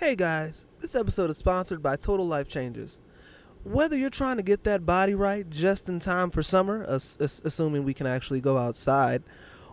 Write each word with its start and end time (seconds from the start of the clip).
Hey 0.00 0.16
guys, 0.16 0.64
this 0.80 0.96
episode 0.96 1.28
is 1.28 1.36
sponsored 1.36 1.82
by 1.82 1.96
Total 1.96 2.26
Life 2.26 2.48
Changes. 2.48 3.00
Whether 3.64 3.98
you're 3.98 4.08
trying 4.08 4.38
to 4.38 4.42
get 4.42 4.64
that 4.64 4.86
body 4.86 5.14
right 5.14 5.48
just 5.50 5.90
in 5.90 5.98
time 5.98 6.30
for 6.30 6.42
summer, 6.42 6.86
ass- 6.88 7.18
ass- 7.20 7.42
assuming 7.44 7.84
we 7.84 7.92
can 7.92 8.06
actually 8.06 8.40
go 8.40 8.56
outside, 8.56 9.22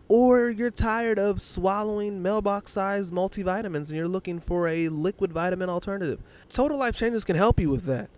or 0.10 0.50
you're 0.50 0.70
tired 0.70 1.18
of 1.18 1.40
swallowing 1.40 2.22
mailbox 2.22 2.74
sized 2.74 3.14
multivitamins 3.14 3.88
and 3.88 3.92
you're 3.92 4.10
looking 4.10 4.42
for 4.42 4.68
a 4.68 4.90
liquid 4.90 5.32
vitamin 5.32 5.70
alternative, 5.70 6.22
Total 6.50 6.78
Life 6.78 6.98
Changes 6.98 7.24
can 7.24 7.38
help 7.38 7.58
you 7.58 7.70
with 7.70 7.86
that. 7.86 8.10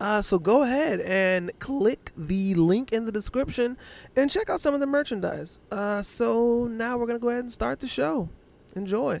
Uh, 0.00 0.22
so 0.22 0.38
go 0.38 0.62
ahead 0.62 1.00
and 1.02 1.50
click 1.58 2.12
the 2.16 2.54
link 2.54 2.92
in 2.94 3.04
the 3.04 3.12
description 3.12 3.76
and 4.16 4.30
check 4.30 4.48
out 4.48 4.62
some 4.62 4.72
of 4.72 4.80
the 4.80 4.86
merchandise. 4.86 5.60
Uh, 5.70 6.00
so 6.00 6.66
now 6.66 6.96
we're 6.96 7.04
going 7.04 7.18
to 7.18 7.22
go 7.22 7.28
ahead 7.28 7.44
and 7.44 7.52
start 7.52 7.80
the 7.80 7.86
show. 7.86 8.30
Enjoy. 8.74 9.20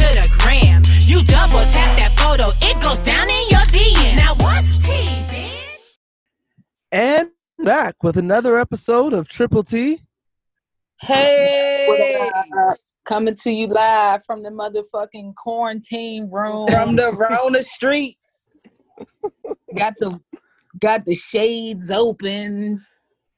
you 1.21 1.27
double 1.27 1.59
tap 1.71 1.97
that 1.97 2.13
photo, 2.17 2.49
it 2.61 2.81
goes 2.81 2.99
down 3.01 3.29
in 3.29 3.49
your 3.49 3.59
DM. 3.59 4.15
Now 4.17 4.35
what's 4.39 4.77
tea, 4.79 5.23
bitch? 5.27 5.97
And 6.91 7.29
back 7.59 8.03
with 8.03 8.17
another 8.17 8.57
episode 8.57 9.13
of 9.13 9.29
Triple 9.29 9.63
T. 9.63 9.99
Hey, 10.99 12.29
Coming 13.05 13.35
to 13.43 13.51
you 13.51 13.67
live 13.67 14.23
from 14.23 14.43
the 14.43 14.49
motherfucking 14.49 15.35
quarantine 15.35 16.29
room. 16.31 16.67
from 16.67 16.95
the 16.95 17.11
Rona 17.11 17.63
streets. 17.63 18.49
got 19.75 19.93
the 19.99 20.19
got 20.79 21.05
the 21.05 21.15
shades 21.15 21.89
open. 21.89 22.85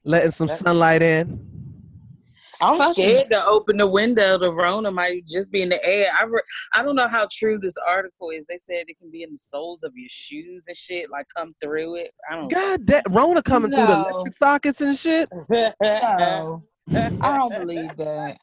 Letting 0.04 0.32
some 0.32 0.50
sunlight 0.50 1.02
in. 1.02 1.53
I'm 2.64 2.78
Fucking- 2.78 3.04
scared 3.04 3.28
to 3.32 3.46
open 3.46 3.78
the 3.78 3.88
window. 3.88 4.38
The 4.38 4.52
Rona 4.52 4.92
might 4.92 5.26
just 5.28 5.52
be 5.52 5.62
in 5.62 5.70
the 5.70 5.86
air. 5.86 6.08
I 6.20 6.24
re- 6.24 6.42
I 6.74 6.84
don't 6.84 6.96
know 6.96 7.08
how 7.08 7.28
true 7.32 7.58
this 7.60 7.76
article 7.88 8.30
is. 8.30 8.46
They 8.48 8.58
said 8.58 8.86
it 8.88 8.98
can 9.00 9.12
be 9.12 9.24
in 9.24 9.32
the 9.32 9.38
soles 9.38 9.84
of 9.84 9.92
your 9.96 10.10
shoes 10.10 10.66
and 10.68 10.78
shit, 10.78 11.10
like 11.12 11.26
come 11.36 11.52
through 11.62 11.96
it. 11.98 12.12
I 12.30 12.36
don't. 12.36 12.52
God 12.52 12.86
damn, 12.86 13.04
Rona 13.10 13.42
coming 13.44 13.72
through 13.72 13.88
the 13.88 14.06
electric 14.10 14.34
sockets 14.34 14.82
and 14.82 14.98
shit. 14.98 15.30
No, 15.82 16.64
I 16.92 17.38
don't 17.38 17.54
believe 17.54 17.96
that. 17.98 18.38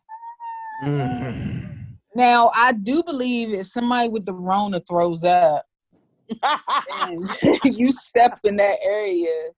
Mm. 0.85 1.77
Now 2.15 2.51
I 2.55 2.73
do 2.73 3.03
believe 3.03 3.51
if 3.53 3.67
somebody 3.67 4.09
with 4.09 4.25
the 4.27 4.33
Rona 4.33 4.81
throws 4.89 5.25
up 5.25 5.65
you 7.65 7.91
step 7.93 8.39
in 8.45 8.57
that 8.57 8.79
area, 8.83 9.51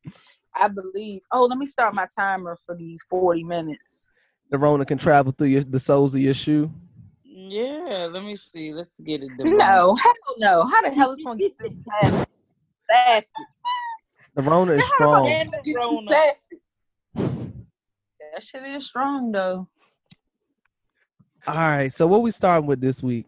I 0.54 0.68
believe. 0.68 1.20
Oh, 1.30 1.44
let 1.44 1.58
me 1.58 1.66
start 1.66 1.94
my 1.94 2.06
timer 2.16 2.56
for 2.64 2.74
these 2.76 3.02
forty 3.08 3.44
minutes. 3.44 4.10
The 4.52 4.58
Rona 4.58 4.84
can 4.84 4.98
travel 4.98 5.32
through 5.32 5.46
your, 5.46 5.64
the 5.64 5.80
soles 5.80 6.14
of 6.14 6.20
your 6.20 6.34
shoe. 6.34 6.70
yeah, 7.24 8.06
let 8.12 8.22
me 8.22 8.34
see. 8.34 8.74
Let's 8.74 9.00
get 9.00 9.22
it. 9.22 9.30
No, 9.40 9.94
hell 9.94 10.14
no. 10.36 10.66
How 10.66 10.82
the 10.82 10.90
hell 10.90 11.10
is 11.10 11.22
gonna 11.24 11.38
get 11.38 11.58
this 11.58 11.72
plastic? 11.82 12.28
Plastic. 12.86 13.46
The 14.34 14.42
Rona 14.42 14.72
is 14.72 14.86
strong. 14.88 15.26
And 15.26 15.54
the 15.64 15.74
Rona. 15.74 16.06
plastic. 16.06 16.58
That 17.14 18.42
shit 18.42 18.62
is 18.64 18.84
strong 18.84 19.32
though. 19.32 19.68
All 21.46 21.54
right, 21.54 21.90
so 21.90 22.06
what 22.06 22.20
we 22.20 22.30
starting 22.30 22.66
with 22.66 22.82
this 22.82 23.02
week? 23.02 23.24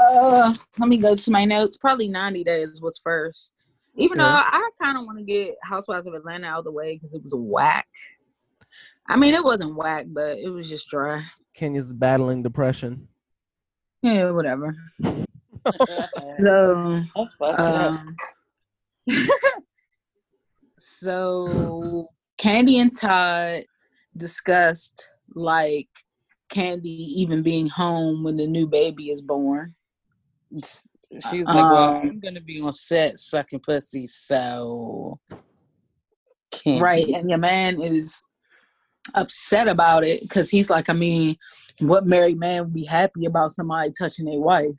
Uh, 0.00 0.54
let 0.78 0.88
me 0.88 0.96
go 0.96 1.16
to 1.16 1.30
my 1.32 1.44
notes. 1.44 1.76
Probably 1.76 2.08
90 2.08 2.44
days 2.44 2.80
was 2.80 3.00
first. 3.02 3.52
Even 3.96 4.18
though 4.18 4.24
I 4.24 4.70
kind 4.80 4.96
of 4.96 5.06
want 5.06 5.18
to 5.18 5.24
get 5.24 5.56
Housewives 5.62 6.06
of 6.06 6.14
Atlanta 6.14 6.46
out 6.46 6.60
of 6.60 6.64
the 6.64 6.72
way 6.72 6.94
because 6.94 7.14
it 7.14 7.22
was 7.22 7.32
a 7.32 7.36
whack. 7.36 7.86
I 9.06 9.16
mean, 9.16 9.34
it 9.34 9.44
wasn't 9.44 9.76
whack, 9.76 10.06
but 10.08 10.38
it 10.38 10.48
was 10.48 10.68
just 10.68 10.88
dry. 10.88 11.24
Kenya's 11.54 11.92
battling 11.92 12.42
depression. 12.42 13.08
Yeah, 14.02 14.32
whatever. 14.32 14.74
So, 16.38 17.00
That's 17.16 17.34
fucked 17.36 17.58
um, 17.58 18.16
so 20.78 22.08
Kandi 22.38 22.76
and 22.76 22.94
Todd 22.94 23.64
discussed 24.16 25.08
like 25.34 25.88
Kandi 26.50 26.84
even 26.84 27.42
being 27.42 27.68
home 27.68 28.22
when 28.22 28.36
the 28.36 28.46
new 28.46 28.66
baby 28.66 29.10
is 29.10 29.22
born. 29.22 29.74
She's 30.62 31.46
like, 31.46 31.54
well, 31.54 31.94
Um, 31.94 32.08
I'm 32.10 32.20
gonna 32.20 32.40
be 32.40 32.60
on 32.60 32.72
set 32.72 33.18
sucking 33.18 33.60
pussy, 33.60 34.06
so 34.06 35.18
can't 36.50 36.82
right 36.82 37.08
and 37.08 37.28
your 37.28 37.38
man 37.38 37.80
is 37.80 38.22
upset 39.14 39.68
about 39.68 40.04
it 40.04 40.22
because 40.22 40.48
he's 40.48 40.70
like 40.70 40.88
i 40.88 40.92
mean 40.92 41.36
what 41.80 42.04
married 42.04 42.38
man 42.38 42.62
would 42.64 42.72
be 42.74 42.84
happy 42.84 43.26
about 43.26 43.50
somebody 43.50 43.90
touching 43.98 44.24
their 44.24 44.38
wife 44.38 44.70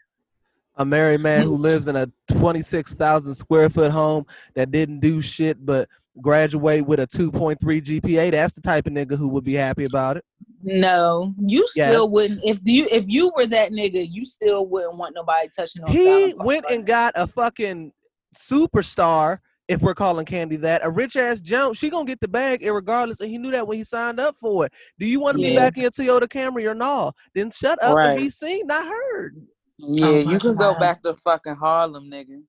A 0.77 0.85
married 0.85 1.21
man 1.21 1.43
who 1.43 1.55
lives 1.55 1.87
in 1.87 1.95
a 1.95 2.07
26,000 2.31 3.35
square 3.35 3.69
foot 3.69 3.91
home 3.91 4.25
that 4.55 4.71
didn't 4.71 4.99
do 4.99 5.21
shit 5.21 5.63
but 5.65 5.87
graduate 6.21 6.85
with 6.85 6.99
a 7.01 7.07
2.3 7.07 7.57
GPA. 7.59 8.31
That's 8.31 8.53
the 8.53 8.61
type 8.61 8.87
of 8.87 8.93
nigga 8.93 9.17
who 9.17 9.27
would 9.29 9.43
be 9.43 9.53
happy 9.53 9.83
about 9.83 10.15
it. 10.17 10.23
no 10.63 11.33
you 11.45 11.67
Yeah. 11.75 11.89
still 11.89 12.09
wouldn't 12.09 12.41
if 12.45 12.59
you 12.63 12.87
if 12.91 13.03
you 13.07 13.31
were 13.35 13.47
that 13.47 13.71
nigga 13.71 14.07
you 14.09 14.25
still 14.25 14.65
wouldn't 14.65 14.97
want 14.97 15.13
nobody 15.15 15.49
touching 15.53 15.83
on 15.83 15.91
He 15.91 16.33
went 16.37 16.65
and 16.71 16.85
got 16.85 17.11
a 17.15 17.27
fucking 17.27 17.91
superstar, 18.33 19.39
if 19.67 19.81
we're 19.81 19.95
calling 19.95 20.25
Kandi 20.25 20.59
that, 20.61 20.81
a 20.83 20.89
rich 20.89 21.15
ass 21.15 21.41
jump. 21.41 21.75
She 21.75 21.89
gonna 21.89 22.05
get 22.05 22.19
the 22.19 22.27
bag 22.27 22.61
irregardless, 22.61 23.19
and 23.21 23.29
he 23.29 23.37
knew 23.37 23.51
that 23.51 23.67
when 23.67 23.77
he 23.77 23.83
signed 23.83 24.19
up 24.19 24.35
for 24.35 24.65
it. 24.65 24.73
Do 24.99 25.07
you 25.07 25.19
want 25.19 25.37
to 25.37 25.41
be 25.43 25.55
back 25.55 25.75
in 25.77 25.81
your 25.83 25.91
Toyota 25.91 26.27
Camry 26.27 26.69
or 26.69 26.75
no? 26.75 27.11
Then 27.33 27.49
shut 27.49 27.81
up 27.83 27.95
Right. 27.95 28.09
and 28.09 28.17
be 28.17 28.29
seen, 28.29 28.67
not 28.67 28.85
heard. 28.85 29.35
Oh 29.81 29.93
yeah, 29.93 30.07
Oh 30.07 30.19
you 30.19 30.25
my 30.33 30.37
can 30.39 30.55
go 30.55 30.75
back 30.75 31.01
to 31.03 31.15
fucking 31.15 31.55
Harlem, 31.55 32.09
nigga. 32.09 32.41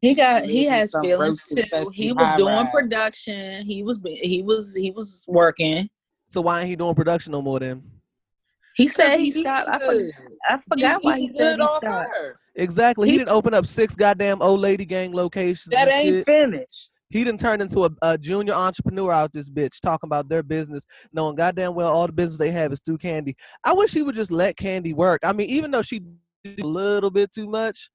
he 0.00 0.14
got 0.14 0.42
live 0.42 0.50
he 0.50 0.64
has 0.64 0.94
feelings 1.02 1.42
too 1.44 1.62
he 1.92 2.12
was 2.12 2.28
doing 2.36 2.54
rise. 2.54 2.68
production 2.72 3.64
he 3.64 3.82
was 3.82 4.00
he 4.04 4.42
was 4.42 4.74
he 4.74 4.90
was 4.90 5.24
working 5.28 5.88
So 6.28 6.40
why 6.40 6.60
ain't 6.60 6.68
he 6.68 6.76
doing 6.76 6.94
production 6.94 7.32
no 7.32 7.42
more 7.42 7.58
then? 7.60 7.82
he 8.74 8.88
said 8.88 9.16
he 9.18 9.26
He 9.26 9.30
stopped 9.32 9.68
I, 9.70 9.78
for, 9.78 10.00
I 10.48 10.58
forgot 10.58 11.02
why 11.02 11.18
he 11.18 11.24
eating 11.24 11.34
said 11.34 11.56
he 11.56 11.62
off 11.62 11.70
stopped 11.82 12.08
her. 12.14 12.38
Exactly. 12.54 13.08
He, 13.08 13.12
He- 13.12 13.18
didn't 13.18 13.30
open 13.30 13.54
up 13.54 13.66
six 13.66 13.94
goddamn 13.94 14.42
old 14.42 14.60
lady 14.60 14.84
gang 14.84 15.12
locations. 15.14 15.70
That 15.70 15.90
ain't 15.90 16.16
shit. 16.16 16.24
finished. 16.24 16.90
He 17.10 17.24
didn't 17.24 17.40
turn 17.40 17.60
into 17.60 17.84
a, 17.84 17.90
a 18.00 18.16
junior 18.16 18.54
entrepreneur 18.54 19.12
out 19.12 19.34
this 19.34 19.50
bitch 19.50 19.80
talking 19.82 20.08
about 20.08 20.30
their 20.30 20.42
business, 20.42 20.84
knowing 21.12 21.36
goddamn 21.36 21.74
well 21.74 21.92
all 21.92 22.06
the 22.06 22.12
business 22.12 22.38
they 22.38 22.50
have 22.50 22.72
is 22.72 22.80
through 22.80 22.96
Kandi. 22.98 23.34
I 23.64 23.74
wish 23.74 23.92
he 23.92 24.02
would 24.02 24.14
just 24.14 24.30
let 24.30 24.56
Kandi 24.56 24.94
work. 24.94 25.20
I 25.22 25.34
mean, 25.34 25.48
even 25.50 25.70
though 25.70 25.82
she 25.82 26.00
did 26.42 26.60
a 26.60 26.66
little 26.66 27.10
bit 27.10 27.30
too 27.30 27.48
much, 27.48 27.90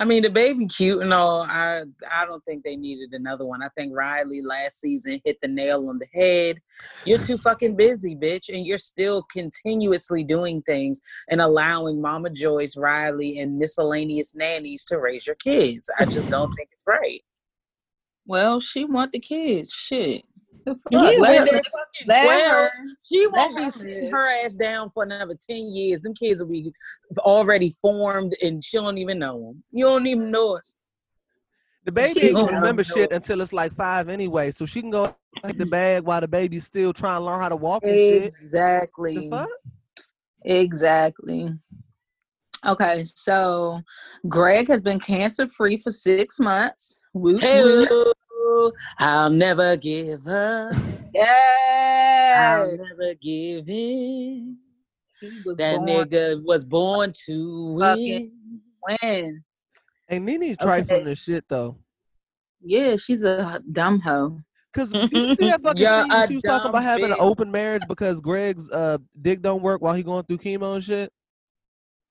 I 0.00 0.04
mean, 0.04 0.22
the 0.22 0.30
baby 0.30 0.66
cute 0.66 1.02
and 1.02 1.12
all. 1.12 1.42
I 1.42 1.82
I 2.14 2.24
don't 2.24 2.44
think 2.44 2.62
they 2.62 2.76
needed 2.76 3.12
another 3.12 3.44
one. 3.44 3.62
I 3.62 3.68
think 3.76 3.92
Riley 3.96 4.40
last 4.42 4.80
season 4.80 5.20
hit 5.24 5.40
the 5.40 5.48
nail 5.48 5.88
on 5.88 5.98
the 5.98 6.06
head. 6.14 6.58
You're 7.04 7.18
too 7.18 7.36
fucking 7.38 7.74
busy, 7.76 8.14
bitch, 8.14 8.48
and 8.48 8.64
you're 8.64 8.78
still 8.78 9.24
continuously 9.24 10.22
doing 10.22 10.62
things 10.62 11.00
and 11.28 11.40
allowing 11.40 12.00
Mama 12.00 12.30
Joyce, 12.30 12.76
Riley, 12.76 13.40
and 13.40 13.58
miscellaneous 13.58 14.36
nannies 14.36 14.84
to 14.86 14.98
raise 15.00 15.26
your 15.26 15.36
kids. 15.36 15.90
I 15.98 16.04
just 16.04 16.30
don't 16.30 16.54
think 16.54 16.68
it's 16.72 16.86
right. 16.86 17.22
well 18.26 18.60
she 18.60 18.84
want 18.84 19.12
the 19.12 19.18
kids 19.20 19.72
shit 19.72 20.22
fuck? 20.92 20.92
Yeah, 20.92 21.10
Let 21.18 21.48
her- 21.48 21.62
let 22.06 22.24
12, 22.24 22.52
her- 22.52 22.70
she 23.10 23.26
won't 23.26 23.34
let 23.34 23.56
be 23.56 23.64
her 23.64 23.70
sitting 23.70 24.10
her 24.10 24.44
ass 24.44 24.54
down 24.54 24.90
for 24.92 25.02
another 25.02 25.34
10 25.48 25.72
years. 25.72 26.00
Them 26.00 26.14
kids 26.14 26.42
will 26.42 26.50
be 26.50 26.72
already 27.18 27.70
formed 27.70 28.34
and 28.42 28.62
she 28.62 28.76
don't 28.76 28.98
even 28.98 29.18
know 29.18 29.40
them. 29.40 29.64
You 29.72 29.84
don't 29.86 30.06
even 30.06 30.30
know 30.30 30.56
us. 30.56 30.76
the 31.84 31.92
baby 31.92 32.20
She 32.20 32.26
ain't 32.26 32.34
gonna 32.34 32.52
don't 32.52 32.60
remember 32.60 32.80
know. 32.82 32.94
shit 32.94 33.12
until 33.12 33.40
it's 33.40 33.52
like 33.52 33.72
five 33.72 34.08
anyway. 34.08 34.50
So 34.50 34.66
she 34.66 34.80
can 34.80 34.90
go 34.90 35.14
take 35.44 35.56
the 35.58 35.66
bag 35.66 36.04
while 36.04 36.20
the 36.20 36.28
baby's 36.28 36.64
still 36.64 36.92
trying 36.92 37.20
to 37.20 37.24
learn 37.24 37.40
how 37.40 37.48
to 37.48 37.56
walk 37.56 37.82
and 37.84 37.92
shit. 37.98 38.24
Exactly. 38.24 39.30
Exactly. 40.44 41.50
Okay, 42.66 43.04
so 43.04 43.80
Greg 44.28 44.68
has 44.68 44.82
been 44.82 44.98
cancer 44.98 45.48
free 45.48 45.76
for 45.76 45.90
six 45.92 46.40
months. 46.40 47.06
Woot 47.14 47.42
Hey, 47.42 47.86
woot. 48.58 48.74
I'll 48.98 49.30
never 49.30 49.76
give 49.76 50.26
up. 50.26 50.72
Yeah. 51.14 52.60
I'll 52.62 52.76
never 52.76 53.14
give 53.20 53.68
in. 53.68 54.58
That 55.56 55.78
nigga 55.80 56.42
was 56.44 56.64
born 56.64 57.12
to 57.26 57.78
Fucking- 57.80 58.32
win. 58.86 58.98
when? 59.02 59.44
And 60.08 60.24
Nene 60.24 60.42
Okay. 60.52 60.56
trifling 60.60 61.04
this 61.04 61.22
shit 61.22 61.44
though. 61.48 61.76
Yeah, 62.62 62.96
she's 62.96 63.22
a 63.24 63.60
dumb 63.72 64.00
hoe. 64.00 64.40
Cause 64.72 64.92
you 65.12 65.34
see 65.34 65.46
that 65.50 65.60
fucking 65.62 65.82
You're 65.82 66.02
scene 66.02 66.28
she 66.28 66.34
was 66.36 66.44
talking 66.44 66.64
dumb 66.64 66.70
about 66.70 66.82
having 66.82 67.06
an 67.10 67.16
open 67.18 67.50
marriage 67.50 67.82
because 67.88 68.20
Greg's 68.20 68.70
uh 68.70 68.98
dick 69.20 69.40
don't 69.42 69.62
work 69.62 69.80
while 69.82 69.94
he 69.94 70.02
going 70.02 70.24
through 70.24 70.38
chemo 70.38 70.74
and 70.76 70.84
shit. 70.84 71.10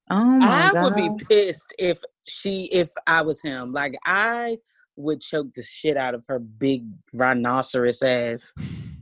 Oh 0.09 0.23
my 0.23 0.69
I 0.69 0.73
god. 0.73 0.83
would 0.83 0.95
be 0.95 1.09
pissed 1.25 1.73
if 1.79 2.01
she 2.27 2.63
if 2.71 2.89
I 3.05 3.21
was 3.21 3.41
him. 3.41 3.71
Like 3.73 3.95
I 4.05 4.57
would 4.97 5.21
choke 5.21 5.53
the 5.53 5.63
shit 5.63 5.95
out 5.95 6.13
of 6.13 6.23
her 6.27 6.39
big 6.39 6.83
rhinoceros 7.13 8.01
ass. 8.01 8.51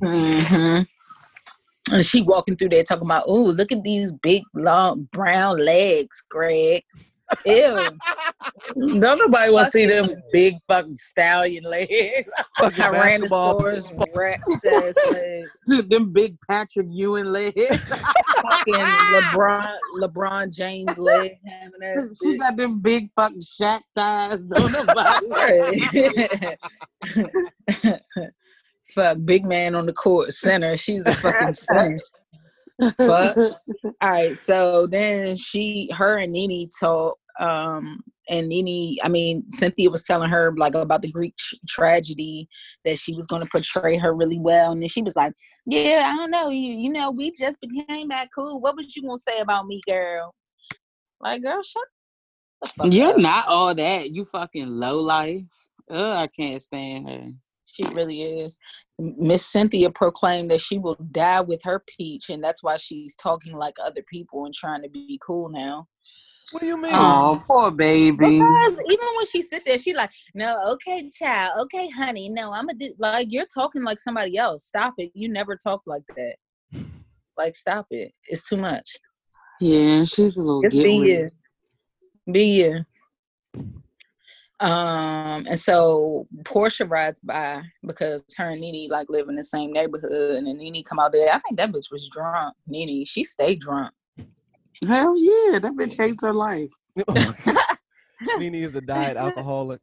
hmm 0.01 0.81
And 1.91 2.05
she 2.05 2.21
walking 2.21 2.55
through 2.55 2.69
there 2.69 2.83
talking 2.83 3.05
about, 3.05 3.23
oh, 3.27 3.43
look 3.43 3.71
at 3.71 3.83
these 3.83 4.11
big 4.11 4.43
long 4.53 5.07
brown 5.11 5.57
legs, 5.57 6.23
Greg. 6.29 6.83
Ew. 7.45 7.77
Don't 8.99 9.17
nobody 9.19 9.51
want 9.51 9.65
to 9.65 9.71
see 9.71 9.85
them 9.85 10.07
big 10.31 10.55
fucking 10.67 10.95
stallion 10.95 11.63
legs. 11.63 11.91
Fucking 12.59 12.77
basketball 12.77 13.59
Tyrannosaurus 13.61 14.15
Rex 14.15 14.43
ass 14.65 14.95
legs. 15.11 15.49
them 15.89 16.11
big 16.13 16.37
Patrick 16.49 16.87
Ewing 16.89 17.25
legs. 17.25 17.87
Fucking 17.87 18.73
LeBron 18.75 19.75
LeBron 19.99 20.53
James 20.53 20.97
leg 20.97 21.37
having 21.45 21.71
that 21.79 22.17
she 22.21 22.31
shit. 22.31 22.39
got 22.39 22.57
them 22.57 22.79
big 22.79 23.09
fucking 23.15 23.41
Shaq 23.41 23.81
thighs. 23.95 24.45
Don't 24.45 24.71
nobody. 24.71 25.81
Fuck, 28.93 29.17
big 29.25 29.45
man 29.45 29.75
on 29.75 29.85
the 29.85 29.93
court, 29.93 30.31
center. 30.31 30.77
She's 30.77 31.05
a 31.05 31.13
fucking 31.13 31.53
center. 31.53 31.97
Fuck. 32.97 33.37
All 33.83 34.11
right, 34.11 34.37
so 34.37 34.87
then 34.87 35.35
she, 35.35 35.89
her 35.95 36.17
and 36.17 36.31
Nene 36.31 36.67
talk, 36.79 37.17
um, 37.39 38.01
and 38.29 38.47
Nene, 38.47 38.97
I 39.03 39.07
mean, 39.09 39.49
Cynthia 39.49 39.89
was 39.89 40.03
telling 40.03 40.29
her 40.29 40.53
like 40.57 40.75
about 40.75 41.01
the 41.01 41.11
Greek 41.11 41.35
tr- 41.37 41.55
tragedy 41.67 42.47
that 42.83 42.97
she 42.97 43.13
was 43.13 43.27
going 43.27 43.43
to 43.43 43.49
portray 43.49 43.97
her 43.97 44.15
really 44.15 44.39
well, 44.39 44.71
and 44.71 44.81
then 44.81 44.89
she 44.89 45.01
was 45.01 45.15
like, 45.15 45.33
"Yeah, 45.65 46.11
I 46.11 46.17
don't 46.17 46.31
know, 46.31 46.49
you, 46.49 46.73
you 46.73 46.89
know, 46.89 47.11
we 47.11 47.31
just 47.31 47.59
became 47.61 48.07
back 48.07 48.29
cool. 48.33 48.59
What 48.59 48.75
was 48.75 48.95
you 48.95 49.03
gonna 49.03 49.17
say 49.17 49.39
about 49.39 49.67
me, 49.67 49.81
girl? 49.87 50.33
Like, 51.21 51.43
girl, 51.43 51.61
shut 51.63 52.91
You're 52.91 53.11
up. 53.11 53.17
not 53.17 53.47
all 53.47 53.73
that. 53.73 54.11
You 54.11 54.25
fucking 54.25 54.67
low 54.67 54.99
life. 54.99 55.43
Ugh, 55.89 56.17
I 56.17 56.27
can't 56.27 56.61
stand 56.61 57.09
her. 57.09 57.31
She 57.65 57.83
really 57.85 58.21
is. 58.21 58.55
M- 58.99 59.15
Miss 59.17 59.45
Cynthia 59.45 59.89
proclaimed 59.89 60.51
that 60.51 60.61
she 60.61 60.77
will 60.77 60.95
die 61.11 61.41
with 61.41 61.61
her 61.63 61.83
peach, 61.87 62.29
and 62.29 62.43
that's 62.43 62.63
why 62.63 62.77
she's 62.77 63.15
talking 63.15 63.53
like 63.53 63.75
other 63.83 64.03
people 64.09 64.45
and 64.45 64.53
trying 64.53 64.81
to 64.83 64.89
be 64.89 65.19
cool 65.25 65.49
now. 65.49 65.87
What 66.51 66.61
do 66.61 66.67
you 66.67 66.77
mean? 66.77 66.93
Oh, 66.93 67.41
poor 67.45 67.71
baby. 67.71 68.15
Because 68.17 68.81
even 68.87 69.07
when 69.17 69.25
she 69.25 69.41
sit 69.41 69.63
there, 69.65 69.77
she 69.77 69.93
like, 69.93 70.11
no, 70.35 70.73
okay, 70.73 71.09
child, 71.09 71.59
okay, 71.61 71.89
honey, 71.89 72.29
no, 72.29 72.51
I'm 72.51 72.69
a 72.69 72.73
do 72.73 72.93
like 72.99 73.27
you're 73.29 73.47
talking 73.53 73.83
like 73.83 73.99
somebody 73.99 74.37
else. 74.37 74.65
Stop 74.65 74.93
it. 74.97 75.11
You 75.13 75.27
never 75.27 75.55
talk 75.55 75.81
like 75.85 76.03
that. 76.15 76.35
Like, 77.37 77.55
stop 77.55 77.87
it. 77.89 78.13
It's 78.27 78.47
too 78.47 78.57
much. 78.57 78.89
Yeah, 79.59 80.03
she's 80.03 80.37
a 80.37 80.41
little 80.41 80.61
Just 80.61 80.75
be 80.77 80.99
with 80.99 81.07
you. 81.07 81.29
Be 82.31 82.43
you. 82.61 82.85
Um, 84.61 85.45
and 85.49 85.59
so 85.59 86.27
Porsha 86.43 86.89
rides 86.89 87.19
by 87.19 87.61
because 87.85 88.23
her 88.37 88.51
and 88.51 88.61
Nene 88.61 88.89
like 88.89 89.09
live 89.09 89.27
in 89.27 89.35
the 89.35 89.43
same 89.43 89.73
neighborhood, 89.73 90.37
and 90.37 90.47
then 90.47 90.57
Nene 90.57 90.83
come 90.83 90.99
out 90.99 91.11
there. 91.11 91.29
I 91.33 91.39
think 91.39 91.57
that 91.57 91.71
bitch 91.71 91.91
was 91.91 92.09
drunk. 92.09 92.55
Nene, 92.67 93.05
she 93.05 93.23
stayed 93.23 93.59
drunk. 93.59 93.93
Hell 94.87 95.17
yeah, 95.17 95.59
that 95.59 95.73
bitch 95.77 95.97
hates 95.97 96.23
her 96.23 96.33
life. 96.33 96.71
Nene 98.39 98.55
is 98.55 98.75
a 98.75 98.81
diet 98.81 99.17
alcoholic. 99.17 99.81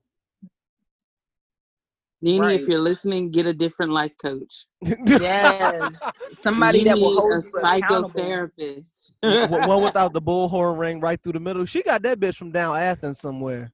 Nene, 2.23 2.41
Right. 2.41 2.61
if 2.61 2.69
you're 2.69 2.79
listening, 2.79 3.31
get 3.31 3.47
a 3.47 3.53
different 3.53 3.93
life 3.93 4.15
coach. 4.23 4.67
Yes, 5.07 5.85
somebody 6.33 6.79
You 6.81 6.85
that 6.87 6.99
will 6.99 7.15
hold 7.15 7.33
a 7.33 7.41
you 7.43 7.61
accountable. 7.63 8.21
psychotherapist. 8.21 9.11
W- 9.23 9.67
One 9.69 9.83
without 9.83 10.13
the 10.13 10.23
bullhorn 10.23 10.79
ring 10.79 11.01
right 11.01 11.21
through 11.23 11.33
the 11.35 11.41
middle. 11.41 11.65
She 11.67 11.83
got 11.83 12.03
that 12.05 12.21
bitch 12.21 12.37
from 12.37 12.53
down 12.53 12.77
Athens 12.77 13.19
somewhere. 13.19 13.73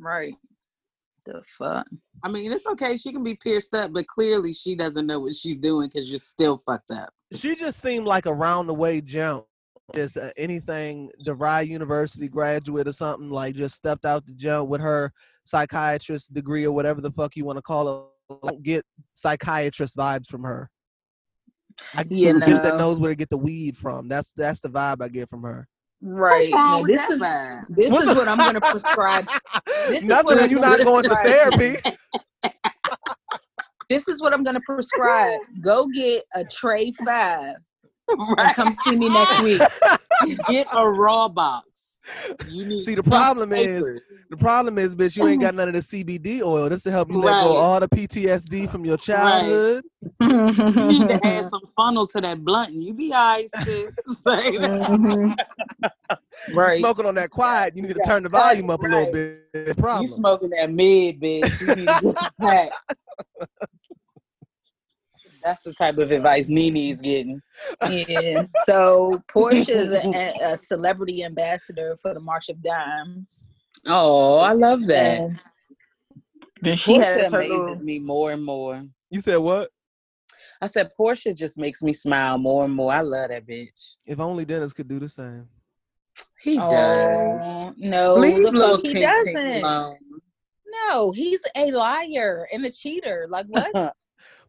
Right. 0.00 0.34
The 1.26 1.42
fuck. 1.44 1.86
I 2.22 2.28
mean, 2.28 2.52
it's 2.52 2.66
okay. 2.66 2.96
She 2.96 3.12
can 3.12 3.22
be 3.22 3.34
pierced 3.34 3.74
up, 3.74 3.92
but 3.92 4.06
clearly 4.06 4.52
she 4.52 4.74
doesn't 4.74 5.06
know 5.06 5.20
what 5.20 5.34
she's 5.34 5.58
doing 5.58 5.88
because 5.92 6.10
you're 6.10 6.18
still 6.18 6.62
fucked 6.66 6.90
up. 6.90 7.10
She 7.32 7.54
just 7.54 7.80
seemed 7.80 8.06
like 8.06 8.26
a 8.26 8.34
round 8.34 8.68
the 8.68 8.74
way 8.74 9.00
jump. 9.00 9.46
Just 9.94 10.16
uh, 10.16 10.30
anything, 10.36 11.10
DeVry 11.26 11.66
University 11.68 12.28
graduate 12.28 12.88
or 12.88 12.92
something, 12.92 13.30
like 13.30 13.54
just 13.54 13.74
stepped 13.74 14.06
out 14.06 14.26
the 14.26 14.32
jump 14.32 14.68
with 14.70 14.80
her 14.80 15.12
psychiatrist 15.44 16.32
degree 16.32 16.64
or 16.64 16.72
whatever 16.72 17.00
the 17.00 17.10
fuck 17.10 17.36
you 17.36 17.44
want 17.44 17.58
to 17.58 17.62
call 17.62 17.88
it. 17.88 18.04
I 18.30 18.48
don't 18.48 18.62
get 18.62 18.84
psychiatrist 19.12 19.96
vibes 19.96 20.26
from 20.26 20.42
her. 20.44 20.70
I 21.94 22.04
get 22.04 22.16
You 22.16 22.30
a 22.30 22.40
bitch 22.40 22.62
that 22.62 22.78
knows 22.78 22.98
where 22.98 23.10
to 23.10 23.16
get 23.16 23.28
the 23.28 23.36
weed 23.36 23.76
from. 23.76 24.08
That's 24.08 24.32
that's 24.32 24.60
the 24.60 24.70
vibe 24.70 25.02
I 25.02 25.08
get 25.08 25.28
from 25.28 25.42
her. 25.42 25.68
Right. 26.02 26.50
Now, 26.50 26.82
this 26.82 27.00
that 27.06 27.10
is 27.12 27.22
vibe? 27.22 27.64
this 27.76 27.90
What 27.92 28.02
is 28.02 28.08
the- 28.08 28.14
what 28.14 28.28
I'm 28.28 28.36
gonna 28.36 28.60
prescribe. 28.72 29.26
This 29.88 30.02
is 30.02 30.08
Nothing 30.08 30.26
what 30.26 30.42
I'm 30.42 30.50
you're 30.50 30.60
gonna 30.60 30.76
not 30.76 30.84
going 30.84 31.02
to 31.04 31.08
prescribe. 31.10 31.52
therapy. 31.54 31.96
This 33.90 34.08
is 34.08 34.20
what 34.22 34.32
I'm 34.32 34.42
gonna 34.42 34.62
prescribe. 34.64 35.40
Go 35.62 35.86
get 35.94 36.24
a 36.34 36.42
tray 36.44 36.90
five 37.04 37.56
and 38.08 38.36
Right. 38.38 38.54
come 38.54 38.72
see 38.72 38.96
me 38.96 39.08
next 39.10 39.40
week. 39.42 39.60
Get 40.48 40.66
a 40.74 40.88
raw 40.88 41.28
box. 41.28 41.98
You 42.48 42.64
need 42.66 42.80
See, 42.80 42.94
the 42.94 43.02
problem 43.02 43.52
is- 43.52 43.86
papers. 43.86 44.00
The 44.34 44.38
problem 44.40 44.78
is, 44.78 44.96
bitch, 44.96 45.16
you 45.16 45.28
ain't 45.28 45.40
got 45.40 45.54
none 45.54 45.68
of 45.68 45.74
the 45.74 45.80
CBD 45.80 46.42
oil. 46.42 46.68
This 46.68 46.84
will 46.86 46.90
help 46.90 47.08
you 47.08 47.18
let 47.18 47.44
go 47.44 47.50
Right. 47.54 47.60
all 47.62 47.78
the 47.78 47.88
PTSD 47.88 48.68
from 48.68 48.84
your 48.84 48.96
childhood. 48.96 49.84
you 50.20 50.28
need 50.88 51.08
to 51.08 51.20
add 51.24 51.44
some 51.44 51.60
funnel 51.76 52.04
to 52.08 52.20
that 52.20 52.44
blunt, 52.44 52.70
and 52.70 52.82
you 52.82 52.94
be 52.94 53.12
alright, 53.12 53.48
sis. 53.64 53.94
Say 54.26 54.56
that. 54.58 54.90
Mhm. 54.90 55.36
Right. 56.52 56.80
smoking 56.80 57.06
on 57.06 57.14
that 57.14 57.30
quiet, 57.30 57.76
you 57.76 57.82
need 57.82 57.94
to 57.94 58.02
turn 58.04 58.24
the 58.24 58.28
volume 58.28 58.70
up 58.70 58.80
a 58.80 58.82
little 58.82 59.12
bit. 59.12 59.46
It's 59.54 59.78
a 59.78 60.00
You 60.00 60.08
smoking 60.08 60.50
that 60.50 60.72
mid, 60.72 61.20
bitch. 61.20 61.60
You 61.60 61.74
need 61.76 61.86
to 61.86 62.00
get 62.02 62.18
some 62.18 62.30
pack. 62.40 62.72
That's 65.44 65.60
the 65.60 65.74
type 65.74 65.98
of 65.98 66.10
advice 66.10 66.48
Nene 66.48 66.76
is 66.90 67.00
getting. 67.00 67.40
Yeah. 67.88 68.46
So 68.64 69.22
Porsha 69.32 69.68
is 69.68 69.92
a, 69.92 70.32
a 70.42 70.56
celebrity 70.56 71.22
ambassador 71.22 71.96
for 72.02 72.14
the 72.14 72.20
March 72.20 72.48
of 72.48 72.60
Dimes. 72.62 73.48
Oh, 73.86 74.38
I 74.38 74.52
love 74.52 74.86
that. 74.86 75.20
And 75.20 75.38
then 76.62 76.76
she 76.76 76.94
Porsha 76.94 77.02
has 77.04 77.30
her 77.32 77.38
amazes 77.38 77.50
little, 77.50 77.84
me 77.84 77.98
more 77.98 78.32
and 78.32 78.44
more. 78.44 78.82
You 79.10 79.20
said 79.20 79.36
what? 79.36 79.70
I 80.60 80.66
said 80.66 80.90
Porsha 80.98 81.36
just 81.36 81.58
makes 81.58 81.82
me 81.82 81.92
smile 81.92 82.38
more 82.38 82.64
and 82.64 82.74
more. 82.74 82.92
I 82.92 83.00
love 83.00 83.28
that 83.30 83.46
bitch. 83.46 83.96
If 84.06 84.20
only 84.20 84.44
Dennis 84.44 84.72
could 84.72 84.88
do 84.88 84.98
the 84.98 85.08
same. 85.08 85.48
He 86.40 86.56
does. 86.58 87.40
Oh, 87.42 87.72
no, 87.78 88.14
Leave 88.16 88.42
the 88.42 88.50
little 88.50 88.76
he 88.76 88.94
Tink 88.94 89.00
Tink 89.00 89.02
doesn't. 89.02 89.64
alone. 89.64 89.96
No, 90.88 91.12
he's 91.12 91.42
a 91.56 91.70
liar 91.70 92.46
and 92.52 92.64
a 92.64 92.70
cheater. 92.70 93.26
Like 93.28 93.46
what? 93.46 93.94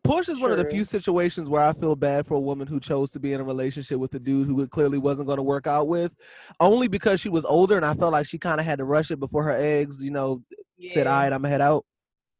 Porsha's 0.06 0.40
one 0.40 0.52
of 0.52 0.58
the 0.58 0.70
few 0.70 0.86
situations 0.86 1.50
where 1.50 1.64
I 1.64 1.74
feel 1.74 1.96
bad 1.96 2.26
for 2.26 2.36
a 2.36 2.40
woman 2.40 2.68
who 2.68 2.80
chose 2.80 3.12
to 3.12 3.20
be 3.20 3.34
in 3.34 3.42
a 3.42 3.44
relationship 3.44 3.98
with 3.98 4.14
a 4.14 4.20
dude 4.20 4.48
who 4.48 4.62
it 4.62 4.70
clearly 4.70 4.98
wasn't 4.98 5.28
going 5.28 5.38
to 5.38 5.44
work 5.44 5.68
out 5.68 5.88
with, 5.88 6.16
only 6.60 6.88
because 6.88 7.20
she 7.20 7.30
was 7.30 7.46
older 7.46 7.76
and 7.76 7.86
I 7.86 7.94
felt 7.94 8.14
like 8.14 8.28
she 8.28 8.38
kind 8.38 8.60
of 8.60 8.66
had 8.66 8.80
to 8.80 8.86
rush 8.86 9.12
it 9.12 9.20
before 9.20 9.44
her 9.44 9.52
eggs, 9.52 10.02
you 10.02 10.12
know, 10.12 10.42
said, 10.88 11.08
"All 11.08 11.14
right, 11.14 11.34
I'm 11.34 11.42
gonna 11.42 11.50
head 11.50 11.62
out." 11.62 11.86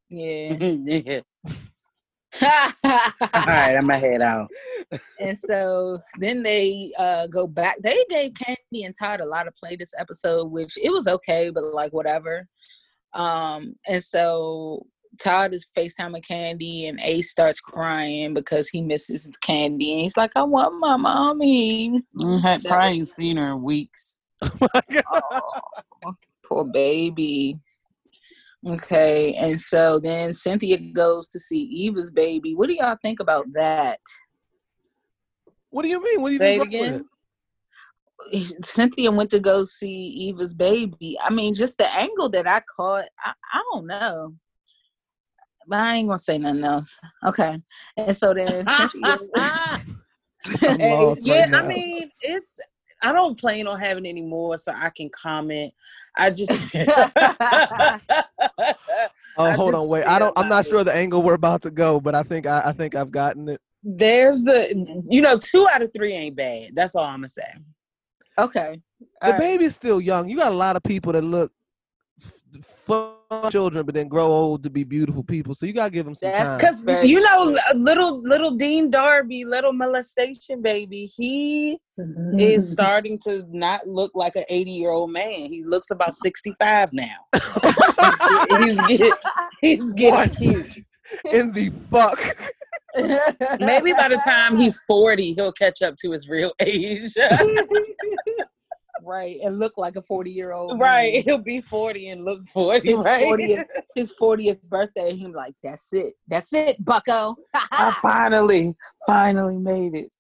Yeah. 0.10 0.54
yeah. 0.60 1.22
All 2.84 3.46
right, 3.48 3.76
I'm 3.76 3.88
gonna 3.88 3.98
head 3.98 4.22
out. 4.22 4.50
and 5.20 5.38
so 5.38 6.00
then 6.20 6.44
they 6.44 6.92
uh 6.98 7.28
go 7.28 7.48
back. 7.48 7.78
They 7.82 8.06
gave 8.10 8.34
Kandi 8.34 8.86
and 8.86 8.94
Todd 8.98 9.22
a 9.22 9.26
lot 9.26 9.48
of 9.48 9.56
play 9.56 9.76
this 9.76 9.94
episode, 9.98 10.52
which 10.52 10.78
it 10.78 10.92
was 10.92 11.08
okay, 11.08 11.50
but 11.50 11.64
like 11.64 11.94
whatever. 11.94 12.48
Um, 13.14 13.76
and 13.88 14.04
so 14.04 14.86
Todd 15.20 15.54
is 15.54 15.68
FaceTiming 15.78 16.26
Kandi, 16.26 16.90
and 16.90 17.00
Ace 17.02 17.32
starts 17.32 17.60
crying 17.60 18.34
because 18.34 18.68
he 18.68 18.82
misses 18.82 19.32
Kandi, 19.44 19.92
and 19.92 20.02
he's 20.02 20.18
like, 20.18 20.32
"I 20.36 20.44
want 20.44 20.80
my 20.80 20.98
mommy." 20.98 22.02
Mm-hmm. 22.18 22.46
I 22.46 22.58
That 22.58 22.66
probably 22.66 22.98
ain't 22.98 23.08
seen 23.08 23.38
her 23.38 23.52
in 23.52 23.64
weeks. 23.64 24.18
Oh, 26.04 26.14
poor 26.44 26.66
baby. 26.66 27.58
Okay, 28.68 29.34
and 29.36 29.60
so 29.60 30.00
then 30.00 30.34
Cynthia 30.34 30.78
goes 30.78 31.28
to 31.30 31.40
see 31.40 31.62
Eva's 31.62 32.12
baby. 32.12 32.56
What 32.56 32.68
do 32.68 32.74
y'all 32.74 32.98
think 33.04 33.20
about 33.20 33.46
that? 33.54 34.00
What 35.70 35.84
do 35.84 35.90
you 35.90 36.04
mean? 36.04 36.22
What 36.22 36.30
do 36.30 36.34
you 36.34 36.40
Say 36.40 36.60
think 36.60 36.74
it 36.74 36.78
again. 36.78 37.06
Cynthia 38.64 39.12
went 39.12 39.30
to 39.32 39.40
go 39.40 39.64
see 39.64 40.08
Eva's 40.30 40.54
baby. 40.54 41.18
I 41.22 41.32
mean, 41.32 41.54
just 41.54 41.78
the 41.78 41.94
angle 41.96 42.30
that 42.32 42.48
I 42.48 42.62
caught, 42.76 43.06
I, 43.24 43.34
I 43.54 43.64
don't 43.72 43.88
know. 43.88 44.34
But 45.68 45.80
I 45.80 45.96
ain't 45.96 46.08
gonna 46.08 46.18
say 46.18 46.38
nothing 46.38 46.64
else. 46.64 47.00
Okay. 47.26 47.62
And 47.98 48.16
so 48.16 48.34
then 48.34 48.64
yeah, 50.62 51.46
right. 51.46 51.54
I 51.54 51.68
mean, 51.68 52.10
it's 52.22 52.60
I 53.04 53.12
don't 53.12 53.38
plan 53.40 53.68
on 53.68 53.80
having 53.80 54.06
any 54.06 54.22
more, 54.22 54.58
so 54.58 54.72
I 54.76 54.90
can 54.90 55.10
comment. 55.10 55.74
I 56.16 56.30
just. 56.30 56.52
Oh, 59.38 59.52
hold 59.52 59.74
just 59.74 59.84
on, 59.84 59.90
wait. 59.90 60.06
I 60.06 60.18
don't. 60.18 60.32
I'm 60.38 60.48
not 60.48 60.58
like- 60.58 60.68
sure 60.68 60.84
the 60.86 60.96
angle 60.96 61.22
we're 61.22 61.34
about 61.34 61.62
to 61.64 61.72
go, 61.72 62.00
but 62.00 62.16
I 62.16 62.24
think 62.24 62.46
I, 62.48 62.62
I 62.68 62.72
think 62.72 62.96
I've 62.96 63.12
gotten 63.12 63.50
it. 63.50 63.60
There's 63.84 64.44
the, 64.44 65.04
you 65.10 65.22
know, 65.22 65.38
two 65.38 65.68
out 65.72 65.82
of 65.82 65.92
three 65.94 66.14
ain't 66.14 66.38
bad. 66.38 66.70
That's 66.74 66.96
all 66.96 67.04
I'm 67.04 67.18
gonna 67.18 67.28
say. 67.28 67.44
okay. 68.40 68.80
The 69.00 69.08
All 69.28 69.32
right. 69.34 69.40
baby's 69.40 69.76
still 69.76 70.00
young. 70.00 70.30
You 70.30 70.38
got 70.38 70.54
a 70.54 70.56
lot 70.56 70.78
of 70.78 70.84
people 70.84 71.12
that 71.14 71.22
look 71.22 71.52
f- 72.20 72.64
fun 72.64 73.52
children, 73.52 73.86
but 73.86 73.96
then 73.96 74.08
grow 74.08 74.28
old 74.28 74.64
to 74.64 74.70
be 74.70 74.84
beautiful 74.84 75.24
people. 75.24 75.56
So 75.56 75.66
you 75.66 75.74
gotta 75.74 75.92
give 75.92 76.06
them 76.06 76.16
some 76.16 76.32
That's 76.32 76.46
time. 76.46 76.58
Because 76.58 76.80
Very 76.80 77.08
you 77.08 77.20
know, 77.20 77.54
uh, 77.54 77.76
little 77.76 78.22
little 78.22 78.52
Dean 78.52 78.90
Darby, 78.90 79.46
little 79.46 79.74
molestation 79.74 80.62
baby, 80.62 81.06
he 81.06 81.80
mm-hmm. 82.00 82.40
is 82.40 82.72
starting 82.72 83.20
to 83.26 83.44
not 83.50 83.88
look 83.88 84.12
like 84.16 84.36
an 84.36 84.46
80 84.50 84.72
year 84.72 84.92
old 84.92 85.12
man. 85.12 85.52
He 85.52 85.64
looks 85.66 85.92
about 85.92 86.14
65 86.14 86.94
now. 86.94 87.06
he's 88.60 88.88
getting, 88.88 89.14
he's 89.62 89.94
getting 89.94 90.36
cute. 90.36 90.86
In 91.32 91.52
the 91.52 91.72
fuck. 91.92 92.20
Maybe 93.60 93.94
by 93.94 94.08
the 94.08 94.22
time 94.26 94.58
he's 94.58 94.80
40, 94.88 95.34
he'll 95.34 95.52
catch 95.52 95.82
up 95.82 95.96
to 95.98 96.12
his 96.12 96.28
real 96.28 96.54
age. 96.60 97.14
right 99.06 99.40
and 99.44 99.60
look 99.60 99.74
like 99.78 99.96
a 99.96 100.02
40 100.02 100.32
year 100.32 100.52
old 100.52 100.80
right. 100.80 101.24
He'll 101.24 101.38
be 101.38 101.62
40 101.62 102.10
and 102.10 102.26
look 102.26 102.46
40, 102.48 102.88
his 102.88 103.00
right? 103.06 103.24
40th 103.24 103.66
his 103.96 104.14
40th 104.20 104.62
birthday 104.64 105.16
him 105.16 105.32
like 105.32 105.54
that's 105.64 105.94
it 105.94 106.14
that's 106.28 106.54
it 106.54 106.84
bucko 106.84 107.36
I 107.72 107.94
finally, 108.02 108.76
finally 109.08 109.58
made 109.58 109.96
it. 109.96 110.12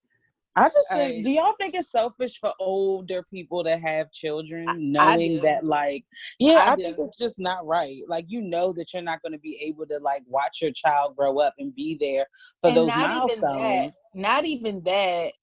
I 0.57 0.69
just 0.69 0.87
think, 0.89 1.15
Right. 1.15 1.23
do 1.23 1.31
y'all 1.31 1.53
think 1.59 1.75
it's 1.75 1.91
selfish 1.91 2.39
for 2.39 2.53
older 2.61 3.23
people 3.23 3.61
to 3.65 3.77
have 3.77 4.09
children, 4.13 4.65
knowing 4.91 5.41
that, 5.41 5.65
like, 5.65 6.05
yeah, 6.39 6.63
I 6.67 6.71
I, 6.71 6.75
think 6.77 6.97
it's 6.97 7.17
just 7.17 7.39
not 7.39 7.65
right. 7.67 7.97
Like, 8.07 8.25
you 8.29 8.41
know 8.41 8.71
that 8.73 8.93
you're 8.93 9.03
not 9.03 9.21
going 9.21 9.33
to 9.33 9.39
be 9.39 9.59
able 9.61 9.85
to 9.87 9.99
like 9.99 10.23
watch 10.27 10.59
your 10.61 10.71
child 10.71 11.17
grow 11.17 11.39
up 11.39 11.53
and 11.59 11.75
be 11.75 11.97
there 11.99 12.25
for 12.61 12.69
And 12.69 12.77
those 12.77 12.87
not 12.87 13.11
even 13.11 13.41
that, 13.41 13.49
milestones. 13.49 14.05
not 14.13 14.45
even 14.45 14.81
that 14.83 15.33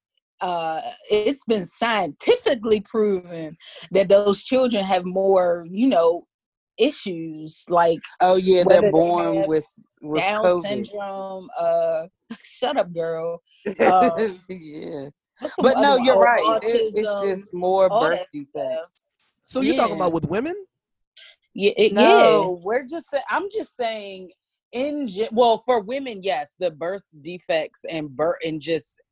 uh 0.43 0.81
it's 1.11 1.45
been 1.45 1.65
scientifically 1.65 2.81
proven 2.81 3.57
that 3.93 4.09
those 4.09 4.43
children 4.43 4.85
have 4.85 5.05
more 5.05 5.67
you 5.71 5.87
know 5.87 6.27
issues 6.79 7.65
like 7.69 8.01
Oh 8.21 8.37
yeah, 8.37 8.65
they're 8.65 8.91
born 8.91 9.37
have 9.37 9.47
with 9.47 9.67
with 10.01 10.23
down 10.23 10.45
COVID. 10.45 10.63
syndrome 10.63 11.49
uh 11.59 12.07
shut 12.43 12.77
up 12.77 12.93
girl 12.93 13.41
um, 13.81 14.13
yeah, 14.49 15.09
but 15.61 15.79
no, 15.79 15.97
you're 15.97 16.19
right. 16.19 16.59
It- 16.63 16.93
it's 16.95 17.21
just 17.23 17.55
more 17.55 17.91
all 17.91 18.01
birth 18.01 18.19
that 18.19 18.27
defects. 18.33 19.07
So 19.47 19.61
you're 19.61 19.75
talking 19.75 19.97
about 19.97 20.13
with 20.13 20.25
women? 20.27 20.57
yeah 21.55 21.73
it, 21.77 21.93
No, 21.93 22.61
we're 22.63 22.85
just. 22.85 23.15
I'm 23.31 23.49
just 23.53 23.77
saying. 23.77 24.31
In 24.73 25.07
ge- 25.07 25.29
well, 25.33 25.59
for 25.59 25.81
women, 25.83 26.23
yes, 26.23 26.57
the 26.59 26.71
birth 26.71 27.05
defects 27.21 27.85
and 27.91 28.09
birth 28.09 28.39
and 28.43 28.59
just 28.59 29.03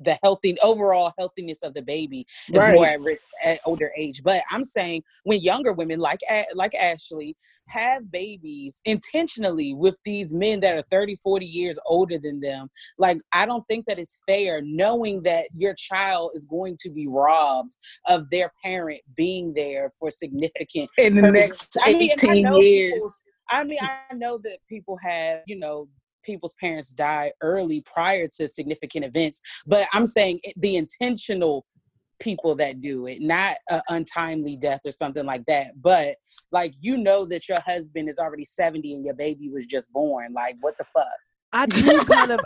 the 0.00 0.18
healthy 0.22 0.56
overall 0.62 1.12
healthiness 1.18 1.62
of 1.62 1.74
the 1.74 1.82
baby 1.82 2.26
is 2.52 2.60
Right. 2.60 2.74
more 2.74 2.86
at 2.86 3.00
risk 3.00 3.22
at 3.44 3.60
older 3.64 3.92
age. 3.96 4.22
But 4.22 4.42
I'm 4.50 4.64
saying 4.64 5.02
when 5.24 5.40
younger 5.40 5.72
women 5.72 5.98
like 6.00 6.20
like 6.54 6.74
Ashley 6.74 7.36
have 7.68 8.10
babies 8.10 8.80
intentionally 8.84 9.74
with 9.74 9.98
these 10.04 10.32
men 10.32 10.60
that 10.60 10.76
are 10.76 10.84
30, 10.90 11.16
40 11.16 11.46
years 11.46 11.78
older 11.86 12.18
than 12.18 12.40
them, 12.40 12.70
like 12.98 13.18
I 13.32 13.46
don't 13.46 13.66
think 13.68 13.86
that 13.86 13.98
it's 13.98 14.20
fair 14.28 14.60
knowing 14.62 15.22
that 15.22 15.46
your 15.54 15.74
child 15.74 16.32
is 16.34 16.44
going 16.44 16.76
to 16.80 16.90
be 16.90 17.06
robbed 17.06 17.76
of 18.06 18.28
their 18.30 18.52
parent 18.62 19.00
being 19.16 19.52
there 19.54 19.92
for 19.98 20.10
significant 20.10 20.90
in 20.98 21.16
the 21.16 21.22
purposes. 21.22 21.68
next 21.74 21.78
I 21.84 21.92
mean, 21.92 22.10
I 22.10 22.32
18 22.32 22.62
years 22.62 23.02
I 23.50 23.64
mean, 23.64 23.78
I 23.80 24.14
know 24.14 24.38
that 24.38 24.58
people 24.68 24.96
have, 25.02 25.40
you 25.46 25.58
know, 25.58 25.88
people's 26.28 26.54
parents 26.60 26.90
die 26.90 27.32
early 27.40 27.80
prior 27.82 28.28
to 28.36 28.46
significant 28.46 29.04
events, 29.04 29.40
but 29.66 29.88
I'm 29.94 30.04
saying 30.04 30.40
it, 30.42 30.54
the 30.58 30.76
intentional 30.76 31.64
people 32.20 32.54
that 32.56 32.80
do 32.80 33.06
it, 33.06 33.20
not 33.22 33.56
an 33.70 33.80
untimely 33.88 34.56
death 34.56 34.80
or 34.84 34.90
something 34.90 35.24
like 35.24 35.44
that. 35.46 35.80
But 35.80 36.16
like, 36.52 36.74
you 36.80 36.96
know 36.96 37.24
that 37.26 37.48
your 37.48 37.60
husband 37.60 38.08
is 38.08 38.18
already 38.18 38.44
70 38.44 38.92
and 38.94 39.04
your 39.04 39.14
baby 39.14 39.48
was 39.48 39.64
just 39.64 39.90
born. 39.92 40.32
Like, 40.34 40.56
what 40.60 40.76
the 40.76 40.84
fuck? 40.84 41.06
I 41.52 41.64
do 41.66 42.04
kind 42.04 42.32
of 42.32 42.40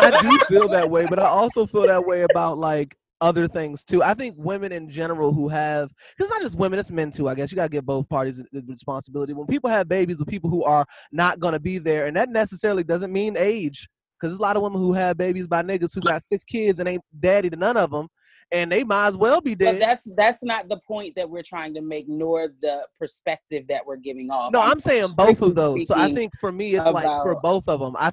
I 0.00 0.20
do 0.20 0.38
feel 0.48 0.68
that 0.68 0.90
way, 0.90 1.06
but 1.08 1.18
I 1.18 1.26
also 1.26 1.66
feel 1.66 1.86
that 1.86 2.04
way 2.04 2.22
about 2.22 2.58
like 2.58 2.96
other 3.24 3.48
things 3.48 3.84
too. 3.84 4.02
I 4.02 4.12
think 4.12 4.34
women 4.36 4.70
in 4.70 4.90
general 4.90 5.32
who 5.32 5.48
have 5.48 5.90
because 6.16 6.30
not 6.30 6.42
just 6.42 6.54
women, 6.56 6.78
it's 6.78 6.90
men 6.90 7.10
too. 7.10 7.26
I 7.26 7.34
guess 7.34 7.50
you 7.50 7.56
gotta 7.56 7.70
give 7.70 7.86
both 7.86 8.06
parties 8.08 8.44
the 8.52 8.62
responsibility. 8.68 9.32
When 9.32 9.46
people 9.46 9.70
have 9.70 9.88
babies 9.88 10.18
with 10.18 10.28
people 10.28 10.50
who 10.50 10.62
are 10.62 10.84
not 11.10 11.40
gonna 11.40 11.58
be 11.58 11.78
there, 11.78 12.06
and 12.06 12.14
that 12.16 12.28
necessarily 12.28 12.84
doesn't 12.84 13.12
mean 13.12 13.36
age. 13.38 13.88
Because 14.20 14.32
there's 14.32 14.38
a 14.38 14.42
lot 14.42 14.56
of 14.56 14.62
women 14.62 14.78
who 14.78 14.92
have 14.92 15.16
babies 15.16 15.48
by 15.48 15.62
niggas 15.62 15.94
who 15.94 16.00
got 16.00 16.22
six 16.22 16.44
kids 16.44 16.78
and 16.78 16.88
ain't 16.88 17.02
daddy 17.18 17.50
to 17.50 17.56
none 17.56 17.76
of 17.76 17.90
them, 17.90 18.08
and 18.52 18.70
they 18.70 18.84
might 18.84 19.08
as 19.08 19.16
well 19.16 19.40
be 19.40 19.54
But 19.54 19.64
dead. 19.64 19.82
that's 19.82 20.08
that's 20.16 20.44
not 20.44 20.68
the 20.68 20.78
point 20.86 21.16
that 21.16 21.28
we're 21.28 21.42
trying 21.42 21.74
to 21.74 21.80
make, 21.80 22.06
nor 22.08 22.48
the 22.60 22.86
perspective 22.98 23.66
that 23.68 23.84
we're 23.86 23.96
giving 23.96 24.30
off. 24.30 24.52
No, 24.52 24.60
I'm 24.60 24.80
saying 24.80 25.08
both 25.16 25.40
of 25.40 25.54
those. 25.54 25.88
So 25.88 25.94
I 25.96 26.12
think 26.12 26.32
for 26.40 26.52
me, 26.52 26.74
it's 26.74 26.86
like 26.86 27.06
for 27.22 27.40
both 27.42 27.68
of 27.68 27.80
them. 27.80 27.96
I 27.98 28.12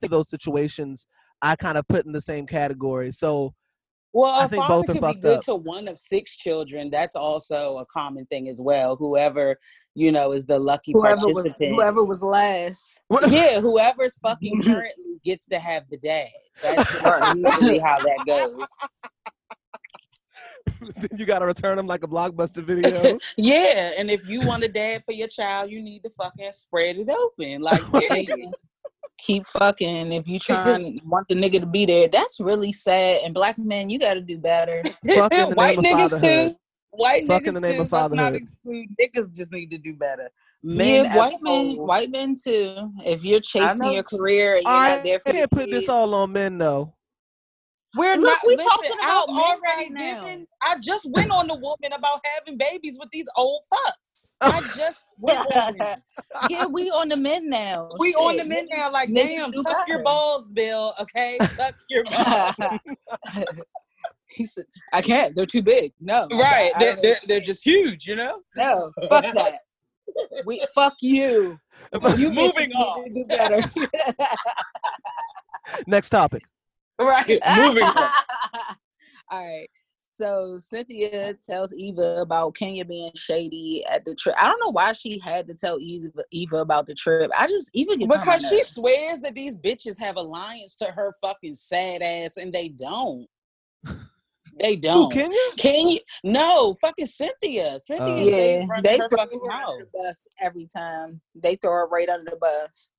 think 0.00 0.10
those 0.10 0.28
situations 0.28 1.06
I 1.42 1.54
kind 1.54 1.78
of 1.78 1.86
put 1.86 2.04
in 2.04 2.12
the 2.12 2.20
same 2.20 2.46
category. 2.46 3.12
So 3.12 3.54
Well, 4.18 4.34
I 4.34 4.46
a 4.46 4.48
think 4.48 4.62
father 4.64 4.74
both 4.74 4.84
are 4.90 4.92
could 4.94 5.00
be 5.00 5.06
fucked 5.06 5.20
good 5.22 5.38
up. 5.38 5.44
to 5.44 5.54
one 5.54 5.86
of 5.86 5.96
six 5.96 6.36
children. 6.36 6.90
That's 6.90 7.14
also 7.14 7.78
a 7.78 7.86
common 7.86 8.26
thing 8.26 8.48
as 8.48 8.60
well. 8.60 8.96
Whoever 8.96 9.56
you 9.94 10.10
know 10.10 10.32
is 10.32 10.44
the 10.44 10.58
lucky 10.58 10.90
whoever 10.92 11.28
was 11.28 11.34
participant. 11.44 11.76
whoever 11.76 12.04
was 12.04 12.20
last 12.20 13.00
yeah, 13.28 13.60
whoever's 13.60 14.18
fucking 14.18 14.62
currently 14.66 15.20
gets 15.24 15.46
to 15.46 15.60
have 15.60 15.84
the 15.88 15.98
dad. 15.98 16.26
That's 16.62 17.00
Right. 17.04 17.36
usually 17.36 17.78
how 17.78 17.98
that 18.00 18.24
goes. 18.26 18.66
you 21.16 21.24
got 21.24 21.38
to 21.38 21.46
return 21.46 21.76
them 21.76 21.86
like 21.86 22.02
a 22.02 22.08
blockbuster 22.08 22.64
video. 22.64 23.18
Yeah, 23.36 23.92
and 23.98 24.10
if 24.10 24.28
you 24.28 24.40
want 24.40 24.64
a 24.64 24.68
dad 24.68 25.04
for 25.04 25.12
your 25.12 25.28
child, 25.28 25.70
you 25.70 25.80
need 25.80 26.00
to 26.00 26.10
fucking 26.10 26.50
spread 26.52 26.96
it 26.96 27.08
open. 27.08 27.62
Like, 27.62 27.82
period. 27.92 28.50
Keep 29.18 29.44
fucking 29.46 30.12
if 30.12 30.26
you 30.26 30.38
trying 30.48 31.00
want 31.04 31.26
the 31.28 31.34
nigga 31.34 31.60
to 31.60 31.66
be 31.66 31.84
there 31.84 32.08
that's 32.08 32.38
really 32.40 32.72
sad 32.72 33.20
and 33.24 33.34
black 33.34 33.58
men 33.58 33.90
you 33.90 33.98
got 33.98 34.14
to 34.14 34.20
do 34.20 34.38
better 34.38 34.82
Fuck 35.14 35.34
in 35.34 35.50
the 35.50 35.54
White 35.56 35.78
name 35.78 35.96
of 35.96 36.00
niggas 36.00 36.10
fatherhood. 36.12 36.50
too. 36.52 36.56
White 36.90 37.26
Fuck 37.26 37.42
niggas 37.42 37.48
in 37.48 37.54
the 37.54 37.60
name 37.60 37.74
too. 37.76 37.82
of 37.82 37.92
Let's 37.92 38.14
not 38.14 38.18
fatherhood. 38.18 38.42
exclude 38.42 38.86
niggas. 39.00 39.34
Just 39.36 39.52
need 39.52 39.70
to 39.70 39.78
do 39.78 39.94
better. 39.94 40.30
Men 40.62 41.04
yeah 41.04 41.16
white 41.16 41.36
men 41.42 41.66
whole- 41.76 41.86
white 41.86 42.10
men 42.10 42.34
too 42.34 42.92
if 43.04 43.24
you're 43.24 43.40
chasing 43.40 43.92
your 43.92 44.02
career 44.02 44.54
and 44.54 44.62
you're 44.64 44.72
I 44.74 44.94
not 44.96 45.04
there 45.04 45.18
for 45.20 45.26
can't 45.26 45.38
your 45.38 45.48
put 45.48 45.70
this 45.70 45.88
all 45.88 46.14
on 46.14 46.32
men 46.32 46.58
though. 46.58 46.94
We're 47.96 48.16
Look, 48.16 48.24
not. 48.26 48.38
we 48.46 48.56
listen, 48.56 48.70
talking 48.70 48.90
about 48.98 49.28
I've 49.30 49.36
already 49.36 49.60
right 49.84 49.92
now. 49.92 50.24
given. 50.24 50.46
I 50.62 50.76
just 50.82 51.06
went 51.10 51.30
on 51.30 51.46
the 51.46 51.54
woman 51.54 51.92
about 51.96 52.20
having 52.36 52.58
babies 52.58 52.98
with 53.00 53.08
these 53.12 53.26
old 53.36 53.62
fucks. 53.72 54.17
I 54.40 54.60
just 54.76 55.00
went 55.18 55.38
on 55.56 55.74
yeah 56.50 56.66
we 56.66 56.90
on 56.90 57.08
the 57.08 57.16
men 57.16 57.48
now 57.48 57.90
We 57.98 58.14
on 58.14 58.36
the 58.36 58.44
men 58.44 58.68
now. 58.70 58.90
Like, 58.92 59.08
niggas 59.08 59.36
damn, 59.36 59.50
do 59.50 59.62
tuck 59.62 59.88
your 59.88 60.02
balls, 60.02 60.52
Bill. 60.52 60.94
Okay, 61.00 61.38
tuck 61.56 61.74
your 61.90 62.04
balls. 62.04 62.54
he 64.30 64.44
said 64.44 64.64
i 64.92 65.00
can't 65.00 65.34
they're 65.34 65.46
too 65.46 65.62
big 65.62 65.92
no 66.00 66.28
right, 66.32 66.70
I 66.74 66.78
they're, 66.78 66.96
they're 67.02 67.16
they're 67.26 67.40
just 67.40 67.64
huge, 67.64 68.06
you 68.06 68.14
know. 68.14 68.42
no 68.56 68.92
fuck 69.08 69.24
that 69.34 69.60
we 70.44 70.64
fuck 70.74 70.96
you 71.00 71.58
you 72.16 72.30
Moving 72.32 72.72
on. 72.72 73.12
do 73.12 73.24
better 73.24 73.60
Next 75.86 76.10
topic. 76.10 76.42
Right, 76.98 77.38
moving 77.56 77.84
on. 77.84 78.10
All 79.30 79.38
right. 79.38 79.68
So 80.18 80.58
Cynthia 80.58 81.34
tells 81.34 81.72
Eva 81.72 82.16
about 82.22 82.56
Kenya 82.56 82.84
being 82.84 83.12
shady 83.14 83.84
at 83.88 84.04
the 84.04 84.16
trip. 84.16 84.34
I 84.36 84.48
don't 84.48 84.58
know 84.58 84.72
why 84.72 84.90
she 84.90 85.20
had 85.20 85.46
to 85.46 85.54
tell 85.54 85.78
Eva, 85.78 86.10
Eva 86.32 86.56
about 86.56 86.88
the 86.88 86.94
trip. 86.96 87.30
I 87.38 87.46
just 87.46 87.70
Eva 87.72 87.96
gets 87.96 88.12
Because 88.12 88.44
she 88.50 88.64
swears 88.64 89.20
that 89.20 89.36
these 89.36 89.54
bitches 89.54 89.96
have 90.00 90.16
alliance 90.16 90.74
to 90.76 90.86
her 90.86 91.14
fucking 91.22 91.54
sad 91.54 92.02
ass, 92.02 92.36
and 92.36 92.52
they 92.52 92.68
don't. 92.68 93.28
They 94.58 94.74
don't. 94.88 95.12
Kenya? 95.12 95.38
Can 95.56 95.88
you? 95.90 96.00
No, 96.24 96.74
fucking 96.74 97.06
Cynthia. 97.06 97.78
Cynthia 97.78 98.04
Oh. 98.08 98.16
yeah, 98.16 98.80
they 98.82 98.98
her 98.98 99.08
throw 99.08 99.18
fucking 99.18 99.40
her 99.44 99.52
under 99.52 99.84
the 99.84 99.90
bus 100.00 100.26
every 100.40 100.66
time. 100.66 101.20
They 101.36 101.54
throw 101.54 101.70
her 101.70 101.86
right 101.86 102.08
under 102.08 102.32
the 102.32 102.38
bus. 102.38 102.90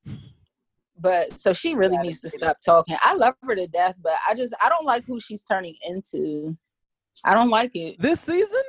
But 0.98 1.38
so 1.38 1.52
she 1.52 1.76
really 1.76 1.98
needs 1.98 2.22
to 2.22 2.30
get 2.30 2.36
it. 2.36 2.44
stop 2.46 2.58
talking. 2.66 2.96
I 3.02 3.14
love 3.14 3.36
her 3.44 3.56
to 3.56 3.68
death, 3.68 3.96
but 4.02 4.14
I 4.26 4.36
just 4.36 4.56
I 4.62 4.70
don't 4.70 4.86
like 4.86 5.04
who 5.06 5.20
she's 5.20 5.44
turning 5.44 5.76
into. 5.84 6.58
I 7.26 7.34
don't 7.34 7.50
like 7.50 7.72
it. 7.76 8.00
This 8.00 8.22
season? 8.22 8.62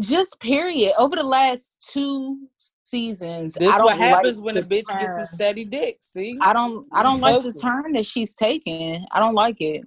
Just 0.00 0.40
period. 0.40 0.92
Over 0.98 1.16
the 1.16 1.22
last 1.22 1.76
two 1.92 2.48
seasons, 2.84 3.54
This 3.54 3.68
I 3.72 3.76
don't 3.78 3.86
what 3.86 3.98
happens 3.98 4.38
like 4.38 4.44
when 4.46 4.56
a 4.56 4.62
bitch 4.62 4.86
gets 4.98 5.16
some 5.16 5.26
steady 5.26 5.64
dick. 5.64 5.98
See, 6.00 6.36
I 6.40 6.52
don't 6.52 6.86
I 6.92 7.02
don't 7.02 7.20
like 7.20 7.42
the 7.42 7.52
turn 7.52 7.92
that 7.92 8.06
she's 8.06 8.34
taking. 8.34 9.04
I 9.12 9.20
don't 9.20 9.34
like 9.34 9.60
it. 9.60 9.84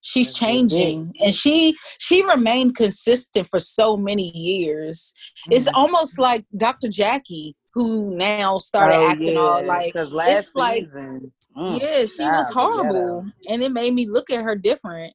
She's 0.00 0.28
That's 0.28 0.40
good. 0.40 0.46
changing, 0.46 1.12
and 1.20 1.32
she 1.34 1.76
she 1.98 2.22
remained 2.24 2.76
consistent 2.76 3.48
for 3.50 3.58
so 3.58 3.96
many 3.96 4.30
years. 4.36 5.12
It's 5.50 5.68
Mhm. 5.68 5.72
almost 5.74 6.18
like 6.18 6.44
Dr. 6.56 6.88
Jackie, 6.88 7.54
who 7.74 8.14
now 8.16 8.58
started 8.58 8.96
Oh, 8.96 9.10
acting 9.10 9.36
all 9.36 9.64
like 9.64 9.92
because 9.92 10.12
last 10.12 10.30
it's 10.38 10.54
like- 10.54 10.80
season, 10.84 11.32
mm, 11.56 11.80
yeah, 11.80 12.04
she 12.04 12.22
was 12.24 12.48
child, 12.48 12.48
the 12.48 12.52
horrible, 12.54 13.26
and 13.48 13.62
it 13.62 13.72
made 13.72 13.92
me 13.94 14.06
look 14.06 14.30
at 14.30 14.42
her 14.44 14.56
different. 14.56 15.14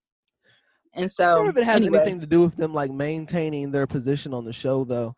And 1.02 1.06
I 1.06 1.08
so, 1.08 1.36
wonder 1.36 1.52
if 1.52 1.58
it 1.58 1.64
has 1.66 1.82
anyway, 1.82 1.98
anything 2.00 2.20
to 2.22 2.28
do 2.28 2.42
with 2.42 2.56
them 2.56 2.74
like 2.74 2.92
maintaining 2.92 3.72
their 3.72 3.88
position 3.88 4.34
on 4.34 4.46
the 4.46 4.54
show, 4.54 4.84
though. 4.84 5.16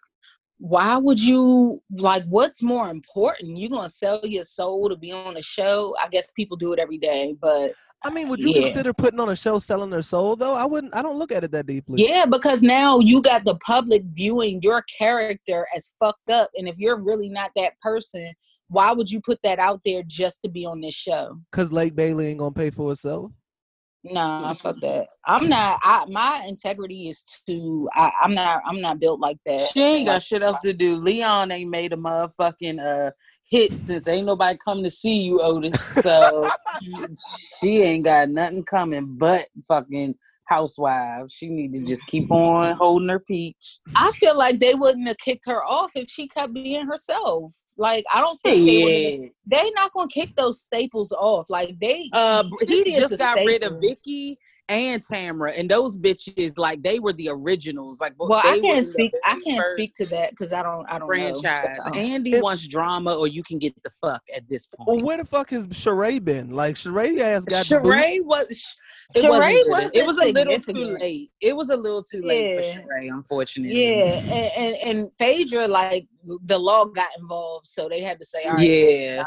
why 0.60 0.96
would 0.98 1.20
you 1.24 1.80
like? 1.92 2.24
What's 2.26 2.62
more 2.62 2.90
important? 2.90 3.58
You 3.58 3.70
gonna 3.70 3.90
sell 3.90 4.22
your 4.24 4.44
soul 4.44 4.90
to 4.90 4.96
be 4.96 5.12
on 5.12 5.38
a 5.38 5.42
show? 5.42 5.96
I 6.00 6.08
guess 6.08 6.32
people 6.32 6.56
do 6.58 6.72
it 6.74 6.80
every 6.80 6.98
day, 6.98 7.36
but 7.42 7.74
I 8.04 8.10
mean, 8.10 8.30
would 8.30 8.42
you 8.44 8.52
Yeah. 8.54 8.62
consider 8.62 8.94
putting 8.94 9.20
on 9.20 9.30
a 9.30 9.36
show 9.36 9.60
selling 9.60 9.90
their 9.92 10.02
soul, 10.02 10.36
though? 10.36 10.56
I 10.56 10.66
wouldn't. 10.66 10.96
I 10.96 11.02
don't 11.04 11.18
look 11.18 11.32
at 11.32 11.44
it 11.44 11.52
that 11.52 11.66
deeply. 11.68 12.04
yeah, 12.08 12.26
because 12.26 12.62
now 12.64 13.00
you 13.00 13.22
got 13.22 13.46
the 13.46 13.56
public 13.58 14.04
viewing 14.06 14.60
your 14.62 14.84
character 14.98 15.68
as 15.76 15.92
fucked 16.00 16.30
up, 16.30 16.50
and 16.58 16.68
if 16.68 16.78
you're 16.80 16.98
really 17.02 17.30
not 17.30 17.52
that 17.56 17.74
person, 17.80 18.28
why 18.70 18.92
would 18.92 19.12
you 19.12 19.20
put 19.22 19.40
that 19.44 19.60
out 19.60 19.82
there 19.86 20.02
just 20.06 20.42
to 20.44 20.50
be 20.50 20.66
on 20.66 20.82
this 20.82 20.94
show? 20.96 21.40
Because 21.52 21.72
Lake 21.72 21.96
Bailey 21.96 22.28
ain't 22.28 22.40
gonna 22.40 22.52
pay 22.52 22.70
for 22.72 22.92
itself. 22.92 23.32
Nah, 24.03 24.53
fuck 24.55 24.79
that. 24.79 25.10
I'm 25.25 25.48
not. 25.48 25.79
I 25.84 26.05
my 26.10 26.46
integrity 26.48 27.08
is 27.08 27.22
too. 27.24 27.88
I, 27.93 28.12
I'm 28.22 28.34
not. 28.34 28.62
I'm 28.65 28.81
not 28.81 29.00
built 29.00 29.20
like 29.20 29.38
that. 29.46 29.70
She 29.74 29.81
ain't 29.81 30.05
got 30.08 30.13
Like, 30.13 30.22
shit 30.24 30.41
else 30.41 30.58
to 30.60 30.74
do. 30.74 30.96
Leon 30.96 31.51
ain't 31.51 31.70
made 31.70 31.93
a 31.93 31.98
motherfucking 31.98 32.79
uh 32.79 33.12
hit 33.43 33.77
since 33.77 34.08
ain't 34.08 34.25
nobody 34.25 34.58
come 34.58 34.81
to 34.84 34.89
see 34.89 35.22
you, 35.22 35.41
Otis. 35.41 35.79
So 36.01 36.50
she 37.60 37.81
ain't 37.81 38.05
got 38.05 38.29
nothing 38.29 38.63
coming 38.63 39.17
but 39.17 39.46
fucking 39.67 40.15
housewives. 40.51 41.34
She 41.34 41.50
need 41.50 41.74
to 41.74 41.81
just 41.81 42.05
keep 42.08 42.29
on 42.29 42.75
holding 42.75 43.10
her 43.10 43.20
peach. 43.20 43.79
I 43.96 44.12
feel 44.12 44.38
like 44.38 44.60
they 44.60 44.74
wouldn't 44.74 45.08
have 45.08 45.17
kicked 45.17 45.46
her 45.48 45.63
off 45.63 45.91
if 45.96 46.10
she 46.10 46.27
kept 46.27 46.53
being 46.53 46.86
herself. 46.86 47.53
Like 47.77 48.03
I 48.13 48.20
don't 48.20 48.39
think 48.41 48.65
they 48.65 48.84
would. 48.84 49.31
Yeah. 49.48 49.63
They 49.63 49.72
not 49.72 49.93
gonna 49.93 50.10
kick 50.10 50.36
those 50.36 50.60
staples 50.60 51.12
off. 51.13 51.50
Like 51.50 51.79
they. 51.79 52.10
Uh, 52.12 52.43
he 52.67 52.84
just 52.84 53.13
a 53.13 53.17
got 53.17 53.38
rid 53.38 53.63
of 53.63 53.77
staple. 53.77 53.79
Vicki 53.81 54.38
and 54.72 55.04
Tamara, 55.04 55.51
and 55.51 55.70
those 55.70 55.98
bitches 55.98 56.58
like 56.58 56.82
they 56.82 57.00
were 57.00 57.13
the 57.13 57.30
originals. 57.30 58.00
Like 58.00 58.13
Well, 58.18 58.42
they 58.44 58.50
I 58.50 58.60
can't 58.60 58.78
the 58.78 58.84
speak. 58.84 59.12
I 59.25 59.40
can't 59.46 59.63
speak 59.74 59.94
to 59.96 60.06
that 60.08 60.30
because 60.32 60.54
I 60.54 60.63
don't. 60.63 60.86
I 60.88 60.94
don't 60.98 61.01
know. 61.01 61.08
franchise. 61.08 61.78
So- 61.86 61.94
Andy 62.00 62.34
It- 62.34 62.44
wants 62.44 62.66
drama, 62.68 63.13
or 63.13 63.28
you 63.28 63.44
can 63.44 63.60
get 63.60 63.74
the 63.84 63.90
fuck 64.01 64.22
at 64.36 64.48
this 64.50 64.66
point. 64.68 64.88
Well, 64.88 65.06
where 65.06 65.18
the 65.18 65.25
fuck 65.25 65.50
has 65.50 65.68
Sheree 65.68 66.24
been? 66.24 66.51
Like 66.56 66.75
Sheree 66.75 67.20
ass 67.20 67.46
got 67.46 67.66
the. 67.66 67.75
Sheree 67.75 68.24
was. 68.24 68.50
It 69.13 69.25
Sheree 69.25 69.68
wasn't 69.68 69.96
It 69.96 70.06
was 70.06 70.18
a 70.20 70.32
little 70.32 70.60
too 70.62 70.98
late. 70.98 71.32
It 71.42 71.54
was 71.56 71.70
a 71.70 71.75
little 71.75 72.01
too 72.01 72.22
late 72.22 72.51
Yeah. 72.56 72.62
for 72.62 72.88
Sheree, 72.88 73.10
unfortunately. 73.12 73.86
Yeah, 73.98 74.20
and, 74.20 74.51
and 74.56 74.75
and 74.78 75.12
Phaedra, 75.20 75.68
like 75.68 76.08
the 76.46 76.58
law 76.58 76.86
got 76.86 77.10
involved, 77.20 77.68
so 77.68 77.90
they 77.90 78.00
had 78.00 78.20
to 78.20 78.25
say, 78.25 78.44
"All 78.46 78.54
right." 78.54 78.66
Yeah. 78.68 79.24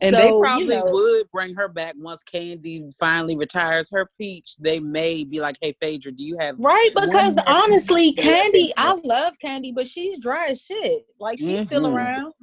And 0.00 0.14
they 0.14 0.28
So, 0.28 0.36
you 0.36 0.40
probably 0.40 0.76
know, 0.76 0.84
would 0.86 1.30
bring 1.30 1.54
her 1.54 1.68
back 1.68 1.94
once 1.98 2.22
Kandi 2.24 2.92
finally 2.98 3.36
retires 3.36 3.90
her 3.90 4.08
peach. 4.18 4.56
They 4.58 4.80
may 4.80 5.24
be 5.24 5.40
like, 5.40 5.56
"Hey, 5.60 5.72
Phaedra, 5.72 6.12
do 6.12 6.24
you 6.24 6.36
have 6.40 6.56
Right, 6.58 6.90
because 6.94 7.38
honestly, 7.46 8.12
peach 8.12 8.24
to 8.24 8.30
let 8.30 8.52
Kandi, 8.54 8.70
I 8.76 8.94
love 9.04 9.34
Kandi, 9.44 9.74
but 9.74 9.86
she's 9.86 10.18
dry 10.18 10.46
as 10.46 10.62
shit. 10.62 11.06
Like 11.18 11.38
she's 11.38 11.62
still 11.62 11.82
Mhm. 11.82 11.94
around. 11.94 12.34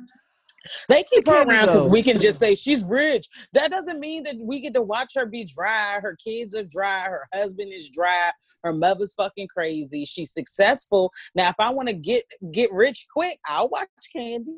They 0.89 1.03
keep 1.03 1.25
her 1.27 1.43
around 1.43 1.67
because 1.67 1.87
we 1.89 2.03
can 2.03 2.19
just 2.19 2.37
say 2.37 2.53
she's 2.53 2.83
rich. 2.83 3.27
That 3.53 3.71
doesn't 3.71 3.99
mean 3.99 4.23
that 4.23 4.35
we 4.37 4.59
get 4.59 4.73
to 4.73 4.81
watch 4.81 5.13
her 5.15 5.25
be 5.25 5.45
dry. 5.45 5.99
Her 6.01 6.15
kids 6.15 6.53
are 6.53 6.63
dry. 6.65 7.05
Her 7.05 7.27
husband 7.33 7.71
is 7.73 7.89
dry. 7.89 8.31
Her 8.63 8.73
mother's 8.73 9.13
fucking 9.13 9.47
crazy. 9.47 10.05
She's 10.05 10.33
successful. 10.33 11.11
Now, 11.33 11.49
if 11.49 11.55
I 11.59 11.69
want 11.69 11.87
to 11.87 11.93
get 11.93 12.25
get 12.51 12.71
rich 12.73 13.07
quick, 13.11 13.39
I'll 13.47 13.69
watch 13.69 13.87
Kandi. 14.15 14.57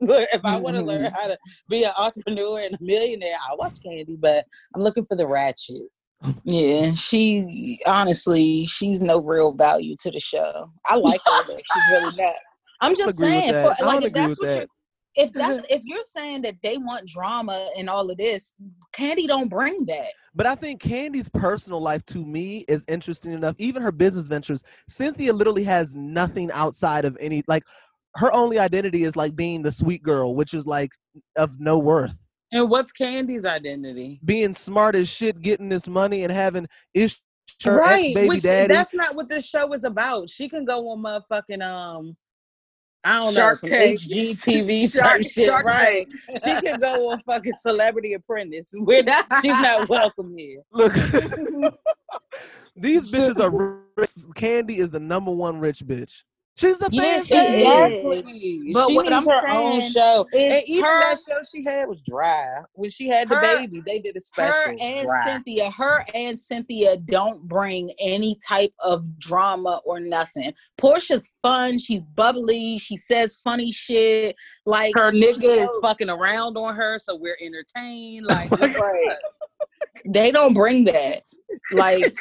But 0.00 0.28
if 0.32 0.44
I 0.44 0.58
want 0.58 0.76
to 0.76 0.82
learn 0.82 1.02
Mhm. 1.02 1.12
how 1.14 1.28
to 1.28 1.38
be 1.68 1.84
an 1.84 1.92
entrepreneur 1.98 2.60
and 2.60 2.74
a 2.74 2.78
millionaire, 2.80 3.36
I'll 3.48 3.56
watch 3.56 3.78
Kandi. 3.86 4.20
But 4.20 4.44
I'm 4.74 4.82
looking 4.82 5.04
for 5.04 5.16
the 5.16 5.26
ratchet. 5.26 5.88
Yeah, 6.44 6.94
she 6.94 7.80
honestly, 7.86 8.66
she's 8.66 9.02
no 9.02 9.20
real 9.20 9.52
value 9.52 9.96
to 10.00 10.10
the 10.10 10.20
show. 10.20 10.70
I 10.86 10.96
like 10.96 11.20
her, 11.26 11.44
but 11.46 11.62
she's 11.64 11.82
really 11.92 12.12
not. 12.16 12.34
I'm 12.80 12.94
just 12.94 13.18
saying, 13.18 13.52
that. 13.52 13.76
for, 13.76 13.82
I 13.82 13.86
like 13.86 13.94
don't 13.94 14.04
if 14.04 14.08
agree 14.08 14.20
that's 14.22 14.30
with 14.30 14.38
what 14.38 14.48
that. 14.48 14.56
you're 14.56 14.66
if 15.16 15.32
that's 15.32 15.66
if 15.70 15.82
you're 15.84 16.02
saying 16.02 16.42
that 16.42 16.56
they 16.62 16.78
want 16.78 17.08
drama 17.08 17.70
and 17.76 17.88
all 17.88 18.10
of 18.10 18.16
this, 18.18 18.54
Kandi 18.94 19.26
don't 19.26 19.48
bring 19.48 19.84
that. 19.86 20.12
But 20.34 20.46
I 20.46 20.54
think 20.54 20.82
Kandi's 20.82 21.30
personal 21.30 21.80
life 21.80 22.04
to 22.06 22.24
me 22.24 22.64
is 22.68 22.84
interesting 22.88 23.32
enough. 23.32 23.54
Even 23.58 23.82
her 23.82 23.92
business 23.92 24.28
ventures, 24.28 24.62
Cynthia 24.88 25.32
literally 25.32 25.64
has 25.64 25.94
nothing 25.94 26.50
outside 26.52 27.06
of 27.06 27.16
any 27.18 27.42
like 27.48 27.62
her 28.16 28.32
only 28.34 28.58
identity 28.58 29.04
is 29.04 29.16
like 29.16 29.36
being 29.36 29.62
the 29.62 29.72
sweet 29.72 30.02
girl, 30.02 30.34
which 30.34 30.54
is 30.54 30.66
like 30.66 30.90
of 31.36 31.58
no 31.60 31.78
worth. 31.78 32.26
And 32.52 32.70
what's 32.70 32.92
Kandi's 32.92 33.44
identity? 33.44 34.20
Being 34.24 34.52
smart 34.52 34.94
as 34.94 35.08
shit, 35.08 35.40
getting 35.40 35.68
this 35.68 35.88
money 35.88 36.22
and 36.22 36.32
having 36.32 36.66
issues 36.94 37.20
her 37.64 37.78
right, 37.78 38.06
ex 38.06 38.14
baby 38.14 38.28
which 38.28 38.42
daddy. 38.42 38.72
that's 38.72 38.94
not 38.94 39.14
what 39.14 39.28
this 39.28 39.46
show 39.46 39.72
is 39.72 39.84
about. 39.84 40.28
She 40.28 40.48
can 40.48 40.64
go 40.64 40.88
on 40.90 40.98
motherfucking 41.02 41.62
um, 41.62 42.16
I 43.04 43.24
don't 43.24 43.34
Shark 43.34 43.62
know, 43.62 43.68
some 43.68 43.70
Tank. 43.70 44.00
HGTV 44.00 44.92
Shark- 44.92 45.04
type 45.04 45.22
shit, 45.22 45.46
Shark 45.46 45.64
right? 45.64 46.08
Tank. 46.28 46.40
She 46.44 46.66
can 46.66 46.80
go 46.80 47.10
on 47.10 47.20
fucking 47.20 47.52
Celebrity 47.52 48.14
Apprentice. 48.14 48.72
We're, 48.76 49.04
not, 49.04 49.26
she's 49.42 49.58
not 49.60 49.88
welcome 49.88 50.36
here. 50.36 50.62
Look, 50.72 50.92
these 52.74 53.10
bitches 53.12 53.40
are 53.40 53.50
rich. 53.96 54.10
Kandi 54.34 54.78
is 54.78 54.90
the 54.90 55.00
number 55.00 55.30
one 55.30 55.60
rich 55.60 55.80
bitch. 55.80 56.24
She's 56.58 56.78
the 56.78 56.88
Yeah, 56.90 57.02
fan 57.02 57.24
she 57.24 57.34
base. 57.34 57.48
is. 57.48 57.60
Exactly. 57.62 58.72
But 58.72 58.88
she 58.88 58.94
what 58.96 59.02
needs 59.06 59.12
I'm 59.12 59.24
her 59.26 59.48
own 59.50 59.90
show. 59.90 60.26
is 60.32 60.52
And 60.54 60.62
even 60.68 60.84
her- 60.86 61.00
that 61.00 61.18
show 61.18 61.38
she 61.54 61.62
had 61.62 61.86
was 61.86 62.00
dry. 62.00 62.62
When 62.72 62.88
she 62.88 63.08
had 63.08 63.28
the 63.28 63.34
Her- 63.36 63.42
baby, 63.58 63.82
they 63.84 63.98
did 63.98 64.16
a 64.16 64.20
special. 64.20 64.54
her 64.54 64.74
and 64.80 65.06
dry. 65.06 65.24
Cynthia, 65.26 65.70
her 65.70 66.04
and 66.14 66.40
Cynthia 66.40 66.96
don't 66.96 67.46
bring 67.46 67.92
any 68.00 68.38
type 68.46 68.72
of 68.80 69.04
drama 69.18 69.82
or 69.84 70.00
nothing. 70.00 70.54
Porsha's 70.78 71.28
fun. 71.42 71.78
She's 71.78 72.06
bubbly. 72.06 72.78
She 72.78 72.96
says 72.96 73.36
funny 73.44 73.70
shit. 73.70 74.34
Like 74.64 74.94
her 74.96 75.12
nigga 75.12 75.42
you 75.42 75.50
is 75.50 75.70
fucking 75.82 76.08
around 76.08 76.56
on 76.56 76.74
her, 76.74 76.98
so 76.98 77.16
we're 77.16 77.36
entertained. 77.40 78.24
Like, 78.26 78.50
Right. 78.80 79.16
They 80.06 80.30
don't 80.30 80.54
bring 80.54 80.84
that. 80.86 81.22
Like, 81.72 82.16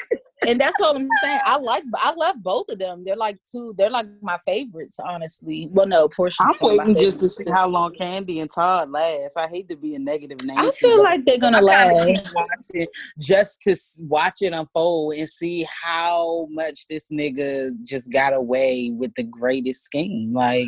and 0.48 0.60
that's 0.60 0.80
what 0.80 0.95
I'm 0.95 1.08
saying. 1.21 1.39
I 1.45 1.58
like, 1.58 1.84
I 1.95 2.13
love 2.13 2.41
both 2.41 2.69
of 2.69 2.80
them. 2.80 3.04
They're 3.06 3.15
like 3.15 3.38
two. 3.50 3.74
They're 3.78 3.89
like 3.89 4.08
my 4.21 4.38
favorites, 4.45 5.00
honestly. 5.00 5.69
Well, 5.71 5.88
no, 5.88 6.08
Porsha's. 6.08 6.38
I'm 6.41 6.56
one 6.60 6.71
of 6.71 6.78
my 6.78 6.86
waiting 6.88 7.04
just 7.04 7.19
to 7.21 7.30
see 7.30 7.50
how 7.50 7.67
long 7.67 7.93
Kandi 8.00 8.41
and 8.41 8.52
Todd 8.52 8.91
last. 8.91 9.38
I 9.38 9.48
hate 9.48 9.69
to 9.69 9.76
be 9.76 9.95
a 9.95 10.00
negative 10.00 10.38
Nancy. 10.43 10.67
I 10.67 10.71
feel 10.71 11.04
like 11.04 11.26
they're 11.26 11.39
gonna 11.39 11.65
I 11.65 11.89
kinda 11.89 12.06
keep 12.06 12.34
last. 12.36 12.89
just 13.19 13.62
to 13.62 13.76
watch 14.04 14.41
it 14.41 14.54
unfold 14.54 15.15
and 15.15 15.28
see 15.28 15.65
how 15.84 16.48
much 16.52 16.88
this 16.88 17.08
nigga 17.12 17.71
just 17.84 18.12
got 18.12 18.34
away 18.34 18.91
with 18.93 19.13
the 19.15 19.24
greatest 19.24 19.84
scheme. 19.84 20.34
Like, 20.34 20.67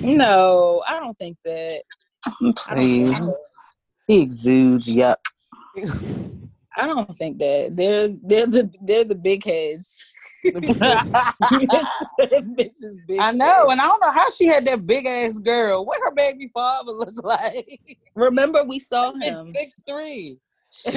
No, 0.00 0.82
I 0.88 0.98
don't 0.98 1.18
think 1.18 1.36
that. 1.44 1.82
Please, 2.56 3.20
he 4.06 4.22
exudes 4.22 4.88
yuck. 4.88 5.16
I 6.76 6.86
don't 6.86 7.16
think 7.16 7.38
that 7.38 7.76
they're 7.76 8.08
they're 8.22 8.46
the 8.46 8.70
they're 8.82 9.04
the 9.04 9.14
big 9.14 9.44
heads. 9.44 10.04
Mrs. 10.44 11.14
Big. 13.08 13.18
I 13.18 13.30
know, 13.30 13.68
and 13.70 13.80
I 13.80 13.86
don't 13.86 14.02
know 14.02 14.10
how 14.10 14.28
she 14.30 14.46
had 14.46 14.66
that 14.66 14.86
big 14.86 15.06
ass 15.06 15.38
girl. 15.38 15.86
What 15.86 16.00
her 16.04 16.12
baby 16.12 16.50
father 16.52 16.92
look 16.98 17.22
like? 17.22 17.96
Remember, 18.14 18.62
we 18.64 18.78
saw 18.78 19.14
him. 19.14 19.50
Six 19.50 19.82
three. 19.88 20.38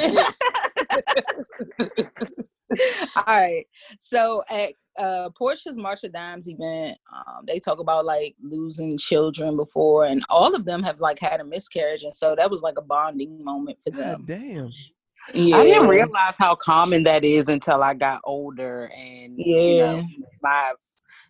All 3.15 3.23
right. 3.25 3.65
So 3.97 4.43
at 4.49 4.73
uh, 4.97 5.29
Porsha's 5.39 5.77
March 5.77 6.03
of 6.03 6.11
Dimes 6.11 6.49
event, 6.49 6.97
um, 7.13 7.45
they 7.45 7.59
talk 7.59 7.79
about 7.79 8.03
like 8.05 8.35
losing 8.41 8.97
children 8.97 9.55
before, 9.55 10.05
and 10.05 10.25
all 10.29 10.55
of 10.55 10.65
them 10.65 10.83
have 10.83 10.99
like 10.99 11.19
had 11.19 11.39
a 11.39 11.45
miscarriage, 11.45 12.03
and 12.03 12.13
so 12.13 12.35
that 12.35 12.51
was 12.51 12.61
like 12.61 12.77
a 12.77 12.81
bonding 12.81 13.41
moment 13.43 13.79
for 13.79 13.91
them. 13.91 14.25
God 14.25 14.27
damn. 14.27 14.73
Yeah. 15.33 15.57
I 15.57 15.63
didn't 15.63 15.87
realize 15.87 16.35
how 16.37 16.55
common 16.55 17.03
that 17.03 17.23
is 17.23 17.49
until 17.49 17.83
I 17.83 17.93
got 17.93 18.21
older 18.23 18.89
and 18.95 19.37
you 19.37 19.75
Yeah. 19.75 19.95
know 19.95 20.07
my 20.41 20.73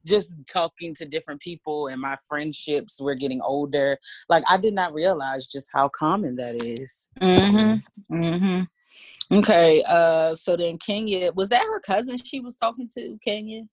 just 0.06 0.36
talking 0.48 0.96
to 0.96 1.06
different 1.06 1.42
people 1.42 1.88
and 1.88 2.00
my 2.00 2.16
friendships 2.30 3.02
were 3.02 3.16
getting 3.16 3.42
older. 3.42 3.98
Like 4.30 4.44
I 4.50 4.58
did 4.58 4.74
not 4.74 4.94
realize 4.94 5.48
just 5.48 5.70
how 5.74 5.90
common 5.90 6.36
that 6.38 6.64
is. 6.64 7.10
Mm-hmm. 7.20 8.16
Mm-hmm. 8.16 9.38
Okay. 9.40 9.84
Uh. 9.88 10.34
So 10.36 10.56
then 10.56 10.78
Kenya 10.78 11.32
was 11.34 11.50
that 11.50 11.64
her 11.64 11.80
cousin 11.82 12.18
she 12.24 12.40
was 12.40 12.56
talking 12.56 12.90
to? 12.96 13.18
Kenya. 13.24 13.64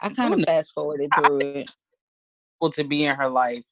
I 0.00 0.08
kind 0.08 0.34
of 0.34 0.42
fast 0.42 0.72
forwarded 0.72 1.10
through 1.14 1.40
it. 1.40 1.70
Well, 2.60 2.70
to 2.72 2.84
be 2.84 3.04
in 3.04 3.14
her 3.14 3.28
life. 3.28 3.62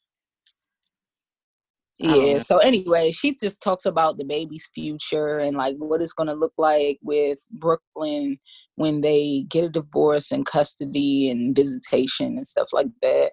Yeah. 1.99 2.39
So 2.39 2.59
anyway, 2.59 3.11
she 3.11 3.35
just 3.35 3.61
talks 3.61 3.85
about 3.85 4.19
the 4.19 4.25
baby's 4.25 4.69
future 4.73 5.39
and 5.41 5.57
like 5.57 5.77
what 5.79 6.01
it's 6.01 6.13
gonna 6.13 6.35
look 6.35 6.53
like 6.57 6.99
with 7.03 7.45
Brooklyn 7.51 8.39
when 8.77 9.01
they 9.01 9.45
get 9.49 9.65
a 9.65 9.69
divorce 9.69 10.31
and 10.31 10.47
custody 10.47 11.31
and 11.31 11.57
visitation 11.57 12.37
and 12.37 12.47
stuff 12.47 12.69
like 12.73 12.89
that. 13.03 13.33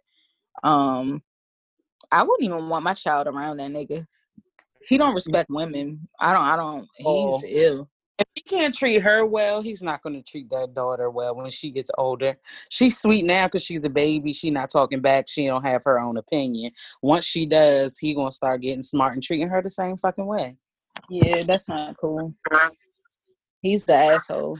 Um, 0.63 1.21
I 2.11 2.23
wouldn't 2.23 2.43
even 2.43 2.69
want 2.69 2.83
my 2.83 2.93
child 2.93 3.27
around 3.27 3.57
that 3.57 3.71
nigga. 3.71 4.07
He 4.87 4.97
don't 4.97 5.15
respect 5.15 5.49
women. 5.49 6.07
I 6.19 6.33
don't. 6.33 6.43
I 6.43 6.55
don't. 6.55 6.87
Oh. 7.05 7.39
He's 7.41 7.57
ill. 7.57 7.89
Can't 8.47 8.75
treat 8.75 9.01
her 9.01 9.25
well, 9.25 9.61
he's 9.61 9.81
not 9.81 10.03
going 10.03 10.15
to 10.15 10.21
treat 10.21 10.51
that 10.51 10.75
daughter 10.75 11.09
well 11.09 11.35
when 11.35 11.49
she 11.49 11.71
gets 11.71 11.89
older. 11.97 12.37
She's 12.69 12.99
sweet 12.99 13.25
now 13.25 13.45
because 13.45 13.63
she's 13.63 13.83
a 13.83 13.89
baby. 13.89 14.33
She 14.33 14.51
not 14.51 14.69
talking 14.69 15.01
back. 15.01 15.27
She 15.27 15.47
don't 15.47 15.65
have 15.65 15.83
her 15.85 15.99
own 15.99 16.17
opinion. 16.17 16.71
Once 17.01 17.25
she 17.25 17.47
does, 17.47 17.97
he 17.97 18.13
gonna 18.13 18.31
start 18.31 18.61
getting 18.61 18.83
smart 18.83 19.13
and 19.13 19.23
treating 19.23 19.49
her 19.49 19.63
the 19.63 19.69
same 19.69 19.97
fucking 19.97 20.27
way. 20.27 20.57
Yeah, 21.09 21.43
that's 21.47 21.67
not 21.67 21.97
cool. 21.97 22.35
He's 23.61 23.85
the 23.85 23.95
asshole. 23.95 24.59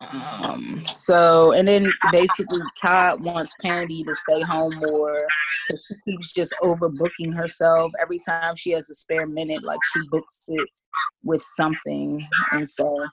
Um. 0.00 0.82
So, 0.86 1.52
and 1.52 1.68
then 1.68 1.88
basically, 2.10 2.60
Todd 2.82 3.24
wants 3.24 3.54
Kandi 3.64 4.04
to 4.04 4.14
stay 4.14 4.42
home 4.42 4.74
more 4.76 5.24
because 5.68 5.86
she 5.86 5.94
keeps 6.10 6.32
just 6.34 6.52
overbooking 6.62 7.34
herself. 7.34 7.92
Every 8.02 8.18
time 8.18 8.56
she 8.56 8.72
has 8.72 8.90
a 8.90 8.94
spare 8.94 9.26
minute, 9.26 9.62
like 9.64 9.80
she 9.92 10.00
books 10.10 10.40
it 10.48 10.68
with 11.22 11.42
something, 11.42 12.22
and 12.52 12.68
so 12.68 13.06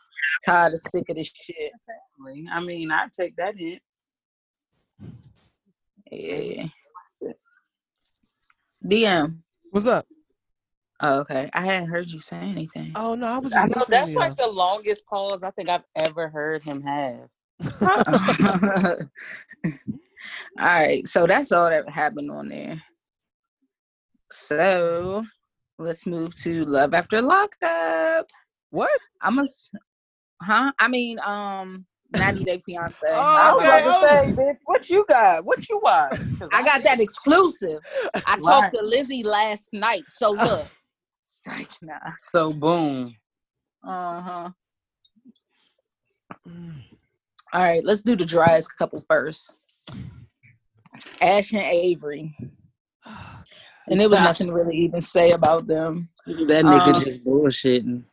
Todd 0.45 0.73
is 0.73 0.83
sick 0.89 1.09
of 1.09 1.15
this 1.15 1.31
shit. 1.33 1.71
I 2.51 2.59
mean, 2.59 2.91
I 2.91 3.07
take 3.17 3.35
that 3.37 3.55
in. 3.59 3.79
Yeah. 6.11 6.65
DM. 8.85 9.39
What's 9.71 9.87
up? 9.87 10.05
Oh, 11.01 11.19
okay. 11.19 11.49
I 11.53 11.61
hadn't 11.61 11.89
heard 11.89 12.09
you 12.09 12.19
say 12.19 12.37
anything. 12.37 12.91
Oh 12.95 13.15
no, 13.15 13.27
I 13.27 13.37
was 13.39 13.53
I 13.53 13.65
know 13.65 13.79
listening 13.79 13.99
that's 13.99 14.11
to 14.11 14.19
like 14.19 14.37
the 14.37 14.47
longest 14.47 15.05
pause 15.05 15.43
I 15.43 15.51
think 15.51 15.69
I've 15.69 15.83
ever 15.95 16.29
heard 16.29 16.63
him 16.63 16.81
have. 16.81 17.27
all 17.81 18.97
right, 20.59 21.05
so 21.07 21.25
that's 21.27 21.51
all 21.51 21.69
that 21.69 21.89
happened 21.89 22.31
on 22.31 22.47
there. 22.49 22.81
So 24.31 25.23
let's 25.83 26.05
move 26.05 26.33
to 26.41 26.63
Love 26.63 26.93
After 26.93 27.21
Lockup. 27.21 28.27
What? 28.71 28.99
I'm 29.21 29.39
a, 29.39 29.45
huh? 30.41 30.71
I 30.79 30.87
mean, 30.87 31.19
um, 31.19 31.85
90 32.11 32.43
Day 32.45 32.59
Fiance. 32.65 32.95
Oh, 33.11 33.19
I, 33.19 33.53
was- 33.53 33.65
I 33.65 33.79
about 33.79 33.99
to 34.01 34.07
say, 34.07 34.33
bitch, 34.43 34.57
what 34.65 34.89
you 34.89 35.05
got? 35.09 35.45
What 35.45 35.67
you 35.69 35.79
watch? 35.83 36.17
'Cause 36.39 36.49
I 36.51 36.63
got 36.63 36.83
that 36.83 36.99
exclusive. 36.99 37.79
I 38.25 38.35
Right. 38.35 38.41
talked 38.41 38.75
to 38.75 38.81
Lizzie 38.81 39.23
last 39.23 39.69
night. 39.73 40.03
So 40.07 40.31
look, 40.31 40.67
psych 41.21 41.69
nah. 41.81 41.93
So 42.17 42.53
boom. 42.53 43.15
Uh 43.85 44.21
huh. 44.21 44.49
All 47.53 47.61
right, 47.61 47.83
let's 47.83 48.01
do 48.01 48.15
the 48.15 48.25
driest 48.25 48.75
couple 48.77 48.99
first. 48.99 49.57
Ash 51.21 51.53
and 51.53 51.65
Avery. 51.65 52.35
And 53.87 53.99
there 53.99 54.09
was 54.09 54.19
Stop. 54.19 54.29
nothing 54.29 54.47
to 54.47 54.53
really 54.53 54.77
even 54.77 55.01
say 55.01 55.31
about 55.31 55.67
them. 55.67 56.09
That 56.25 56.65
nigga 56.65 56.93
Um, 56.95 57.01
just 57.01 57.23
bullshitting. 57.25 58.03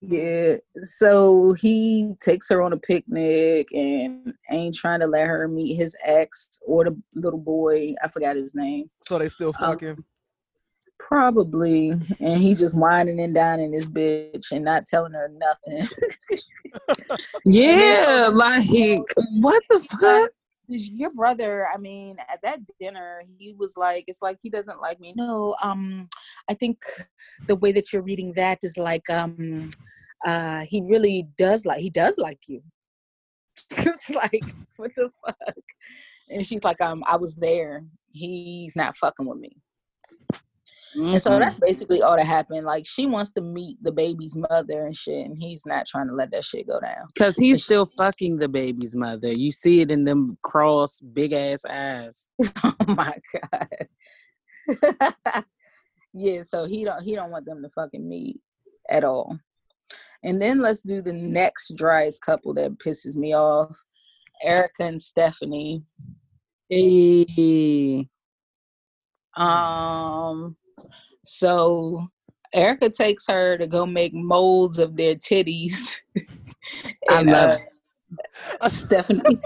Yeah. 0.00 0.56
So 0.76 1.52
he 1.54 2.12
takes 2.20 2.48
her 2.50 2.60
on 2.62 2.72
a 2.72 2.76
picnic 2.78 3.68
and 3.72 4.34
ain't 4.50 4.74
trying 4.74 5.00
to 5.00 5.06
let 5.06 5.28
her 5.28 5.46
meet 5.48 5.74
his 5.76 5.96
ex 6.04 6.60
or 6.66 6.84
the 6.84 6.96
little 7.14 7.38
boy. 7.38 7.94
I 8.02 8.08
forgot 8.08 8.36
his 8.36 8.54
name. 8.54 8.90
So 9.04 9.18
they 9.18 9.28
still 9.28 9.52
Um, 9.60 9.72
fucking? 9.72 10.04
Probably. 10.98 11.90
And 12.20 12.40
he 12.42 12.54
just 12.54 12.76
whining 12.78 13.20
and 13.20 13.34
dining 13.34 13.70
this 13.72 13.88
bitch 13.88 14.50
and 14.52 14.64
not 14.64 14.86
telling 14.86 15.12
her 15.14 15.28
nothing. 15.28 15.88
Yeah, 17.44 18.30
like 18.32 18.66
what 19.40 19.62
the 19.68 19.80
fuck? 20.00 20.30
Your 20.74 21.10
brother 21.10 21.66
i 21.74 21.78
mean 21.78 22.16
at 22.32 22.40
that 22.42 22.60
dinner 22.80 23.22
he 23.38 23.54
was 23.58 23.74
like 23.76 24.04
it's 24.06 24.22
like 24.22 24.38
he 24.42 24.50
doesn't 24.50 24.80
like 24.80 25.00
me. 25.00 25.12
No 25.16 25.54
um 25.62 26.08
i 26.48 26.54
think 26.54 26.78
the 27.46 27.56
way 27.56 27.72
that 27.72 27.92
you're 27.92 28.02
reading 28.02 28.32
that 28.34 28.58
is 28.62 28.76
like 28.76 29.08
um 29.10 29.68
uh 30.26 30.60
he 30.60 30.82
really 30.88 31.28
does 31.36 31.66
like 31.66 31.80
he 31.80 31.90
does 31.90 32.16
like 32.18 32.40
you. 32.48 32.62
It's 33.76 34.10
like 34.10 34.44
what 34.76 34.90
the 34.96 35.10
fuck? 35.24 35.64
And 36.30 36.44
she's 36.44 36.64
like 36.64 36.80
um 36.80 37.02
i 37.06 37.16
was 37.16 37.36
there. 37.36 37.84
He's 38.10 38.76
not 38.76 38.96
fucking 38.96 39.26
with 39.26 39.38
me 39.38 39.56
and 40.94 41.22
so 41.22 41.38
that's 41.38 41.58
basically 41.58 42.02
all 42.02 42.16
that 42.16 42.26
happened 42.26 42.64
like 42.64 42.86
she 42.86 43.06
wants 43.06 43.32
to 43.32 43.40
meet 43.40 43.82
the 43.82 43.92
baby's 43.92 44.36
mother 44.36 44.86
and 44.86 44.96
shit 44.96 45.24
and 45.26 45.38
he's 45.38 45.64
not 45.64 45.86
trying 45.86 46.06
to 46.06 46.14
let 46.14 46.30
that 46.30 46.44
shit 46.44 46.66
go 46.66 46.78
down 46.80 47.06
because 47.14 47.36
he's 47.36 47.64
still 47.64 47.86
fucking 47.86 48.36
the 48.36 48.48
baby's 48.48 48.94
mother. 48.96 49.32
You 49.32 49.52
see 49.52 49.80
it 49.80 49.90
in 49.90 50.04
them 50.04 50.28
cross 50.42 51.00
big 51.00 51.32
ass 51.32 51.64
eyes. 51.64 52.26
oh 52.64 52.74
my 52.88 53.14
god. 53.40 53.88
yeah, 56.12 56.42
so 56.42 56.66
he 56.66 56.84
don't 56.84 57.02
he 57.02 57.14
don't 57.14 57.30
want 57.30 57.46
them 57.46 57.62
to 57.62 57.70
fucking 57.70 58.06
meet 58.06 58.40
at 58.88 59.04
all. 59.04 59.38
And 60.24 60.40
then 60.40 60.60
let's 60.60 60.82
do 60.82 61.02
the 61.02 61.12
next 61.12 61.74
driest 61.76 62.20
couple 62.22 62.54
that 62.54 62.78
pisses 62.78 63.16
me 63.16 63.34
off. 63.34 63.76
Erika 64.44 64.84
and 64.84 65.00
Stephanie. 65.00 65.82
Hey, 66.68 68.08
Um 69.36 70.56
so 71.24 72.06
Erika 72.54 72.90
takes 72.90 73.24
her 73.28 73.56
to 73.58 73.66
go 73.66 73.86
make 73.86 74.12
molds 74.14 74.78
of 74.78 74.96
their 74.96 75.14
titties. 75.16 75.94
I 77.08 77.22
love 77.22 77.58
uh, 78.60 78.68
Stephanie 78.68 79.40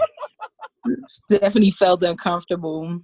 Stephanie 1.03 1.71
felt 1.71 2.03
uncomfortable. 2.03 2.99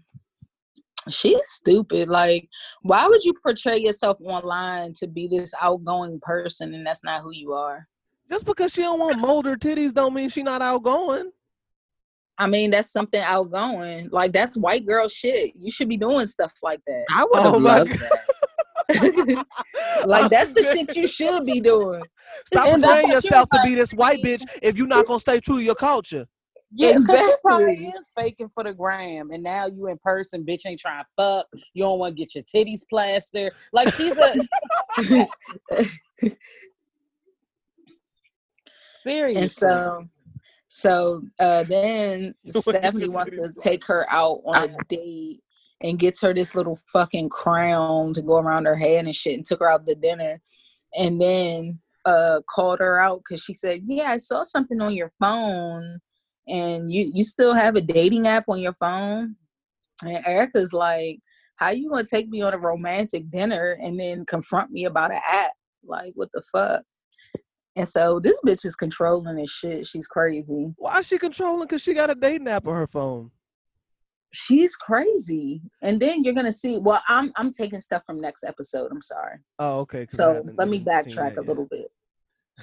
She's 1.09 1.45
stupid. 1.47 2.07
Like, 2.09 2.47
why 2.81 3.07
would 3.07 3.23
you 3.23 3.33
portray 3.43 3.77
yourself 3.77 4.17
online 4.21 4.93
to 4.99 5.07
be 5.07 5.27
this 5.27 5.53
outgoing 5.61 6.19
person 6.21 6.73
and 6.73 6.85
that's 6.85 7.03
not 7.03 7.21
who 7.21 7.31
you 7.31 7.53
are? 7.53 7.87
Just 8.31 8.45
because 8.45 8.71
she 8.71 8.81
don't 8.81 8.99
want 8.99 9.19
molder 9.19 9.57
titties 9.57 9.93
don't 9.93 10.13
mean 10.13 10.29
she's 10.29 10.45
not 10.45 10.61
outgoing. 10.61 11.31
I 12.37 12.47
mean, 12.47 12.71
that's 12.71 12.91
something 12.91 13.21
outgoing. 13.21 14.09
Like, 14.11 14.31
that's 14.31 14.57
white 14.57 14.87
girl 14.87 15.07
shit. 15.07 15.53
You 15.55 15.69
should 15.69 15.89
be 15.89 15.97
doing 15.97 16.25
stuff 16.25 16.53
like 16.63 16.81
that. 16.87 17.05
I 17.13 17.25
would 17.25 17.43
have 17.43 17.53
Oh 17.53 17.59
my 17.59 17.77
loved 17.79 17.91
God. 17.91 17.99
that. 17.99 18.19
like, 20.05 20.29
that's 20.29 20.53
the 20.53 20.63
shit 20.63 20.95
you 20.95 21.07
should 21.17 21.45
be 21.45 21.59
doing. 21.59 22.03
Stop 22.47 22.67
And 22.67 22.83
that's 22.83 23.01
portraying 23.01 23.09
yourself 23.09 23.49
to 23.49 23.61
be 23.63 23.75
this 23.75 23.91
white 23.91 24.17
she- 24.17 24.23
bitch 24.23 24.45
if 24.61 24.77
you're 24.77 24.87
not 24.87 25.05
gonna 25.05 25.19
stay 25.19 25.39
true 25.39 25.57
to 25.57 25.63
your 25.63 25.75
culture. 25.75 26.25
Yeah, 26.75 26.89
exactly. 26.89 27.27
She 27.27 27.35
probably 27.43 27.73
is 27.73 28.11
faking 28.17 28.49
for 28.49 28.63
the 28.63 28.73
gram, 28.73 29.29
and 29.31 29.43
now 29.43 29.67
you 29.67 29.87
in 29.87 29.99
person, 30.03 30.43
bitch 30.43 30.61
ain't 30.65 30.79
trying 30.79 31.03
to 31.03 31.07
fuck. 31.15 31.45
You 31.73 31.83
don't 31.83 31.99
want 31.99 32.17
to 32.17 32.25
get 32.25 32.33
your 32.33 32.43
titties 32.43 32.81
plastered. 32.89 33.53
Like 33.71 33.93
she's 33.93 34.17
a 34.17 34.33
serious. 39.03 39.37
And 39.41 39.51
so, 39.51 40.07
so 40.67 41.21
uh, 41.39 41.63
then 41.63 42.33
Stephanie 42.47 43.07
wants 43.07 43.29
to 43.31 43.53
take 43.59 43.85
her 43.85 44.07
out 44.09 44.41
on 44.43 44.69
a 44.71 44.77
date 44.89 45.42
and 45.83 45.99
gets 45.99 46.21
her 46.21 46.33
this 46.33 46.55
little 46.55 46.79
fucking 46.91 47.29
crown 47.29 48.13
to 48.13 48.21
go 48.21 48.37
around 48.37 48.65
her 48.65 48.75
head 48.75 49.05
and 49.05 49.13
shit, 49.13 49.35
and 49.35 49.45
took 49.45 49.59
her 49.59 49.69
out 49.69 49.85
to 49.85 49.95
dinner, 49.95 50.41
and 50.95 51.19
then 51.21 51.79
uh 52.05 52.41
called 52.53 52.79
her 52.79 52.99
out 52.99 53.19
because 53.19 53.43
she 53.43 53.53
said, 53.53 53.81
"Yeah, 53.85 54.11
I 54.11 54.17
saw 54.17 54.43
something 54.43 54.81
on 54.81 54.93
your 54.93 55.11
phone, 55.19 55.99
and 56.47 56.91
you 56.91 57.11
you 57.13 57.23
still 57.23 57.53
have 57.53 57.75
a 57.75 57.81
dating 57.81 58.27
app 58.27 58.45
on 58.47 58.59
your 58.59 58.73
phone." 58.73 59.35
And 60.03 60.25
Erika's 60.25 60.73
like, 60.73 61.19
"How 61.57 61.69
you 61.69 61.89
gonna 61.89 62.05
take 62.05 62.29
me 62.29 62.41
on 62.41 62.53
a 62.53 62.57
romantic 62.57 63.29
dinner 63.29 63.77
and 63.81 63.99
then 63.99 64.25
confront 64.25 64.71
me 64.71 64.85
about 64.85 65.11
an 65.11 65.21
app? 65.29 65.53
Like, 65.85 66.13
what 66.15 66.29
the 66.33 66.41
fuck?" 66.51 66.83
And 67.75 67.87
so 67.87 68.19
this 68.19 68.39
bitch 68.45 68.65
is 68.65 68.75
controlling 68.75 69.35
this 69.35 69.51
shit. 69.51 69.87
She's 69.87 70.07
crazy. 70.07 70.73
Why 70.77 70.99
is 70.99 71.07
she 71.07 71.17
controlling? 71.17 71.67
Cause 71.67 71.81
she 71.81 71.93
got 71.93 72.11
a 72.11 72.15
dating 72.15 72.47
app 72.47 72.67
on 72.67 72.75
her 72.75 72.87
phone. 72.87 73.31
She's 74.33 74.75
crazy. 74.75 75.61
And 75.81 75.99
then 75.99 76.23
you're 76.23 76.33
gonna 76.33 76.51
see. 76.51 76.77
Well, 76.77 77.01
I'm 77.07 77.31
I'm 77.35 77.51
taking 77.51 77.79
stuff 77.79 78.03
from 78.05 78.19
next 78.19 78.43
episode. 78.43 78.91
I'm 78.91 79.01
sorry. 79.01 79.37
Oh, 79.59 79.79
okay. 79.81 80.05
So 80.07 80.43
let 80.57 80.67
me 80.67 80.83
backtrack 80.83 81.37
a 81.37 81.41
little 81.41 81.67
bit. 81.69 81.91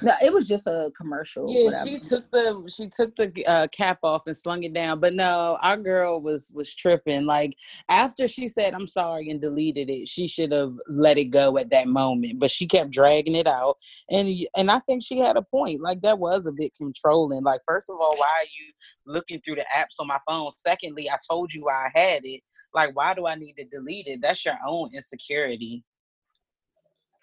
No, 0.02 0.12
it 0.22 0.32
was 0.32 0.46
just 0.46 0.66
a 0.66 0.90
commercial. 0.96 1.46
Yeah, 1.48 1.64
whatever. 1.64 1.86
she 1.88 1.98
took 1.98 2.30
the 2.30 2.72
she 2.74 2.88
took 2.88 3.16
the 3.16 3.46
uh, 3.46 3.66
cap 3.68 3.98
off 4.02 4.26
and 4.26 4.36
slung 4.36 4.62
it 4.62 4.72
down. 4.72 5.00
But 5.00 5.14
no, 5.14 5.58
our 5.60 5.76
girl 5.76 6.20
was 6.20 6.50
was 6.54 6.74
tripping. 6.74 7.26
Like 7.26 7.56
after 7.88 8.28
she 8.28 8.46
said 8.48 8.72
I'm 8.72 8.86
sorry 8.86 9.30
and 9.30 9.40
deleted 9.40 9.90
it, 9.90 10.08
she 10.08 10.28
should 10.28 10.52
have 10.52 10.74
let 10.88 11.18
it 11.18 11.26
go 11.26 11.58
at 11.58 11.70
that 11.70 11.88
moment. 11.88 12.38
But 12.38 12.50
she 12.50 12.66
kept 12.66 12.90
dragging 12.90 13.34
it 13.34 13.46
out, 13.46 13.76
and 14.08 14.28
and 14.56 14.70
I 14.70 14.78
think 14.80 15.02
she 15.02 15.18
had 15.18 15.36
a 15.36 15.42
point. 15.42 15.82
Like 15.82 16.00
that 16.02 16.18
was 16.18 16.46
a 16.46 16.52
bit 16.52 16.72
controlling. 16.76 17.42
Like 17.42 17.60
first 17.66 17.90
of 17.90 17.96
all, 18.00 18.16
why 18.16 18.26
are 18.26 18.44
you 18.44 18.72
looking 19.06 19.40
through 19.40 19.56
the 19.56 19.66
apps 19.76 20.00
on 20.00 20.06
my 20.06 20.18
phone? 20.26 20.50
Secondly, 20.56 21.10
I 21.10 21.16
told 21.28 21.52
you 21.52 21.68
I 21.68 21.90
had 21.92 22.24
it. 22.24 22.42
Like, 22.72 22.94
why 22.94 23.14
do 23.14 23.26
I 23.26 23.34
need 23.34 23.54
to 23.54 23.64
delete 23.64 24.06
it? 24.06 24.20
That's 24.22 24.44
your 24.44 24.56
own 24.66 24.90
insecurity. 24.94 25.82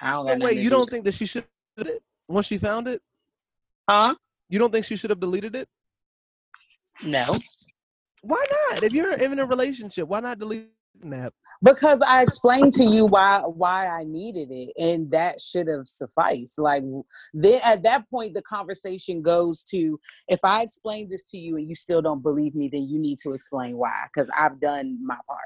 I 0.02 0.12
don't 0.12 0.26
So 0.26 0.38
wait, 0.40 0.58
you 0.58 0.70
do 0.70 0.72
don't 0.72 0.90
think 0.90 1.06
that 1.06 1.14
she 1.14 1.26
should 1.26 1.46
it 1.78 2.04
once 2.28 2.48
she 2.48 2.58
found 2.58 2.88
it? 2.88 2.96
it. 2.96 3.02
Huh? 3.90 4.16
You 4.50 4.60
don't 4.60 4.72
think 4.72 4.86
she 4.86 4.96
should 4.96 5.10
have 5.10 5.20
deleted 5.20 5.56
it? 5.56 5.68
No. 7.04 7.26
Why 8.22 8.44
not? 8.70 8.84
If 8.84 8.94
you're 8.94 9.14
in 9.14 9.40
a 9.40 9.46
relationship, 9.46 10.08
why 10.08 10.20
not 10.20 10.40
delete 10.40 10.70
that? 11.04 11.34
because 11.62 12.02
I 12.02 12.22
explained 12.22 12.74
to 12.74 12.84
you 12.84 13.06
why 13.06 13.42
why 13.42 13.88
I 13.88 14.04
needed 14.04 14.50
it, 14.52 14.74
and 14.78 15.10
that 15.12 15.40
should 15.40 15.68
have 15.68 15.88
sufficed. 15.88 16.60
Like 16.60 16.84
then, 17.34 17.62
at 17.64 17.84
that 17.84 18.10
point, 18.10 18.34
the 18.34 18.42
conversation 18.42 19.22
goes 19.22 19.64
to 19.66 20.00
if 20.28 20.40
I 20.44 20.62
explain 20.64 21.10
this 21.10 21.26
to 21.26 21.38
you 21.38 21.58
and 21.58 21.70
you 21.70 21.76
still 21.76 22.02
don't 22.02 22.24
believe 22.24 22.56
me, 22.56 22.70
then 22.72 22.90
you 22.90 23.00
need 23.00 23.20
to 23.20 23.34
explain 23.34 23.78
why, 23.78 24.08
because 24.12 24.30
I've 24.38 24.60
done 24.60 24.98
my 25.06 25.18
part. 25.28 25.40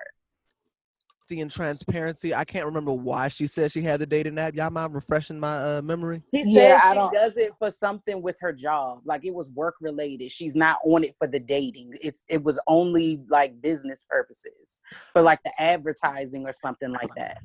And 1.39 1.49
transparency. 1.49 2.35
I 2.35 2.43
can't 2.43 2.65
remember 2.65 2.91
why 2.91 3.29
she 3.29 3.47
said 3.47 3.71
she 3.71 3.81
had 3.81 4.01
the 4.01 4.05
dating 4.05 4.37
app. 4.37 4.53
Y'all 4.55 4.69
mind 4.69 4.93
refreshing 4.93 5.39
my 5.39 5.77
uh, 5.77 5.81
memory? 5.81 6.21
She 6.35 6.41
Yeah, 6.45 6.73
says 6.77 6.81
I 6.83 6.89
she 6.89 6.95
don't- 6.95 7.13
does 7.13 7.37
it 7.37 7.53
for 7.57 7.71
something 7.71 8.21
with 8.21 8.37
her 8.41 8.51
job, 8.51 9.01
like 9.05 9.23
it 9.23 9.33
was 9.33 9.49
work 9.51 9.75
related. 9.79 10.31
She's 10.31 10.55
not 10.55 10.79
on 10.85 11.03
it 11.05 11.15
for 11.17 11.27
the 11.27 11.39
dating. 11.39 11.93
It's 12.01 12.25
it 12.27 12.43
was 12.43 12.59
only 12.67 13.21
like 13.29 13.61
business 13.61 14.05
purposes 14.09 14.81
for 15.13 15.21
like 15.21 15.39
the 15.45 15.51
advertising 15.61 16.45
or 16.45 16.51
something 16.53 16.91
like 16.91 17.13
that. 17.15 17.37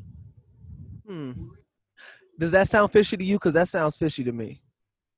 Hmm. 1.07 1.33
Does 2.39 2.51
that 2.51 2.69
sound 2.69 2.91
fishy 2.93 3.17
to 3.17 3.25
you? 3.25 3.37
Because 3.37 3.55
that 3.55 3.69
sounds 3.69 3.97
fishy 3.97 4.25
to 4.25 4.33
me. 4.33 4.61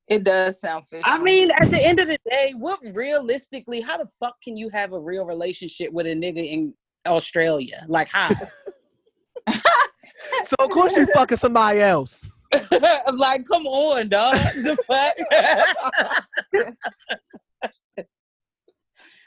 It 0.07 0.25
does 0.25 0.61
sound 0.61 0.85
fishy. 0.89 1.03
I 1.05 1.19
mean, 1.19 1.51
at 1.51 1.71
the 1.71 1.85
end 1.87 1.99
of 2.01 2.09
the 2.09 2.19
day, 2.31 2.55
what 2.57 2.81
realistically, 2.95 3.81
how 3.81 3.97
the 3.99 4.09
fuck 4.19 4.37
can 4.43 4.57
you 4.57 4.69
have 4.71 4.93
a 4.93 4.99
real 5.01 5.27
relationship 5.27 5.93
with 5.93 6.07
a 6.07 6.15
nigga 6.15 6.47
in 6.47 6.73
Australia? 7.07 7.85
Like 7.89 8.09
how? 8.09 8.31
So 10.45 10.57
of 10.61 10.71
course 10.71 10.97
you 10.97 11.07
fucking 11.07 11.39
somebody 11.39 11.81
else. 11.81 12.45
like, 13.13 13.45
come 13.47 13.67
on, 13.67 14.09
dog. 14.09 14.35
The 14.35 14.77
fuck? 14.87 15.15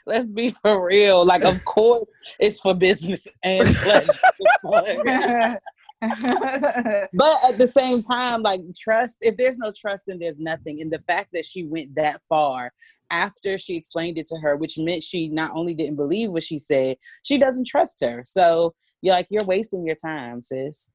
Let's 0.06 0.30
be 0.30 0.50
for 0.50 0.84
real. 0.84 1.24
Like, 1.24 1.44
of 1.44 1.64
course, 1.64 2.10
it's 2.40 2.58
for 2.58 2.74
business 2.74 3.28
and 3.44 3.68
pleasure. 3.68 5.58
but 7.12 7.36
at 7.48 7.58
the 7.58 7.66
same 7.66 8.02
time, 8.02 8.42
like 8.42 8.60
trust, 8.76 9.18
if 9.20 9.36
there's 9.36 9.56
no 9.56 9.72
trust, 9.76 10.06
then 10.08 10.18
there's 10.18 10.38
nothing. 10.38 10.80
And 10.80 10.90
the 10.90 11.02
fact 11.06 11.28
that 11.32 11.44
she 11.44 11.64
went 11.64 11.94
that 11.94 12.20
far 12.28 12.72
after 13.10 13.56
she 13.56 13.76
explained 13.76 14.18
it 14.18 14.26
to 14.28 14.36
her, 14.38 14.56
which 14.56 14.78
meant 14.78 15.04
she 15.04 15.28
not 15.28 15.52
only 15.54 15.74
didn't 15.74 15.94
believe 15.94 16.30
what 16.30 16.42
she 16.42 16.58
said, 16.58 16.96
she 17.22 17.38
doesn't 17.38 17.68
trust 17.68 18.02
her. 18.02 18.22
So 18.26 18.74
you're 19.00 19.14
like, 19.14 19.28
you're 19.30 19.44
wasting 19.44 19.86
your 19.86 19.94
time, 19.94 20.42
sis. 20.42 20.92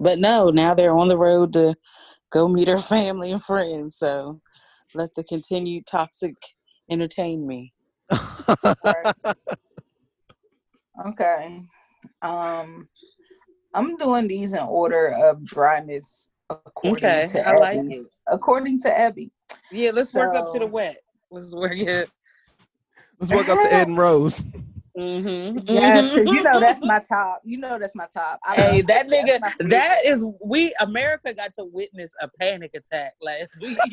But 0.00 0.18
no, 0.18 0.50
now 0.50 0.74
they're 0.74 0.96
on 0.96 1.06
the 1.06 1.18
road 1.18 1.52
to 1.52 1.76
go 2.32 2.48
meet 2.48 2.66
her 2.66 2.78
family 2.78 3.30
and 3.30 3.42
friends. 3.42 3.96
So 3.96 4.40
let 4.92 5.14
the 5.14 5.22
continued 5.22 5.86
toxic 5.86 6.34
entertain 6.90 7.46
me. 7.46 7.72
okay. 11.06 11.62
Um, 12.22 12.88
I'm 13.74 13.96
doing 13.96 14.28
these 14.28 14.52
in 14.52 14.60
order 14.60 15.08
of 15.08 15.44
dryness 15.44 16.30
according 16.48 17.04
Okay, 17.04 17.26
to 17.28 17.48
I 17.48 17.56
like 17.58 17.78
Abby. 17.78 17.94
it. 17.94 18.06
According 18.28 18.80
to 18.80 18.98
Abby. 18.98 19.30
Yeah, 19.70 19.92
let's 19.94 20.12
work 20.14 20.34
up 20.34 20.52
to 20.52 20.58
the 20.58 20.66
wet. 20.66 20.96
Let's 21.30 21.54
work 21.54 21.78
it. 21.78 22.10
Let's 23.18 23.32
walk 23.32 23.48
up 23.48 23.60
to 23.60 23.72
Ed 23.72 23.88
and 23.88 23.96
Rose. 23.96 24.48
Mm-hmm. 24.98 25.58
Yes, 25.64 26.12
because 26.12 26.32
you 26.32 26.42
know 26.42 26.58
that's 26.58 26.84
my 26.84 26.98
top. 27.08 27.42
You 27.44 27.58
know 27.58 27.78
that's 27.78 27.94
my 27.94 28.06
top. 28.12 28.40
I 28.44 28.56
Hey, 28.56 28.82
that 28.82 29.08
nigga, 29.08 29.38
that 29.70 29.98
is 30.04 30.26
we 30.44 30.74
America 30.80 31.32
got 31.32 31.52
to 31.54 31.64
witness 31.64 32.12
a 32.20 32.28
panic 32.40 32.72
attack 32.74 33.14
last 33.22 33.60
week. 33.60 33.78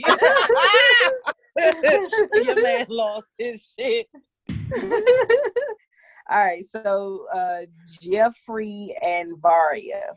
Your 2.34 2.62
man 2.62 2.88
lost 2.90 3.30
his 3.38 3.74
shit. 3.80 4.08
All 6.30 6.44
right, 6.44 6.66
so 6.66 7.26
uh 7.34 7.62
Geoffrey 8.02 8.96
and 9.02 9.38
Varya. 9.38 10.16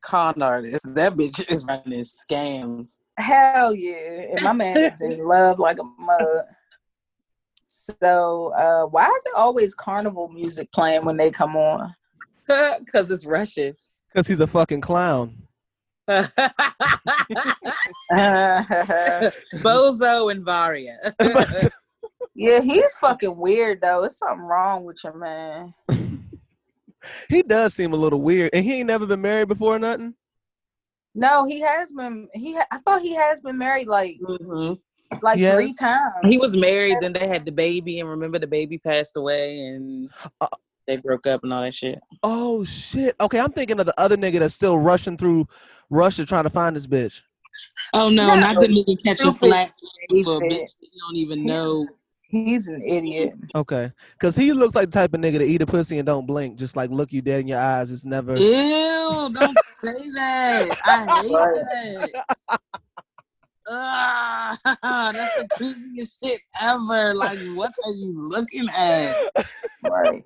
Con 0.00 0.42
artist. 0.42 0.84
That 0.94 1.14
bitch 1.14 1.48
is 1.48 1.64
running 1.64 2.00
scams. 2.00 2.98
Hell 3.18 3.74
yeah. 3.74 4.26
And 4.32 4.42
my 4.42 4.52
man 4.52 4.78
is 4.78 5.00
in 5.00 5.24
love 5.24 5.60
like 5.60 5.78
a 5.78 5.84
mug. 5.84 6.44
So 7.68 8.52
uh 8.56 8.86
why 8.86 9.06
is 9.06 9.26
it 9.26 9.34
always 9.36 9.74
carnival 9.74 10.28
music 10.28 10.72
playing 10.72 11.04
when 11.04 11.16
they 11.16 11.30
come 11.30 11.56
on? 11.56 11.94
Cause 12.92 13.10
it's 13.10 13.24
Russian. 13.24 13.76
Because 14.12 14.26
he's 14.26 14.40
a 14.40 14.46
fucking 14.48 14.80
clown. 14.80 15.36
Bozo 19.62 20.32
and 20.32 20.44
Varya. 20.44 21.14
Yeah, 22.34 22.60
he's 22.60 22.94
fucking 22.96 23.36
weird 23.36 23.80
though. 23.82 24.04
It's 24.04 24.18
something 24.18 24.46
wrong 24.46 24.84
with 24.84 24.98
your 25.04 25.14
man. 25.14 25.74
he 27.28 27.42
does 27.42 27.74
seem 27.74 27.92
a 27.92 27.96
little 27.96 28.20
weird. 28.22 28.50
And 28.52 28.64
he 28.64 28.78
ain't 28.78 28.86
never 28.86 29.06
been 29.06 29.20
married 29.20 29.48
before 29.48 29.76
or 29.76 29.78
nothing. 29.78 30.14
No, 31.14 31.44
he 31.44 31.60
has 31.60 31.92
been 31.92 32.28
he 32.32 32.56
I 32.70 32.78
thought 32.78 33.02
he 33.02 33.14
has 33.14 33.40
been 33.40 33.58
married 33.58 33.86
like 33.88 34.18
Mhm. 34.22 34.78
like 35.20 35.38
Yes. 35.38 35.54
three 35.56 35.74
times. 35.74 36.12
He 36.24 36.38
was 36.38 36.56
married, 36.56 36.98
then 37.02 37.12
they 37.12 37.28
had 37.28 37.44
the 37.44 37.52
baby, 37.52 38.00
and 38.00 38.08
remember 38.08 38.38
the 38.38 38.46
baby 38.46 38.78
passed 38.78 39.16
away, 39.16 39.58
and 39.60 40.08
Uh, 40.40 40.46
they 40.86 40.96
broke 40.96 41.26
up 41.26 41.44
and 41.44 41.52
all 41.52 41.60
that 41.62 41.74
shit. 41.74 42.00
Oh 42.22 42.64
shit. 42.64 43.14
Okay, 43.20 43.38
I'm 43.38 43.52
thinking 43.52 43.78
of 43.78 43.86
the 43.86 44.00
other 44.00 44.16
nigga 44.16 44.38
that's 44.38 44.54
still 44.54 44.78
rushing 44.78 45.16
through 45.18 45.46
Russia 45.90 46.24
trying 46.24 46.44
to 46.44 46.50
find 46.50 46.74
this 46.74 46.86
bitch. 46.86 47.20
Oh 47.92 48.08
no, 48.08 48.28
No, 48.28 48.36
not 48.40 48.58
the 48.60 48.68
nigga 48.68 48.96
catching 49.04 49.16
stupid 49.16 49.38
flats 49.48 49.84
for 50.24 50.36
a 50.38 50.40
bitch 50.40 50.70
you 50.80 51.00
don't 51.00 51.16
even 51.16 51.44
know. 51.44 51.86
He's 52.32 52.66
an 52.68 52.82
idiot. 52.82 53.34
Okay. 53.54 53.92
Cause 54.18 54.34
he 54.34 54.52
looks 54.54 54.74
like 54.74 54.90
the 54.90 54.98
type 54.98 55.12
of 55.12 55.20
nigga 55.20 55.38
to 55.38 55.44
eat 55.44 55.60
a 55.62 55.66
pussy 55.66 55.98
and 55.98 56.06
don't 56.06 56.26
blink. 56.26 56.58
Just 56.58 56.76
like 56.76 56.88
look 56.90 57.12
you 57.12 57.20
dead 57.22 57.40
in 57.40 57.46
your 57.48 57.60
eyes. 57.60 57.90
It's 57.90 58.06
never 58.06 58.34
Ew, 58.36 59.30
don't 59.32 59.58
say 59.66 59.92
that. 60.14 60.66
I 60.86 61.20
hate 61.22 61.30
Right. 61.30 61.54
that. 61.54 62.60
Ah, 63.68 64.58
that's 65.12 65.36
the 65.36 65.48
creepiest 65.56 66.18
shit 66.24 66.40
ever. 66.60 67.14
Like, 67.14 67.38
what 67.54 67.70
are 67.84 67.92
you 67.92 68.12
looking 68.16 68.66
at? 68.76 69.14
Right. 69.84 70.24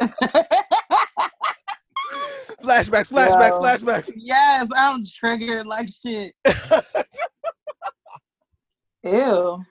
flashbacks, 2.63 3.13
flashbacks, 3.13 3.51
Yo. 3.51 3.61
flashbacks. 3.61 4.13
yes, 4.17 4.71
I'm 4.77 5.05
triggered 5.05 5.67
like 5.67 5.89
shit. 5.89 6.35
Ew. 9.05 9.65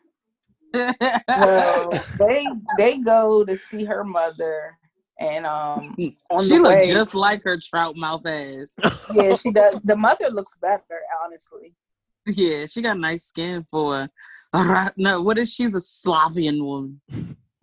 Well, 1.28 1.90
they 2.20 2.46
they 2.78 2.98
go 2.98 3.44
to 3.46 3.56
see 3.56 3.84
her 3.86 4.04
mother 4.04 4.78
and 5.20 5.46
um 5.46 5.96
on 6.30 6.46
she 6.46 6.60
looks 6.60 6.90
just 6.90 7.16
like 7.16 7.42
her 7.44 7.58
trout 7.58 7.96
mouth 7.96 8.26
ass. 8.26 8.74
yeah 9.14 9.34
she 9.42 9.52
does 9.52 9.80
the 9.84 9.96
mother 9.96 10.30
looks 10.30 10.58
better 10.58 11.00
honestly 11.24 11.74
Yeah, 12.28 12.66
she 12.66 12.82
got 12.82 12.98
nice 12.98 13.24
skin 13.26 13.64
for 13.70 13.96
a 13.96 14.10
Ra- 14.54 14.90
no. 14.98 15.22
What 15.22 15.38
is 15.38 15.54
she's 15.54 15.76
a 15.76 15.80
Slavian 15.82 16.64
woman, 16.64 17.00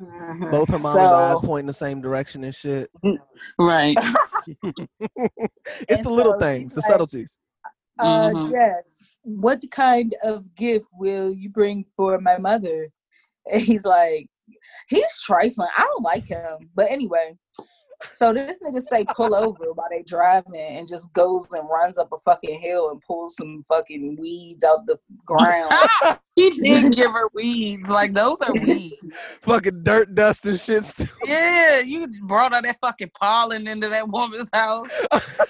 Mhm. 0.00 0.50
Both 0.50 0.68
her 0.70 0.78
mama's 0.78 1.08
So- 1.08 1.14
eyes 1.14 1.40
point 1.40 1.60
in 1.62 1.66
the 1.66 1.72
same 1.72 2.00
direction 2.00 2.42
and 2.44 2.54
shit. 2.54 2.90
right? 3.58 3.96
It's 4.62 6.00
And 6.00 6.04
the 6.04 6.10
little 6.10 6.32
so 6.34 6.38
things, 6.40 6.74
the 6.74 6.80
like- 6.80 6.90
subtleties. 6.90 7.38
Uh, 7.98 8.30
Mhm. 8.30 8.50
yes. 8.50 9.14
What 9.22 9.62
kind 9.70 10.14
of 10.24 10.54
gift 10.56 10.86
will 10.92 11.30
you 11.32 11.50
bring 11.50 11.84
for 11.96 12.18
my 12.20 12.36
mother? 12.38 12.88
And 13.50 13.60
he's 13.60 13.84
like, 13.84 14.26
he's 14.88 15.20
trifling. 15.22 15.68
I 15.76 15.82
don't 15.82 16.02
like 16.02 16.26
him. 16.26 16.70
But 16.74 16.90
anyway, 16.90 17.36
so 18.10 18.32
this 18.32 18.62
nigga 18.62 18.80
say 18.80 19.04
pull 19.04 19.34
over 19.34 19.72
while 19.74 19.86
they 19.90 20.02
driving 20.02 20.56
and 20.56 20.88
just 20.88 21.12
goes 21.12 21.46
and 21.52 21.68
runs 21.68 21.98
up 21.98 22.08
a 22.12 22.18
fucking 22.20 22.58
hill 22.60 22.90
and 22.90 23.00
pulls 23.00 23.36
some 23.36 23.62
fucking 23.68 24.16
weeds 24.20 24.64
out 24.64 24.86
the 24.86 24.98
ground. 25.24 25.72
he 26.34 26.50
did 26.58 26.94
give 26.94 27.12
her 27.12 27.28
weeds. 27.34 27.88
Like 27.88 28.12
those 28.12 28.38
are 28.42 28.52
weeds. 28.52 28.96
Fucking 29.42 29.82
dirt, 29.82 30.14
dust, 30.14 30.46
and 30.46 30.58
shit. 30.58 30.84
Still. 30.84 31.06
Yeah, 31.26 31.80
you 31.80 32.08
brought 32.22 32.52
all 32.52 32.62
that 32.62 32.78
fucking 32.80 33.10
pollen 33.20 33.68
into 33.68 33.88
that 33.88 34.08
woman's 34.08 34.48
house. 34.52 34.90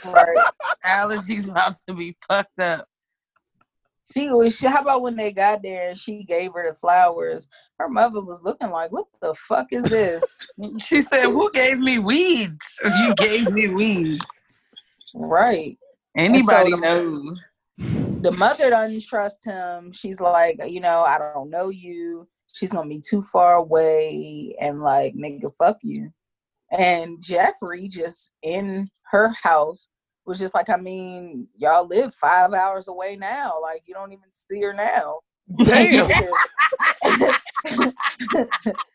right. 0.04 0.36
Allergies 0.84 1.48
about 1.48 1.74
to 1.86 1.94
be 1.94 2.16
fucked 2.28 2.58
up. 2.58 2.86
She 4.12 4.30
was. 4.30 4.58
How 4.60 4.82
about 4.82 5.02
when 5.02 5.16
they 5.16 5.32
got 5.32 5.62
there 5.62 5.90
and 5.90 5.98
she 5.98 6.24
gave 6.24 6.52
her 6.54 6.68
the 6.68 6.74
flowers? 6.76 7.48
Her 7.78 7.88
mother 7.88 8.20
was 8.20 8.42
looking 8.42 8.70
like, 8.70 8.92
"What 8.92 9.06
the 9.20 9.34
fuck 9.34 9.68
is 9.72 9.84
this?" 9.84 10.48
She 10.78 11.00
said, 11.00 11.26
"Who 11.26 11.50
gave 11.54 11.78
me 11.78 11.98
weeds? 11.98 12.66
You 12.84 13.14
gave 13.16 13.50
me 13.50 13.68
weeds." 13.68 14.24
right. 15.14 15.78
Anybody 16.16 16.70
the- 16.72 16.76
knows. 16.76 17.40
the 17.78 18.32
mother 18.32 18.70
doesn't 18.70 19.02
trust 19.04 19.44
him. 19.44 19.92
She's 19.92 20.20
like, 20.20 20.60
you 20.66 20.80
know, 20.80 21.00
I 21.02 21.18
don't 21.18 21.50
know 21.50 21.70
you. 21.70 22.28
She's 22.52 22.72
gonna 22.72 22.88
be 22.88 23.00
too 23.00 23.22
far 23.22 23.54
away 23.54 24.54
and 24.60 24.80
like, 24.80 25.14
nigga, 25.14 25.50
fuck 25.58 25.78
you. 25.82 26.12
And 26.70 27.22
Geoffrey 27.22 27.88
just 27.88 28.32
in 28.42 28.88
her 29.10 29.30
house 29.42 29.88
was 30.26 30.38
just 30.38 30.54
like, 30.54 30.70
I 30.70 30.76
mean, 30.76 31.48
y'all 31.56 31.86
live 31.86 32.14
five 32.14 32.52
hours 32.52 32.88
away 32.88 33.16
now. 33.16 33.54
Like 33.60 33.82
you 33.86 33.94
don't 33.94 34.12
even 34.12 34.30
see 34.30 34.60
her 34.62 34.72
now. 34.72 35.20
Damn. 35.64 36.08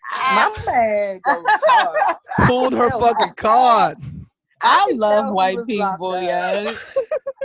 My 0.09 0.51
man 0.65 1.19
goes 1.23 1.43
hard. 1.47 2.15
Pulled 2.45 2.73
her 2.73 2.89
Hell, 2.89 3.01
fucking 3.01 3.33
card. 3.35 3.97
I 4.61 4.85
could 4.87 4.97
love 4.99 5.33
white 5.33 5.57
people, 5.65 5.85
locked 5.85 6.01
up. 6.01 6.23
yeah. 6.23 6.73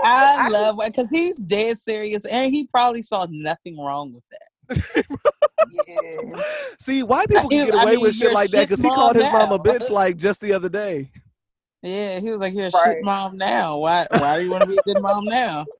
I 0.04 0.46
I 0.46 0.48
love 0.48 0.78
because 0.84 1.10
he's 1.10 1.44
dead 1.44 1.76
serious, 1.78 2.24
and 2.24 2.50
he 2.50 2.66
probably 2.66 3.02
saw 3.02 3.26
nothing 3.30 3.78
wrong 3.78 4.14
with 4.14 4.24
that. 4.30 5.04
Yeah. 5.86 6.42
See, 6.80 7.02
white 7.02 7.28
people 7.28 7.48
can 7.48 7.66
get 7.66 7.74
away 7.74 7.92
mean, 7.92 8.00
with 8.00 8.14
shit 8.14 8.24
you're 8.24 8.32
like 8.34 8.50
that 8.50 8.68
because 8.68 8.80
he 8.82 8.88
called 8.88 9.16
his 9.16 9.30
mom 9.30 9.52
a 9.52 9.58
bitch 9.58 9.90
like 9.90 10.16
just 10.16 10.40
the 10.40 10.52
other 10.52 10.68
day. 10.68 11.10
Yeah, 11.82 12.20
he 12.20 12.30
was 12.30 12.40
like, 12.40 12.54
"You're 12.54 12.66
a 12.66 12.70
Right. 12.74 12.96
shit 12.96 13.04
mom 13.04 13.36
now. 13.36 13.78
Why? 13.78 14.06
Why 14.10 14.38
do 14.38 14.44
you 14.44 14.50
want 14.50 14.62
to 14.62 14.68
be 14.68 14.78
a 14.78 14.82
good 14.82 15.00
mom 15.02 15.24
now?" 15.26 15.66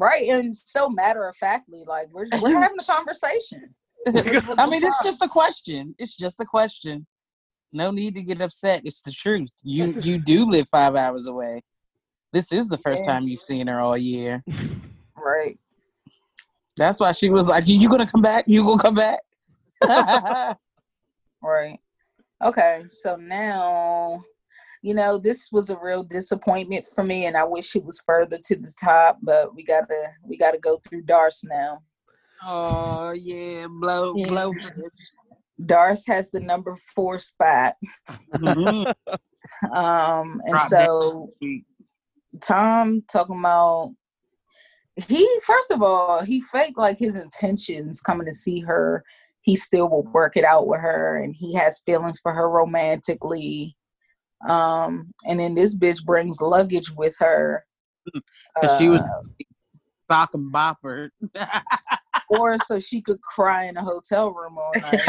Right. 0.00 0.28
And 0.28 0.54
so 0.54 0.88
matter 0.88 1.26
of 1.26 1.36
factly, 1.36 1.82
like 1.84 2.06
we're 2.12 2.26
we're 2.40 2.60
having 2.62 2.78
a 2.78 2.84
conversation. 2.84 3.74
I 4.06 4.66
mean, 4.70 4.84
it's 4.84 5.02
just 5.02 5.20
a 5.22 5.28
question. 5.28 5.96
It's 5.98 6.14
just 6.16 6.38
a 6.40 6.44
question. 6.44 7.04
No 7.72 7.90
need 7.90 8.14
to 8.14 8.22
get 8.22 8.40
upset. 8.40 8.82
It's 8.84 9.00
the 9.00 9.10
truth. 9.10 9.50
You 9.64 9.94
you 10.00 10.20
do 10.20 10.44
live 10.50 10.68
five 10.70 10.94
hours 10.94 11.26
away. 11.26 11.62
This 12.32 12.52
is 12.52 12.68
the 12.68 12.78
first 12.78 13.04
Yeah. 13.06 13.14
time 13.14 13.26
you've 13.26 13.40
seen 13.40 13.66
her 13.66 13.80
all 13.80 13.96
year. 13.98 14.44
right. 15.16 15.58
That's 16.76 17.00
why 17.00 17.10
she 17.10 17.28
was 17.28 17.48
like, 17.48 17.66
"You 17.66 17.88
gonna 17.88 18.06
come 18.06 18.22
back? 18.22 18.44
You 18.46 18.62
gonna 18.62 18.80
come 18.80 18.94
back?" 18.94 19.20
Right. 21.42 21.80
Okay. 22.44 22.84
So 22.88 23.16
now, 23.16 24.22
you 24.82 24.94
know, 24.94 25.18
this 25.18 25.50
was 25.52 25.70
a 25.70 25.78
real 25.82 26.02
disappointment 26.02 26.84
for 26.94 27.04
me, 27.04 27.26
and 27.26 27.36
I 27.36 27.44
wish 27.44 27.74
it 27.74 27.84
was 27.84 28.00
further 28.00 28.38
to 28.44 28.56
the 28.56 28.72
top. 28.80 29.18
But 29.22 29.54
we 29.54 29.64
gotta 29.64 30.04
we 30.22 30.36
gotta 30.38 30.58
go 30.58 30.78
through 30.78 31.02
Darce 31.04 31.44
now. 31.44 31.78
oh 32.42 33.10
yeah, 33.12 33.66
blow 33.68 34.14
Yeah. 34.14 34.28
blow. 34.28 34.54
Darce 35.64 36.06
has 36.06 36.30
the 36.30 36.40
number 36.40 36.76
four 36.94 37.18
spot. 37.18 37.74
Mhm. 38.34 38.86
Um, 39.72 40.42
and 40.44 40.52
Right. 40.54 40.68
so 40.68 41.32
Tom 42.42 43.02
talking 43.10 43.38
about 43.38 43.94
he 44.96 45.26
first 45.42 45.70
of 45.70 45.82
all 45.82 46.22
he 46.22 46.40
faked 46.42 46.76
like 46.76 46.98
his 46.98 47.16
intentions 47.16 48.00
coming 48.00 48.26
to 48.26 48.32
see 48.34 48.60
her. 48.60 49.02
He 49.40 49.56
still 49.56 49.88
will 49.88 50.02
work 50.02 50.36
it 50.36 50.44
out 50.44 50.66
with 50.66 50.80
her, 50.80 51.16
and 51.16 51.34
he 51.34 51.54
has 51.54 51.80
feelings 51.80 52.18
for 52.20 52.32
her 52.34 52.50
romantically. 52.50 53.74
Um, 54.46 55.10
and 55.26 55.40
then 55.40 55.54
this 55.54 55.76
bitch 55.76 56.04
brings 56.04 56.40
luggage 56.40 56.90
with 56.96 57.16
her. 57.18 57.64
'Cause 58.56 58.76
she 58.78 58.88
was 58.88 59.00
uh, 59.00 59.22
sock 60.10 60.34
and 60.34 60.52
bopper. 60.52 61.10
or 62.28 62.58
so 62.58 62.78
she 62.78 63.00
could 63.02 63.20
cry 63.22 63.64
in 63.64 63.76
a 63.76 63.82
hotel 63.82 64.32
room 64.32 64.56
all 64.58 64.74
night. 64.80 65.00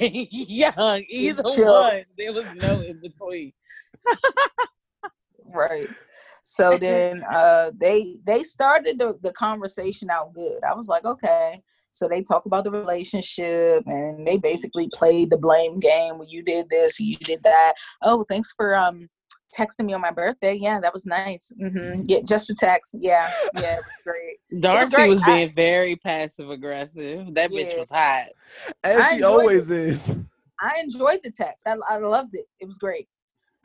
Young, 0.00 1.02
either 1.08 1.42
Sure. 1.54 1.82
one. 1.82 2.04
There 2.18 2.32
was 2.32 2.46
no 2.54 2.80
in 2.82 3.00
between. 3.00 3.52
right 5.46 5.90
so 6.42 6.78
then 6.78 7.22
uh 7.30 7.70
they 7.76 8.16
they 8.24 8.42
started 8.42 8.98
the, 8.98 9.16
the 9.22 9.32
conversation 9.34 10.08
out 10.10 10.32
good 10.32 10.62
i 10.64 10.72
was 10.74 10.88
like 10.88 11.04
okay 11.04 11.62
so 11.94 12.08
they 12.08 12.22
talk 12.22 12.44
about 12.46 12.64
the 12.64 12.70
relationship 12.70 13.82
and 13.86 14.26
they 14.26 14.36
basically 14.36 14.88
played 14.92 15.30
the 15.30 15.36
blame 15.38 15.78
game 15.78 16.18
when 16.18 16.28
you 16.28 16.42
did 16.42 16.68
this 16.68 16.98
you 16.98 17.16
did 17.16 17.40
that 17.42 17.74
oh 18.02 18.24
thanks 18.28 18.52
for 18.56 18.74
um 18.76 19.08
texting 19.56 19.84
me 19.86 19.92
on 19.92 20.00
my 20.00 20.10
birthday 20.10 20.54
yeah 20.54 20.80
that 20.80 20.92
was 20.92 21.06
nice 21.06 21.52
Mm-hmm. 21.62 22.02
yeah 22.06 22.18
just 22.26 22.50
a 22.50 22.54
text 22.54 22.94
yeah 22.98 23.30
yeah 23.54 23.74
it 23.74 23.84
was 23.84 24.02
great 24.04 24.38
Darcey 24.62 24.90
great. 24.90 25.08
was 25.08 25.22
I- 25.22 25.26
being 25.26 25.54
very 25.54 25.96
passive 25.96 26.50
aggressive. 26.50 27.34
That 27.34 27.50
bitch 27.50 27.76
was 27.76 27.90
hot. 27.90 28.26
As 28.82 29.04
I 29.04 29.16
she 29.16 29.22
always 29.22 29.70
is. 29.70 30.18
I 30.60 30.80
enjoyed 30.80 31.20
the 31.24 31.30
text. 31.30 31.66
I, 31.66 31.76
I 31.88 31.96
loved 31.98 32.34
it. 32.34 32.46
It 32.60 32.66
was 32.66 32.78
great. 32.78 33.08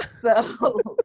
So, 0.08 0.32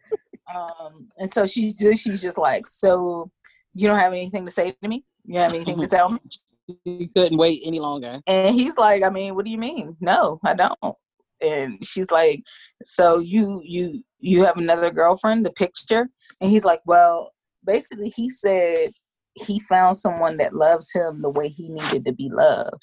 um, 0.55 1.09
and 1.19 1.29
so 1.31 1.47
she 1.47 1.73
just 1.73 2.05
she's 2.05 2.23
just 2.23 2.39
like, 2.39 2.67
so 2.67 3.31
you 3.75 3.89
don't 3.89 3.99
have 3.99 4.13
anything 4.13 4.47
to 4.47 4.53
say 4.53 4.73
to 4.83 4.89
me? 4.89 5.05
You 5.25 5.41
have 5.41 5.53
anything 5.53 5.81
to 5.81 5.89
tell 5.97 6.11
me? 6.11 6.19
He 6.67 7.11
couldn't 7.15 7.39
wait 7.39 7.61
any 7.65 7.81
longer. 7.81 8.21
And 8.27 8.55
he's 8.55 8.77
like, 8.79 9.03
I 9.03 9.11
mean, 9.11 9.35
what 9.35 9.45
do 9.45 9.51
you 9.51 9.59
mean? 9.59 9.97
No, 10.01 10.41
I 10.45 10.55
don't. 10.55 10.97
And 11.43 11.85
she's 11.85 12.11
like, 12.11 12.43
so 12.85 13.19
you 13.19 13.61
you 13.65 14.03
you 14.19 14.45
have 14.45 14.57
another 14.57 14.91
girlfriend? 14.91 15.45
The 15.45 15.53
picture? 15.53 16.09
And 16.41 16.51
he's 16.51 16.65
like, 16.65 16.81
well, 16.87 17.33
basically, 17.67 18.09
he 18.09 18.31
said 18.31 18.91
he 19.35 19.61
found 19.69 19.97
someone 19.97 20.37
that 20.39 20.55
loves 20.55 20.93
him 20.93 21.21
the 21.21 21.31
way 21.31 21.49
he 21.49 21.69
needed 21.69 22.05
to 22.07 22.13
be 22.13 22.31
loved. 22.31 22.83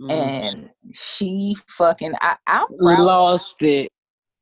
Mm. 0.00 0.10
And 0.10 0.70
she 0.92 1.56
fucking, 1.68 2.14
I, 2.20 2.36
I'm 2.46 2.66
we 2.70 2.96
lost 2.96 3.62
it. 3.62 3.88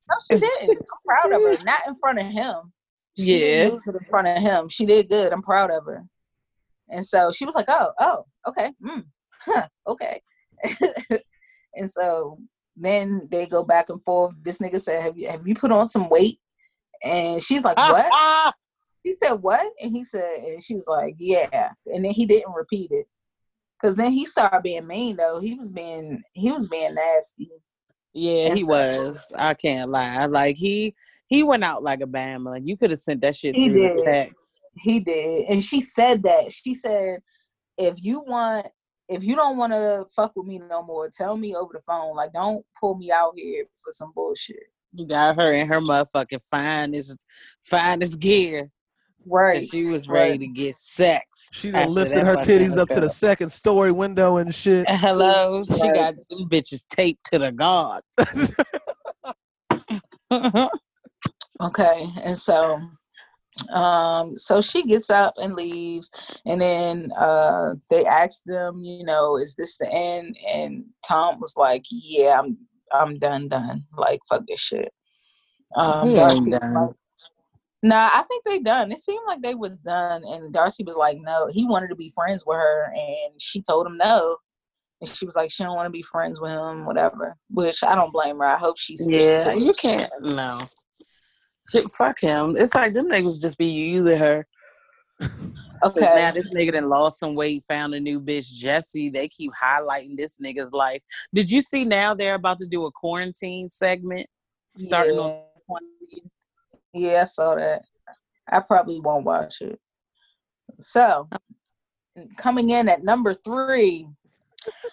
No, 0.09 0.17
she 0.31 0.39
didn't. 0.39 0.79
I'm 0.79 0.87
proud 1.07 1.33
of 1.37 1.43
her. 1.59 1.65
Not 1.65 1.81
in 1.89 1.97
front 1.97 2.19
of 2.21 2.27
him. 2.27 2.73
She 3.17 3.57
Yeah. 3.59 3.65
in 3.87 3.99
front 4.09 4.29
of 4.29 4.39
him. 4.43 4.69
She 4.69 4.87
did 4.87 5.09
good. 5.09 5.33
I'm 5.33 5.43
proud 5.43 5.71
of 5.71 5.85
her. 5.87 6.05
And 6.91 7.07
so 7.07 7.33
she 7.33 7.45
was 7.47 7.55
like, 7.55 7.67
"Oh, 7.69 7.93
oh, 8.01 8.25
okay, 8.49 8.73
mm, 8.85 9.05
huh, 9.41 9.67
okay." 9.87 10.21
and 11.75 11.91
so 11.91 12.39
then 12.77 13.29
they 13.31 13.47
go 13.47 13.63
back 13.63 13.89
and 13.89 14.03
forth. 14.05 14.35
This 14.43 14.59
nigga 14.59 14.81
said, 14.81 15.03
"Have 15.03 15.17
you 15.19 15.29
have 15.29 15.47
you 15.47 15.55
put 15.55 15.73
on 15.73 15.89
some 15.89 16.09
weight?" 16.09 16.39
And 17.03 17.43
she's 17.43 17.65
like, 17.65 17.77
"What?" 17.77 18.55
he 19.03 19.15
said, 19.23 19.35
"What?" 19.35 19.67
And 19.81 19.93
he 19.95 20.05
said, 20.05 20.41
and 20.41 20.63
she 20.63 20.75
was 20.75 20.87
like, 20.87 21.15
"Yeah." 21.19 21.71
And 21.93 22.05
then 22.05 22.13
he 22.13 22.27
didn't 22.27 22.53
repeat 22.55 22.91
it. 22.91 23.07
Cause 23.83 23.97
then 23.97 24.13
he 24.13 24.25
started 24.25 24.63
being 24.63 24.87
mean 24.87 25.17
though. 25.17 25.41
He 25.41 25.55
was 25.55 25.71
being 25.71 26.23
he 26.33 26.51
was 26.51 26.69
being 26.69 26.95
nasty. 26.95 27.51
Yeah, 28.15 28.47
And 28.49 28.57
he 28.57 28.65
so- 28.65 28.69
was. 28.71 29.25
I 29.35 29.55
can't 29.55 29.91
lie. 29.91 30.27
Like 30.27 30.57
he 30.57 30.95
he 31.27 31.43
went 31.43 31.65
out 31.65 31.83
like 31.83 32.01
a 32.01 32.07
bama. 32.07 32.61
You 32.65 32.77
could 32.77 32.91
have 32.91 33.01
sent 33.01 33.21
that 33.23 33.37
shit 33.37 33.55
He 33.57 33.69
through 33.69 33.79
did. 33.79 33.99
the 33.99 34.03
text. 34.03 34.54
He 34.77 35.01
did. 35.01 35.47
And 35.49 35.63
she 35.63 35.81
said 35.81 36.23
that. 36.25 36.53
She 36.53 36.75
said, 36.75 37.21
if 37.79 38.03
you 38.03 38.21
want, 38.21 38.67
if 39.09 39.23
you 39.23 39.37
don't 39.37 39.57
want 39.57 39.73
to 39.73 40.07
fuck 40.15 40.33
with 40.37 40.47
me 40.47 40.59
no 40.59 40.83
more, 40.83 41.11
tell 41.11 41.37
me 41.37 41.55
over 41.55 41.73
the 41.75 41.83
phone. 41.87 42.17
Like, 42.17 42.33
don't 42.33 42.65
pull 42.81 42.97
me 42.97 43.11
out 43.11 43.33
here 43.37 43.65
for 43.83 43.93
some 43.93 44.13
bullshit. 44.15 44.57
You 44.93 45.07
got 45.07 45.37
her 45.37 45.53
in 45.53 45.69
her 45.69 45.81
motherfucking 45.81 46.43
finest 46.51 47.25
finest 47.63 48.19
gear. 48.21 48.71
Right. 49.27 49.69
She 49.69 49.87
was 49.87 50.09
ready 50.09 50.33
right. 50.33 50.41
to 50.41 50.47
get 50.47 50.77
sex. 50.77 51.49
She 51.53 51.71
done 51.71 51.93
lifted 51.93 52.25
her 52.25 52.37
titties 52.37 52.77
up 52.77 52.89
to 52.91 53.01
the 53.01 53.09
second 53.09 53.51
story 53.51 53.91
window 53.91 54.37
and 54.37 54.55
shit. 54.55 54.87
Hello, 54.89 55.63
she 55.65 55.81
Right. 55.81 55.95
got 55.95 56.15
them 56.29 56.49
bitches 56.49 56.87
taped 56.89 57.25
to 57.33 57.39
the 57.39 57.53
guard. 57.53 58.03
Okay. 61.61 62.07
And 62.23 62.37
so, 62.37 62.81
um, 63.71 64.37
so 64.37 64.61
she 64.61 64.83
gets 64.85 65.11
up 65.11 65.35
and 65.37 65.55
leaves, 65.55 66.11
and 66.47 66.61
then 66.61 67.13
uh, 67.19 67.75
they 67.91 68.05
ask 68.05 68.43
them, 68.45 68.83
you 68.83 69.05
know, 69.05 69.37
is 69.37 69.55
this 69.55 69.77
the 69.77 69.91
end? 69.93 70.37
And 70.53 70.85
Tom 71.07 71.41
was 71.41 71.55
like, 71.57 71.85
yeah, 71.91 72.41
I'm, 72.41 72.59
I'm 72.93 73.19
done, 73.19 73.49
done. 73.49 73.85
Like, 73.97 74.21
fuck 74.29 74.47
this 74.47 74.61
shit. 74.61 74.93
Um, 75.77 76.09
He 76.09 76.17
Darcey 76.17 76.51
done. 76.51 76.75
like, 76.75 76.95
Nah, 77.85 78.09
I 78.15 78.23
think 78.23 78.45
they 78.45 78.61
done. 78.61 78.91
It 78.93 78.99
seemed 78.99 79.27
like 79.27 79.43
they 79.43 79.55
were 79.55 79.77
done, 79.85 80.25
and 80.25 80.55
Darcey 80.55 80.87
was 80.87 80.97
like, 80.97 81.19
"No." 81.21 81.49
He 81.53 81.67
wanted 81.67 81.89
to 81.89 81.95
be 81.95 82.11
friends 82.15 82.43
with 82.47 82.57
her, 82.57 82.91
and 82.95 83.39
she 83.39 83.61
told 83.61 83.87
him 83.87 83.99
no. 83.99 84.39
And 85.03 85.11
she 85.11 85.27
was 85.27 85.37
like, 85.37 85.51
"She 85.51 85.63
don't 85.63 85.77
want 85.77 85.89
to 85.89 85.93
be 85.93 86.01
friends 86.01 86.41
with 86.41 86.51
him, 86.51 86.87
whatever." 86.87 87.37
Which 87.51 87.85
I 87.85 87.95
don't 87.95 88.11
blame 88.11 88.39
her. 88.39 88.47
I 88.47 88.57
hope 88.57 88.79
she 88.79 88.97
sticks 88.97 89.45
yeah, 89.45 89.53
you 89.53 89.73
can't. 89.79 90.11
No, 90.23 90.63
fuck 91.97 92.21
him. 92.21 92.57
It's 92.57 92.75
like 92.75 92.93
them 92.95 93.09
niggas 93.09 93.41
just 93.41 93.59
be 93.59 93.67
using 93.67 94.19
her. 94.19 94.47
'Cause 95.83 95.97
Now 95.97 96.31
Okay. 96.31 96.41
this 96.41 96.51
nigga 96.55 96.73
done 96.73 96.89
lost 96.89 97.19
some 97.19 97.35
weight, 97.35 97.63
found 97.65 97.95
a 97.95 98.01
new 98.01 98.19
bitch, 98.21 98.51
Jesse. 98.53 99.11
They 99.11 99.29
keep 99.29 99.53
highlighting 99.53 100.17
this 100.17 100.39
nigga's 100.39 100.73
life. 100.73 101.03
Did 101.35 101.51
you 101.51 101.61
see 101.61 101.85
now 101.85 102.15
they're 102.15 102.37
about 102.37 102.59
to 102.61 102.67
do 102.67 102.87
a 102.87 102.93
quarantine 102.93 103.69
segment 103.69 104.27
starting 104.77 105.15
yeah. 105.17 105.21
on 105.21 105.43
20th? 105.71 106.31
Yeah, 106.95 107.21
I 107.23 107.25
saw 107.25 107.55
that. 107.57 107.83
I 108.49 108.61
probably 108.61 109.01
won't 109.01 109.25
watch 109.27 109.61
it. 109.61 109.79
So, 110.81 111.29
coming 112.37 112.71
in 112.71 112.89
at 112.89 113.05
number 113.05 113.35
three, 113.35 114.09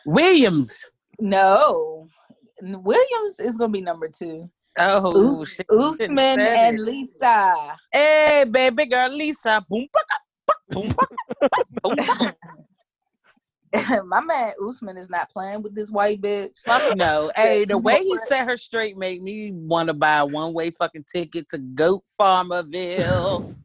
Williams. 0.05 0.84
no, 1.19 2.07
Williams 2.61 3.39
is 3.39 3.57
gonna 3.57 3.72
be 3.72 3.82
number 3.82 4.07
two. 4.09 4.49
Oh, 4.78 5.41
Us- 5.41 5.49
shit, 5.49 5.65
you 5.69 5.93
shouldn't 5.93 6.19
Usman 6.19 6.39
and. 6.39 6.80
Lisa. 6.80 7.78
Hey, 7.91 8.45
baby 8.49 8.86
girl, 8.86 9.09
Lisa. 9.09 9.65
Boom, 9.69 9.88
boom, 10.69 10.93
boom, 11.84 11.95
my 14.05 14.22
man 14.22 14.53
Usman 14.65 14.97
is 14.97 15.09
not 15.09 15.30
playing 15.32 15.61
with 15.61 15.76
this 15.76 15.91
white 15.91 16.22
bitch. 16.22 16.59
Fuck 16.65 16.95
no. 16.97 17.32
Hey, 17.36 17.65
the 17.65 17.78
way 17.78 17.99
he 17.99 18.17
set 18.28 18.47
her 18.47 18.57
straight 18.57 18.97
made 18.97 19.22
me 19.24 19.51
want 19.51 19.88
to 19.88 19.93
buy 19.93 20.17
a 20.17 20.26
one 20.26 20.53
way 20.53 20.72
fucking 20.72 21.05
ticket 21.11 21.47
to 21.49 21.57
Goat 21.57 22.03
Farmerville. 22.19 23.55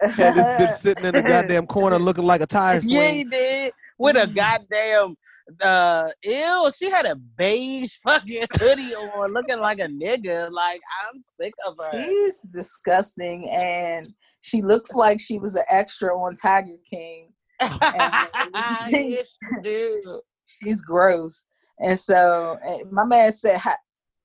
Had 0.00 0.34
this 0.34 0.46
bitch 0.46 0.72
sitting 0.72 1.04
in 1.04 1.14
the 1.14 1.22
goddamn 1.22 1.66
corner 1.66 1.98
looking 1.98 2.24
like 2.24 2.40
a 2.40 2.46
tire 2.46 2.80
swing. 2.82 2.94
yeah, 2.94 3.10
he 3.10 3.24
did. 3.24 3.72
With 3.98 4.16
a 4.16 4.20
mm-hmm. 4.20 4.34
goddamn 4.34 5.16
uh 5.62 6.10
ew, 6.24 6.70
she 6.76 6.90
had 6.90 7.06
a 7.06 7.14
beige 7.14 7.92
fucking 8.02 8.46
hoodie 8.58 8.94
on 8.94 9.32
looking 9.32 9.58
like 9.58 9.78
a 9.78 9.86
nigga. 9.86 10.50
Like 10.50 10.80
I'm 11.06 11.20
sick 11.40 11.54
of 11.66 11.76
her. 11.78 11.98
She's 11.98 12.40
disgusting, 12.40 13.48
and 13.50 14.08
she 14.40 14.62
looks 14.62 14.94
like 14.94 15.20
she 15.20 15.38
was 15.38 15.54
an 15.54 15.64
extra 15.68 16.16
on 16.16 16.36
Tiger 16.36 16.76
King. 16.90 17.32
she 17.60 19.20
do. 19.62 20.20
She's 20.44 20.82
gross, 20.82 21.44
and 21.80 21.98
so 21.98 22.58
eh, 22.64 22.78
my 22.90 23.04
man 23.04 23.32
said, 23.32 23.58
"How, 23.58 23.74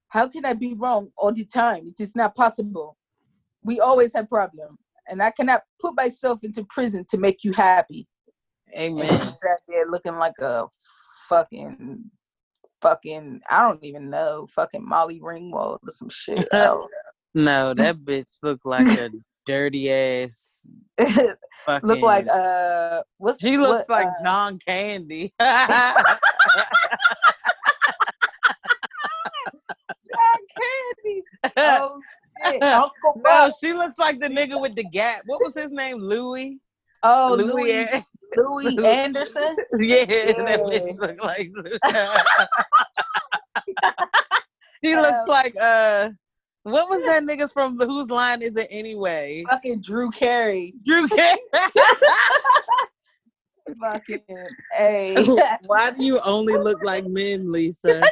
how 0.09 0.28
can 0.28 0.45
I 0.45 0.53
be 0.53 0.74
wrong 0.74 1.09
all 1.17 1.34
the 1.34 1.45
time? 1.45 1.88
It 1.88 2.01
is 2.01 2.15
not 2.15 2.36
possible. 2.36 2.97
We 3.63 3.80
always 3.80 4.13
have 4.15 4.28
problem, 4.28 4.78
and 5.07 5.22
I 5.22 5.32
cannot 5.32 5.61
put 5.80 5.95
myself 5.95 6.39
into 6.43 6.65
prison 6.69 7.05
to 7.09 7.17
make 7.17 7.43
you 7.43 7.53
happy." 7.53 8.07
And 8.74 8.99
Amen. 8.99 9.17
she 9.17 9.26
sat 9.26 9.59
there 9.67 9.86
looking 9.88 10.15
like 10.15 10.38
a 10.39 10.65
fucking, 11.32 12.04
fucking, 12.82 13.42
I 13.50 13.62
don't 13.62 13.84
even 13.84 14.10
know, 14.10 14.48
fucking 14.54 14.88
Molly 14.88 15.20
Ringwald 15.20 15.80
or 15.84 15.92
some 15.92 16.10
shit. 16.10 16.48
No, 17.34 17.74
that 17.74 17.96
bitch 18.00 18.26
looked 18.44 18.66
like 18.66 18.86
a 19.00 19.10
dirty 19.48 19.90
ass 19.90 20.68
fucking 20.98 21.36
Look 21.88 22.02
like 22.02 22.28
uh, 22.28 23.04
what's 23.20 23.40
She 23.40 23.58
looks 23.58 23.88
what, 23.88 23.90
like 23.90 24.08
uh, 24.08 24.24
John 24.24 24.60
Candy. 24.68 25.34
John 25.40 26.18
Candy. 30.58 31.24
Oh 31.56 32.02
shit, 32.46 32.62
Uncle 32.62 33.22
no, 33.24 33.50
she 33.62 33.72
looks 33.74 33.98
like 33.98 34.20
the 34.20 34.28
nigga 34.28 34.60
with 34.60 34.76
the 34.76 34.84
gap. 34.84 35.22
What 35.26 35.40
was 35.42 35.56
his 35.56 35.72
name? 35.72 36.00
Louie. 36.00 36.60
Oh, 37.04 37.34
Louie. 37.38 37.64
Louie, 37.64 38.06
Louie 38.38 38.78
Anderson. 38.86 39.56
yeah, 39.80 40.06
that 40.06 40.38
Yeah. 40.48 40.58
bitch 40.58 41.00
look 41.00 41.24
like. 41.24 41.52
he 44.82 44.96
looks 44.96 45.20
Um, 45.20 45.28
like 45.28 45.56
uh, 45.62 46.10
what 46.64 46.90
was 46.90 47.04
that 47.06 47.24
nigga's 47.24 47.52
from? 47.52 47.78
the 47.78 47.86
Whose 47.86 48.10
line 48.12 48.42
is 48.42 48.56
it 48.56 48.68
anyway? 48.70 49.44
Fucking 49.50 49.82
Drew 49.82 50.12
Carey. 50.12 50.74
Drew 50.86 51.08
Carey. 51.08 51.38
Fucking 53.82 54.20
hey. 54.74 55.16
Why 55.66 55.92
do 55.92 56.04
you 56.04 56.20
only 56.26 56.58
look 56.58 56.84
like 56.84 57.06
men, 57.06 57.52
Lisa? 57.52 58.04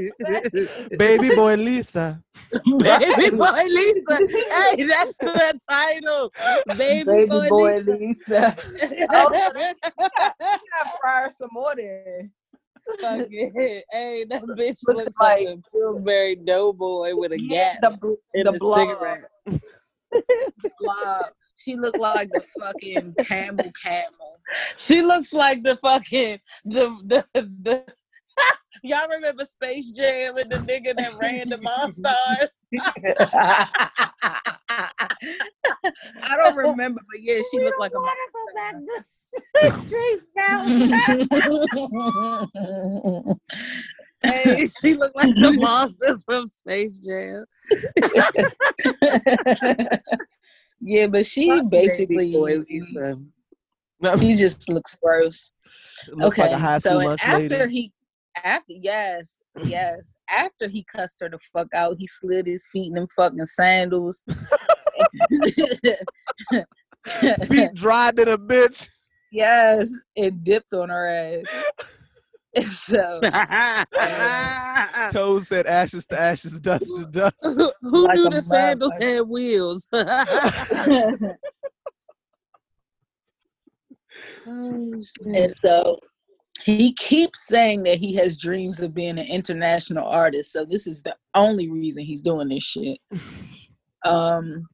Baby 0.98 1.34
boy 1.34 1.54
Lisa. 1.56 2.22
Baby 2.78 3.30
boy 3.36 3.62
Lisa. 3.68 4.18
Hey, 4.28 4.82
that's 4.86 5.12
the 5.20 5.60
title. 5.68 6.32
Baby, 6.76 7.04
Baby 7.04 7.26
boy, 7.30 7.48
boy 7.48 7.78
Lisa. 7.80 8.56
Lisa. 8.80 9.06
Oh, 9.12 9.30
gotta 9.30 9.74
fire 11.02 11.30
some 11.30 11.48
more 11.52 11.74
then. 11.76 12.30
Fuck 13.00 13.26
it. 13.30 13.84
Hey, 13.90 14.24
that 14.30 14.42
bitch 14.44 14.78
Looking 14.86 15.04
looks 15.04 15.16
like, 15.20 15.46
like- 15.46 15.56
a 15.58 15.70
Pillsbury 15.72 16.36
Doughboy 16.36 17.14
with 17.16 17.32
a 17.32 17.40
Yeah, 17.40 17.74
gap 17.80 17.92
the, 17.92 17.96
bl- 17.98 18.12
in 18.34 18.44
the 18.44 18.52
the 18.52 18.58
blob, 18.58 18.88
cigarette. 18.88 19.30
blob. 20.80 21.26
She 21.56 21.74
looked 21.74 21.98
like 21.98 22.30
the 22.32 22.42
fucking 22.60 23.14
camel 23.24 23.72
camel. 23.82 24.38
She 24.76 25.02
looks 25.02 25.32
like 25.32 25.62
the 25.64 25.76
fucking 25.76 26.38
the 26.64 26.96
the 27.04 27.24
the. 27.62 27.84
Y'all 28.86 29.08
remember 29.08 29.44
Space 29.44 29.90
Jam 29.90 30.36
and 30.36 30.48
the 30.50 30.58
nigga 30.58 30.94
that 30.96 31.14
ran 31.20 31.48
the 31.48 31.58
Monstars? 31.58 32.50
I 36.22 36.36
don't 36.36 36.56
remember, 36.56 37.00
but 37.10 37.20
yeah, 37.20 37.40
she 37.50 37.58
looked 37.60 37.80
like 37.80 37.92
a 37.94 38.00
monster. 38.00 38.38
Hey, 44.22 44.66
she 44.80 44.94
looked 44.94 45.14
like 45.14 45.34
the 45.36 45.52
monsters 45.52 46.24
from 46.24 46.46
Space 46.46 46.98
Jam. 46.98 47.44
yeah, 50.80 51.06
but 51.06 51.26
she 51.26 51.48
Fuck 51.48 51.70
basically 51.70 52.26
Baby 52.26 52.32
boy 52.32 52.64
Lisa. 52.68 53.16
she 54.18 54.34
just 54.34 54.68
looks 54.68 54.96
gross. 55.02 55.50
Looks 56.08 56.38
okay, 56.38 56.48
like 56.48 56.52
a 56.52 56.58
high 56.58 56.78
so 56.78 56.90
school 56.90 57.00
and 57.00 57.08
lunch 57.08 57.20
after 57.24 57.58
lady. 57.58 57.72
he 57.72 57.92
after 58.44 58.72
yes, 58.72 59.42
yes, 59.64 60.16
after 60.28 60.68
he 60.68 60.84
cussed 60.84 61.16
her 61.20 61.28
the 61.28 61.38
fuck 61.52 61.68
out, 61.74 61.96
he 61.98 62.06
slid 62.06 62.46
his 62.46 62.64
feet 62.72 62.88
in 62.88 62.94
them 62.94 63.06
fucking 63.14 63.44
sandals. 63.44 64.22
Feet 67.46 67.74
dried 67.74 68.18
in 68.18 68.28
a 68.28 68.36
bitch. 68.38 68.88
yes, 69.32 69.90
it 70.16 70.42
dipped 70.42 70.72
on 70.74 70.88
her 70.88 71.06
ass. 71.08 71.44
so 72.72 73.20
Toes 75.10 75.46
said 75.48 75.66
ashes 75.66 76.06
to 76.06 76.18
ashes, 76.20 76.58
dust 76.58 76.88
to 76.96 77.04
dust. 77.06 77.36
Who, 77.42 77.70
who 77.82 78.04
Like 78.06 78.16
knew 78.16 78.26
a 78.26 78.30
the 78.30 78.42
sandals 78.42 78.92
motherfucker. 78.94 79.16
had 79.16 79.28
wheels? 79.28 79.88
Oh, 84.48 85.00
and 85.24 85.56
so 85.56 85.98
he 86.66 86.92
keeps 86.94 87.46
saying 87.46 87.84
that 87.84 87.98
he 87.98 88.12
has 88.16 88.36
dreams 88.36 88.80
of 88.80 88.92
being 88.92 89.20
an 89.20 89.26
international 89.26 90.04
artist. 90.04 90.52
So 90.52 90.64
this 90.64 90.88
is 90.88 91.00
the 91.00 91.14
only 91.36 91.70
reason 91.70 92.02
he's 92.02 92.22
doing 92.22 92.48
this 92.48 92.64
shit. 92.64 92.98
Um, 94.04 94.66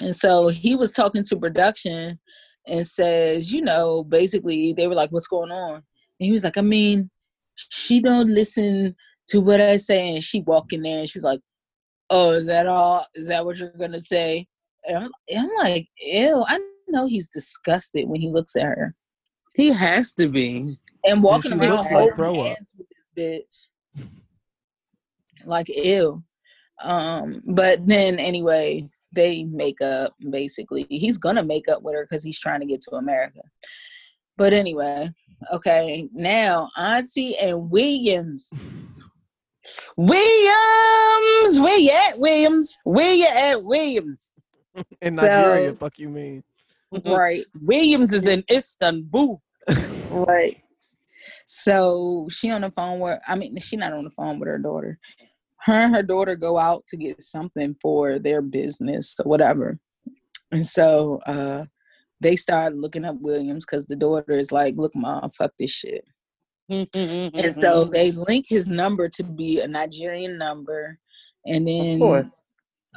and 0.00 0.14
so 0.14 0.48
he 0.48 0.76
was 0.76 0.92
talking 0.92 1.24
to 1.24 1.36
production 1.36 2.18
and 2.66 2.86
says, 2.86 3.52
you 3.52 3.62
know, 3.62 4.04
basically 4.04 4.74
they 4.74 4.86
were 4.86 4.94
like, 4.94 5.10
"What's 5.12 5.28
going 5.28 5.50
on?" 5.50 5.76
And 5.76 5.84
he 6.18 6.30
was 6.30 6.44
like, 6.44 6.58
"I 6.58 6.62
mean, 6.62 7.10
she 7.54 8.00
don't 8.00 8.28
listen 8.28 8.94
to 9.28 9.40
what 9.40 9.60
I 9.60 9.76
say." 9.76 10.14
And 10.14 10.22
she 10.22 10.42
walk 10.42 10.72
in 10.72 10.82
there 10.82 11.00
and 11.00 11.08
she's 11.08 11.24
like, 11.24 11.40
"Oh, 12.10 12.30
is 12.32 12.46
that 12.46 12.66
all? 12.66 13.06
Is 13.14 13.28
that 13.28 13.44
what 13.44 13.56
you're 13.56 13.70
gonna 13.78 14.00
say?" 14.00 14.46
And 14.86 14.98
I'm, 14.98 15.10
and 15.28 15.38
I'm 15.40 15.50
like, 15.56 15.88
"Ew!" 16.02 16.44
I 16.46 16.60
know 16.88 17.06
he's 17.06 17.28
disgusted 17.28 18.08
when 18.08 18.20
he 18.20 18.30
looks 18.30 18.56
at 18.56 18.64
her 18.64 18.94
he 19.54 19.70
has 19.70 20.12
to 20.14 20.28
be. 20.28 20.78
And 21.04 21.22
walking 21.22 21.52
she 21.52 21.58
around 21.58 21.70
looks 21.70 21.84
like 21.90 21.92
holding 21.94 22.14
throw 22.16 22.40
up. 22.40 22.46
hands 22.56 22.72
with 22.76 22.86
this 22.88 23.10
bitch. 23.96 24.06
Like 25.44 25.68
ew. 25.68 26.22
Um, 26.82 27.42
but 27.54 27.86
then 27.86 28.18
anyway, 28.18 28.88
they 29.12 29.44
make 29.44 29.80
up 29.80 30.14
basically. 30.30 30.86
He's 30.88 31.18
gonna 31.18 31.42
make 31.44 31.68
up 31.68 31.82
with 31.82 31.94
her 31.94 32.04
because 32.04 32.22
he's 32.24 32.38
trying 32.38 32.60
to 32.60 32.66
get 32.66 32.80
to 32.82 32.96
America. 32.96 33.40
But 34.36 34.52
anyway, 34.54 35.10
okay, 35.52 36.08
now 36.12 36.70
Auntie 36.76 37.36
and 37.38 37.70
Williams. 37.70 38.52
Williams, 39.96 41.60
where 41.60 41.78
you 41.78 41.90
at, 42.08 42.18
Williams? 42.18 42.78
Where 42.84 43.12
you 43.12 43.26
at, 43.26 43.62
Williams? 43.62 44.32
In 45.02 45.14
Nigeria, 45.16 45.70
So- 45.70 45.74
fuck 45.76 45.98
you 45.98 46.08
mean. 46.08 46.42
right, 47.06 47.44
Williams 47.60 48.12
is 48.12 48.26
in 48.26 48.42
Istanbul. 48.50 49.40
right. 50.10 50.60
So 51.52 52.28
she 52.30 52.48
on 52.48 52.60
the 52.60 52.70
phone 52.70 53.00
with 53.00 53.18
I 53.26 53.34
mean 53.34 53.56
she 53.56 53.76
not 53.76 53.92
on 53.92 54.04
the 54.04 54.10
phone 54.10 54.38
with 54.38 54.48
her 54.48 54.58
daughter. 54.58 55.00
Her 55.62 55.72
and 55.72 55.94
her 55.96 56.02
daughter 56.02 56.36
go 56.36 56.56
out 56.56 56.86
to 56.86 56.96
get 56.96 57.20
something 57.20 57.74
for 57.82 58.20
their 58.20 58.40
business 58.40 59.16
or 59.18 59.28
whatever. 59.28 59.76
And 60.52 60.64
so 60.64 61.18
uh 61.26 61.64
they 62.20 62.36
start 62.36 62.76
looking 62.76 63.04
up 63.04 63.16
Williams 63.20 63.66
because 63.66 63.86
the 63.86 63.96
daughter 63.96 64.34
is 64.38 64.52
like, 64.52 64.76
look, 64.76 64.94
mom, 64.94 65.28
fuck 65.30 65.50
this 65.58 65.72
shit. 65.72 66.04
And 67.34 67.52
so 67.52 67.84
they 67.92 68.12
link 68.12 68.46
his 68.48 68.68
number 68.68 69.08
to 69.08 69.24
be 69.24 69.58
a 69.60 69.66
Nigerian 69.66 70.38
number. 70.38 71.00
And 71.46 71.66
then 71.66 71.94
of 71.94 71.98
course. 71.98 72.44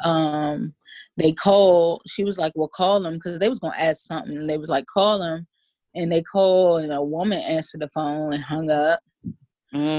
um 0.04 0.76
they 1.18 1.32
call 1.32 2.01
she 2.08 2.24
was 2.24 2.38
like 2.38 2.51
well 2.54 2.68
call 2.68 3.04
him 3.04 3.16
because 3.16 3.39
they 3.39 3.49
was 3.49 3.60
gonna 3.60 3.74
ask 3.80 4.06
something 4.06 4.45
they 4.45 4.60
was 4.60 4.70
like 4.70 4.86
call 4.86 5.24
him 5.24 5.47
and 5.96 6.12
they 6.12 6.22
call 6.22 6.78
and 6.78 6.91
a 6.91 7.02
woman 7.02 7.39
answered 7.39 7.82
the 7.82 7.89
phone 7.89 8.34
and 8.34 8.44
hung 8.44 8.70
up. 8.70 9.00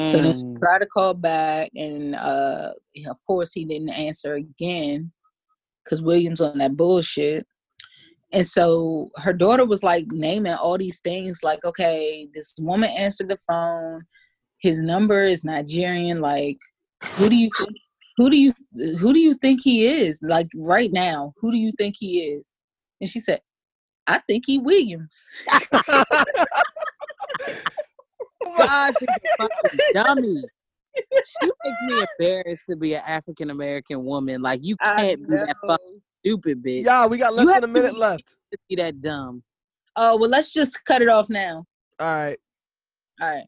So 0.07 0.21
then 0.21 0.35
she 0.35 0.43
Mm. 0.43 0.59
tried 0.61 0.79
to 0.81 0.87
call 0.87 1.15
back 1.15 1.71
and 1.77 2.15
uh 2.15 2.73
of 3.07 3.27
course 3.27 3.53
he 3.53 3.65
didn't 3.65 3.91
answer 3.91 4.35
again 4.35 5.11
because 5.85 6.01
williams 6.03 6.41
on 6.41 6.59
that 6.59 6.77
bullshit. 6.77 7.47
And 8.33 8.47
so 8.47 9.11
her 9.17 9.33
daughter 9.33 9.65
was 9.65 9.83
like 9.83 10.07
naming 10.11 10.55
all 10.55 10.79
these 10.79 11.01
things 11.01 11.43
like 11.43 11.65
okay 11.65 12.29
this 12.35 12.55
woman 12.59 12.91
answered 12.91 13.29
the 13.29 13.39
phone 13.49 14.05
his 14.59 14.81
number 14.81 15.21
is 15.21 15.45
nigerian 15.45 16.21
like 16.21 16.59
who 17.17 17.29
do 17.29 17.37
you 17.37 17.51
who 18.17 18.31
do 18.31 18.37
you 18.37 18.53
who 18.99 19.13
do 19.13 19.19
you 19.19 19.35
think 19.35 19.61
he 19.63 19.87
is? 19.87 20.21
Like 20.23 20.49
right 20.55 20.93
now 20.93 21.33
who 21.41 21.51
do 21.51 21.59
you 21.59 21.73
think 21.77 21.97
he 21.99 22.21
is? 22.23 22.53
And 23.01 23.11
she 23.11 23.21
said 23.21 23.41
i 24.07 24.19
think 24.19 24.45
he 24.47 24.59
williams 24.59 25.27
Raj 28.59 28.95
is 29.01 29.09
a 29.09 29.43
fucking 29.43 29.81
dummy. 29.93 30.45
She 30.97 31.51
makes 31.65 31.83
me 31.83 32.05
embarrassed 32.19 32.67
to 32.69 32.77
be 32.77 32.95
an 32.95 33.03
African 33.07 33.51
American 33.51 34.05
woman. 34.05 34.43
Like 34.43 34.61
you 34.63 34.77
can't 34.77 35.27
be 35.27 35.37
that 35.37 35.57
fucking 35.67 36.01
stupid 36.21 36.63
bitch. 36.63 36.85
Y'all, 36.85 37.09
we 37.09 37.19
got 37.19 37.35
less 37.35 37.47
You 37.47 37.55
than 37.55 37.65
a 37.65 37.69
minute 37.69 37.97
left. 37.97 38.35
To 38.53 38.59
be 38.69 38.77
that 38.77 39.01
dumb. 39.01 39.43
Oh 39.97 40.19
well, 40.19 40.31
let's 40.31 40.53
just 40.53 40.85
cut 40.85 41.03
it 41.03 41.09
off 41.09 41.29
now. 41.31 41.65
All 41.99 42.15
right. 42.15 42.39
All 43.21 43.31
right. 43.31 43.47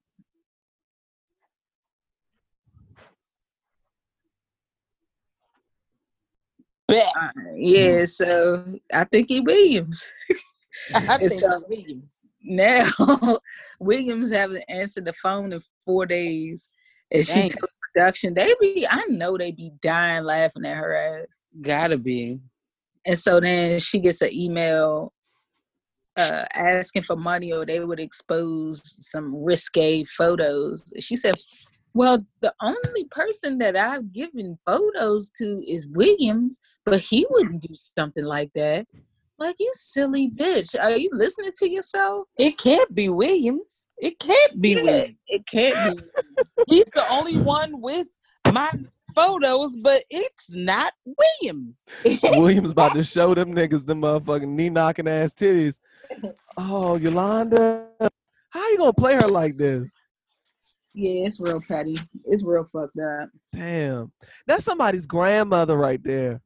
Bet. 6.89 7.07
Right. 7.16 7.57
Yeah. 7.57 8.05
So 8.05 8.78
I 8.93 9.05
think 9.05 9.28
he 9.28 9.41
Williams. 9.41 10.05
I 10.95 11.18
think 11.18 11.43
uh, 11.43 11.61
Williams. 11.68 12.20
now 12.43 12.89
Williams 13.80 14.30
haven't 14.30 14.64
answered 14.68 15.07
the 15.07 15.14
phone 15.14 15.53
in 15.53 15.61
four 15.84 16.07
days, 16.07 16.68
and 17.11 17.24
she 17.24 17.32
Dang. 17.32 17.51
told 17.51 17.70
production 17.95 18.34
they 18.34 18.55
be. 18.61 18.87
I 18.89 19.03
know 19.09 19.37
they 19.39 19.53
be 19.53 19.72
dying 19.80 20.24
laughing 20.24 20.64
at 20.64 20.76
her 20.76 20.95
ass. 20.95 21.41
Gotta 21.61 21.99
be. 21.99 22.41
And 23.05 23.18
so 23.18 23.41
then 23.41 23.78
she 23.78 24.01
gets 24.01 24.20
an 24.20 24.32
email 24.32 25.12
uh, 26.16 26.45
asking 26.55 27.03
for 27.03 27.16
money 27.16 27.53
or 27.53 27.64
they 27.64 27.80
would 27.80 28.01
expose 28.01 28.82
some 28.84 29.45
risque 29.45 30.03
photos. 30.05 30.93
She 30.99 31.16
said, 31.16 31.34
Well, 31.97 32.26
the 32.42 32.53
only 32.61 33.05
person 33.11 33.57
that 33.57 33.74
I've 33.74 34.12
given 34.12 34.59
photos 34.66 35.30
to 35.38 35.62
is 35.66 35.86
Williams, 35.86 36.61
but 36.84 37.01
he 37.01 37.26
wouldn't 37.30 37.62
do 37.62 37.74
something 37.99 38.26
like 38.26 38.51
that. 38.55 38.84
Like, 39.38 39.57
you 39.59 39.70
silly 39.72 40.30
bitch. 40.36 40.78
Are 40.78 40.90
you 40.90 41.09
listening 41.14 41.53
to 41.59 41.70
yourself? 41.70 42.26
It 42.38 42.59
can't 42.59 42.94
be 42.94 43.09
Williams. 43.09 43.86
It 43.97 44.18
can't 44.18 44.61
be 44.61 44.72
Yeah, 44.72 44.82
Williams. 44.82 45.16
it 45.28 45.47
can't 45.47 45.97
be. 45.97 46.03
He's 46.68 46.84
the 46.92 47.07
only 47.11 47.38
one 47.38 47.80
with 47.80 48.09
my 48.53 48.70
photos, 49.14 49.74
but 49.78 50.03
it's 50.11 50.51
not 50.51 50.92
Williams. 51.07 51.82
Williams 52.22 52.72
about 52.72 52.92
to 52.92 53.05
show 53.05 53.32
them 53.32 53.55
niggas 53.55 53.86
the 53.86 53.94
motherfucking 53.94 54.49
knee 54.49 54.68
knocking 54.68 55.09
ass 55.09 55.32
titties. 55.32 55.78
Oh, 56.59 56.97
Yolanda, 56.97 57.86
how 58.49 58.70
you 58.70 58.78
gonna 58.78 58.92
play 58.94 59.14
her 59.14 59.28
like 59.28 59.59
this? 59.59 59.94
Yeah, 60.97 61.26
it's 61.26 61.38
real 61.40 61.61
petty. 61.68 61.97
It's 62.24 62.42
real 62.42 62.64
fucked 62.72 62.99
up. 62.99 63.28
Damn, 63.53 64.11
that's 64.47 64.64
somebody's 64.64 65.07
grandmother 65.07 65.76
right 65.76 66.03
there. 66.03 66.40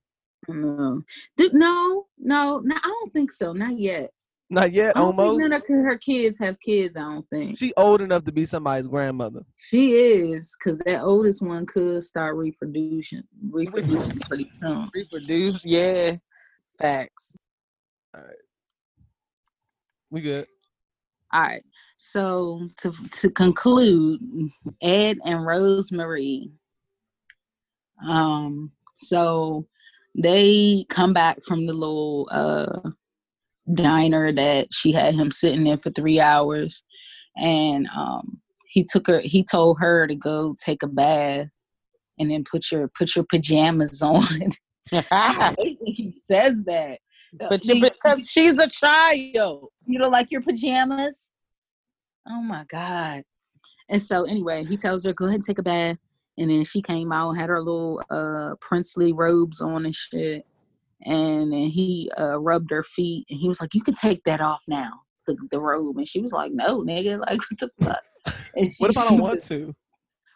No, 0.48 1.02
Dude, 1.36 1.54
no, 1.54 2.06
no, 2.18 2.60
no, 2.64 2.74
I 2.76 2.88
don't 2.88 3.12
think 3.12 3.30
so. 3.30 3.52
Not 3.52 3.78
yet. 3.78 4.10
Not 4.52 4.72
yet, 4.72 4.96
I 4.96 5.00
don't 5.00 5.10
think 5.12 5.20
almost. 5.20 5.40
none 5.48 5.52
of 5.52 5.62
her 5.68 5.96
kids 5.98 6.36
have 6.40 6.58
kids. 6.58 6.96
I 6.96 7.02
don't 7.02 7.26
think 7.30 7.56
She 7.56 7.72
old 7.76 8.00
enough 8.00 8.24
to 8.24 8.32
be 8.32 8.44
somebody's 8.46 8.88
grandmother. 8.88 9.42
she 9.56 9.92
is, 9.92 10.56
because 10.58 10.78
that 10.80 11.02
oldest 11.02 11.40
one 11.40 11.66
could 11.66 12.02
start 12.02 12.34
reproducing, 12.34 13.22
reproducing 13.48 14.18
pretty 14.18 14.50
soon. 14.52 14.88
Reproduced, 14.92 15.64
yeah. 15.64 16.16
Facts. 16.68 17.38
All 18.12 18.22
right. 18.22 18.34
We 20.10 20.20
good. 20.22 20.46
All 21.32 21.42
right. 21.42 21.62
So 22.02 22.66
to 22.78 22.92
to 23.20 23.30
conclude, 23.30 24.20
Ed 24.80 25.18
and 25.26 25.40
Rosemarie. 25.40 26.50
Um. 28.08 28.72
So 28.96 29.66
they 30.16 30.86
come 30.88 31.12
back 31.12 31.42
from 31.46 31.66
the 31.66 31.74
little 31.74 32.26
uh 32.32 32.88
diner 33.74 34.32
that 34.32 34.68
she 34.72 34.92
had 34.92 35.14
him 35.14 35.30
sitting 35.30 35.66
in 35.66 35.76
for 35.78 35.90
three 35.90 36.18
hours, 36.18 36.82
and 37.36 37.86
um 37.94 38.40
he 38.66 38.82
took 38.82 39.06
her. 39.06 39.20
He 39.20 39.44
told 39.44 39.76
her 39.80 40.06
to 40.06 40.14
go 40.14 40.56
take 40.64 40.82
a 40.82 40.88
bath, 40.88 41.50
and 42.18 42.30
then 42.30 42.44
put 42.50 42.72
your 42.72 42.88
put 42.96 43.14
your 43.14 43.26
pajamas 43.30 44.00
on. 44.02 44.24
I 45.10 45.54
hate 45.58 45.78
when 45.82 45.92
he 45.92 46.08
says 46.08 46.64
that. 46.64 46.98
but 47.34 47.60
because 47.82 48.26
she's 48.26 48.58
a 48.58 48.68
child. 48.68 49.68
you 49.86 49.98
don't 49.98 50.10
like 50.10 50.30
your 50.30 50.40
pajamas? 50.40 51.26
Oh 52.28 52.42
my 52.42 52.64
God. 52.68 53.24
And 53.88 54.00
so 54.00 54.24
anyway, 54.24 54.64
he 54.64 54.76
tells 54.76 55.04
her, 55.04 55.12
go 55.12 55.26
ahead 55.26 55.36
and 55.36 55.44
take 55.44 55.58
a 55.58 55.62
bath. 55.62 55.96
And 56.38 56.50
then 56.50 56.64
she 56.64 56.80
came 56.80 57.12
out, 57.12 57.32
had 57.32 57.48
her 57.50 57.60
little 57.60 58.02
uh 58.10 58.54
princely 58.60 59.12
robes 59.12 59.60
on 59.60 59.84
and 59.84 59.94
shit. 59.94 60.46
And 61.04 61.52
then 61.52 61.66
he 61.68 62.10
uh 62.18 62.38
rubbed 62.40 62.70
her 62.70 62.82
feet 62.82 63.26
and 63.28 63.38
he 63.38 63.48
was 63.48 63.60
like, 63.60 63.74
You 63.74 63.82
can 63.82 63.94
take 63.94 64.24
that 64.24 64.40
off 64.40 64.62
now, 64.68 65.00
the, 65.26 65.36
the 65.50 65.60
robe. 65.60 65.98
And 65.98 66.08
she 66.08 66.20
was 66.20 66.32
like, 66.32 66.52
No, 66.52 66.80
nigga, 66.80 67.18
like 67.20 67.40
what 67.50 67.58
the 67.58 67.70
fuck? 67.82 68.02
And 68.54 68.70
she, 68.70 68.76
What 68.78 68.90
if 68.90 68.98
I 68.98 69.04
don't 69.04 69.20
want 69.20 69.42
to? 69.42 69.74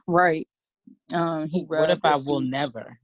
Right. 0.07 0.49
Um 1.13 1.49
he 1.49 1.65
What 1.65 1.89
rubbed 1.89 1.93
if 1.93 2.05
I 2.05 2.17
will 2.17 2.41
feet. 2.41 2.51
never? 2.51 2.99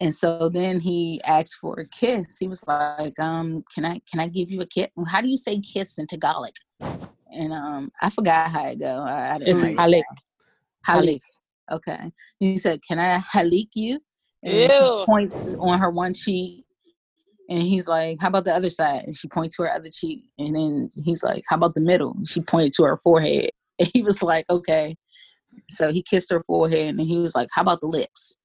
And 0.00 0.12
so 0.12 0.48
then 0.48 0.80
he 0.80 1.20
asked 1.24 1.58
for 1.60 1.78
a 1.78 1.86
kiss. 1.86 2.36
He 2.36 2.48
was 2.48 2.64
like, 2.66 3.16
um, 3.20 3.62
can 3.72 3.84
I 3.84 4.00
can 4.10 4.18
I 4.18 4.26
give 4.26 4.50
you 4.50 4.60
a 4.60 4.66
kiss? 4.66 4.88
How 5.06 5.20
do 5.20 5.28
you 5.28 5.36
say 5.36 5.60
kiss 5.60 5.96
in 5.96 6.08
Tagalog? 6.08 6.50
And 7.32 7.52
um 7.52 7.90
I 8.00 8.10
forgot 8.10 8.50
how 8.50 8.66
it 8.66 8.78
go. 8.78 8.86
I, 8.86 9.34
I 9.34 9.38
It's 9.40 9.60
Halik. 9.60 10.02
Halik. 10.86 11.20
Okay. 11.70 12.12
He 12.38 12.56
said, 12.56 12.80
Can 12.86 12.98
I 12.98 13.18
halik 13.18 13.68
you? 13.74 14.00
And 14.42 14.54
Ew. 14.54 14.68
she 14.68 15.04
points 15.06 15.54
on 15.58 15.78
her 15.78 15.90
one 15.90 16.14
cheek. 16.14 16.64
And 17.48 17.62
he's 17.62 17.88
like, 17.88 18.18
How 18.20 18.28
about 18.28 18.44
the 18.44 18.54
other 18.54 18.70
side? 18.70 19.04
And 19.06 19.16
she 19.16 19.28
points 19.28 19.56
to 19.56 19.62
her 19.62 19.70
other 19.70 19.90
cheek. 19.92 20.24
And 20.38 20.54
then 20.54 20.90
he's 21.04 21.22
like, 21.22 21.44
How 21.48 21.56
about 21.56 21.74
the 21.74 21.80
middle? 21.80 22.12
And 22.12 22.28
she 22.28 22.40
pointed 22.40 22.72
to 22.74 22.84
her 22.84 22.98
forehead. 22.98 23.50
And 23.78 23.90
he 23.94 24.02
was 24.02 24.22
like, 24.22 24.44
Okay. 24.50 24.96
So 25.70 25.92
he 25.92 26.02
kissed 26.02 26.30
her 26.30 26.44
forehead 26.46 26.94
and 26.94 27.00
he 27.00 27.18
was 27.18 27.34
like, 27.34 27.48
How 27.52 27.62
about 27.62 27.80
the 27.80 27.86
lips? 27.86 28.36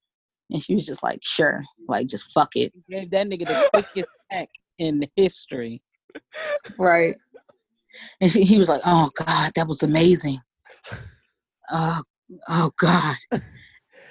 And 0.49 0.63
she 0.63 0.73
was 0.73 0.85
just 0.85 1.03
like, 1.03 1.19
Sure. 1.21 1.63
Like 1.88 2.07
just 2.07 2.31
fuck 2.31 2.55
it. 2.55 2.71
Gave 2.89 3.09
that 3.11 3.27
nigga 3.27 3.45
the 3.45 3.69
quickest 3.73 4.09
peck 4.31 4.49
in 4.79 5.05
history. 5.15 5.81
Right. 6.79 7.15
And 8.22 8.32
she, 8.32 8.43
he 8.43 8.58
was 8.58 8.70
like, 8.70 8.82
"Oh 8.86 9.10
God, 9.18 9.52
that 9.56 9.68
was 9.68 9.84
amazing." 9.84 10.39
Oh, 11.72 12.02
oh 12.50 12.72
God. 12.80 13.16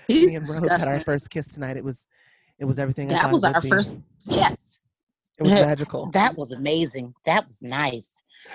He's 0.09 0.31
Me 0.31 0.37
and 0.37 0.49
Rose 0.49 0.71
had 0.71 0.87
our 0.89 1.01
first 1.01 1.31
kiss 1.31 1.53
tonight. 1.55 1.77
It 1.77 1.85
was, 1.85 2.07
it 2.59 2.65
was 2.65 2.79
everything. 2.79 3.09
That 3.09 3.33
was 3.33 3.43
our 3.45 3.61
be. 3.61 3.69
first 3.69 3.99
yes. 4.25 4.81
It 5.39 5.43
was 5.43 5.53
magical. 5.55 6.11
That 6.13 6.37
was 6.37 6.53
amazing. 6.53 7.13
That 7.25 7.45
was 7.45 7.61
nice. 7.63 8.11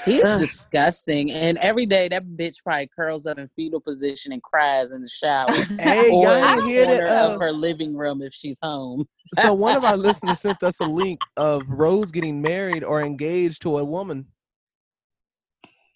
He's 0.06 0.24
disgusting. 0.24 1.32
And 1.32 1.58
every 1.58 1.86
day 1.86 2.08
that 2.08 2.24
bitch 2.26 2.58
probably 2.64 2.88
curls 2.96 3.26
up 3.26 3.38
in 3.40 3.50
fetal 3.56 3.82
position 3.82 4.32
and 4.32 4.42
cries 4.42 4.92
in 4.92 5.02
the 5.02 5.10
shower. 5.10 5.48
Hey, 5.80 6.10
or 6.12 6.24
y'all 6.24 6.36
in 6.36 6.42
didn't 6.44 6.58
the 6.66 6.70
hear 6.70 6.86
that? 6.86 7.26
of 7.26 7.32
Uh, 7.36 7.40
her 7.40 7.52
living 7.52 7.96
room 7.98 8.22
if 8.22 8.32
she's 8.34 8.60
home. 8.62 9.08
so 9.36 9.54
one 9.54 9.76
of 9.76 9.84
our 9.84 9.98
listeners 9.98 10.40
sent 10.40 10.62
us 10.64 10.80
a 10.80 10.86
link 10.86 11.20
of 11.36 11.64
Rose 11.68 12.12
getting 12.12 12.42
married 12.42 12.84
or 12.84 13.02
engaged 13.02 13.62
to 13.64 13.80
a 13.80 13.84
woman. 13.84 14.28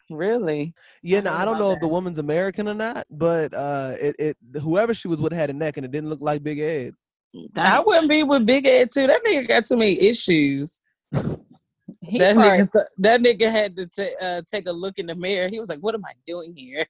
Really? 0.09 0.73
Yeah, 1.01 1.17
heard 1.17 1.27
I 1.27 1.45
don't 1.45 1.57
know 1.57 1.71
if 1.71 1.79
the 1.79 1.87
woman's 1.87 2.19
American 2.19 2.67
or 2.67 2.73
not, 2.73 3.05
but 3.09 3.53
uh, 3.53 3.95
it, 3.99 4.15
it 4.19 4.37
whoever 4.61 4.93
she 4.93 5.07
was 5.07 5.21
would 5.21 5.31
have 5.31 5.39
had 5.39 5.49
a 5.49 5.53
neck, 5.53 5.77
and 5.77 5.85
it 5.85 5.91
didn't 5.91 6.09
look 6.09 6.21
like 6.21 6.43
Big 6.43 6.59
Ed. 6.59 6.93
I 7.35 7.47
That, 7.53 7.85
wouldn't 7.85 8.09
be 8.09 8.23
with 8.23 8.45
Big 8.45 8.65
Ed 8.65 8.89
too. 8.93 9.07
That 9.07 9.23
nigga 9.25 9.47
got 9.47 9.65
too 9.65 9.77
many 9.77 9.99
issues. 9.99 10.79
that 11.11 12.35
nigga, 12.37 12.71
th- 12.71 12.85
that 12.99 13.21
nigga 13.21 13.49
had 13.49 13.75
to 13.77 13.87
ta- 13.87 14.25
uh, 14.25 14.41
take 14.51 14.67
a 14.67 14.71
look 14.71 14.99
in 14.99 15.07
the 15.07 15.15
mirror. 15.15 15.49
He 15.49 15.59
was 15.59 15.69
like, 15.69 15.79
"What 15.79 15.95
am 15.95 16.05
I 16.05 16.11
doing 16.27 16.53
here?" 16.55 16.85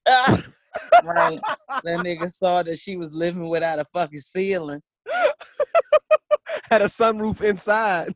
right. 1.03 1.39
that 1.83 1.99
nigga 1.99 2.29
saw 2.29 2.63
that 2.63 2.77
she 2.77 2.97
was 2.97 3.13
living 3.13 3.47
without 3.47 3.79
a 3.79 3.85
fucking 3.85 4.19
ceiling. 4.19 4.81
Had 6.69 6.81
a 6.81 6.85
sunroof 6.85 7.41
inside. 7.41 8.13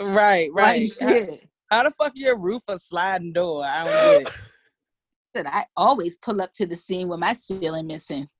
Right, 0.00 0.50
Right. 0.52 0.86
right. 1.00 1.48
How, 1.74 1.82
the 1.82 1.90
fuck 1.90 2.12
your 2.14 2.38
roof 2.38 2.62
a 2.68 2.78
sliding 2.78 3.32
door? 3.32 3.64
I 3.64 3.84
don't 3.84 4.22
get 4.22 4.28
it. 4.28 4.28
Said 5.36 5.46
I 5.46 5.64
always 5.76 6.14
pull 6.14 6.40
up 6.40 6.54
to 6.54 6.66
the 6.66 6.76
scene 6.76 7.08
with 7.08 7.18
my 7.18 7.32
ceiling 7.32 7.88
missing. 7.88 8.28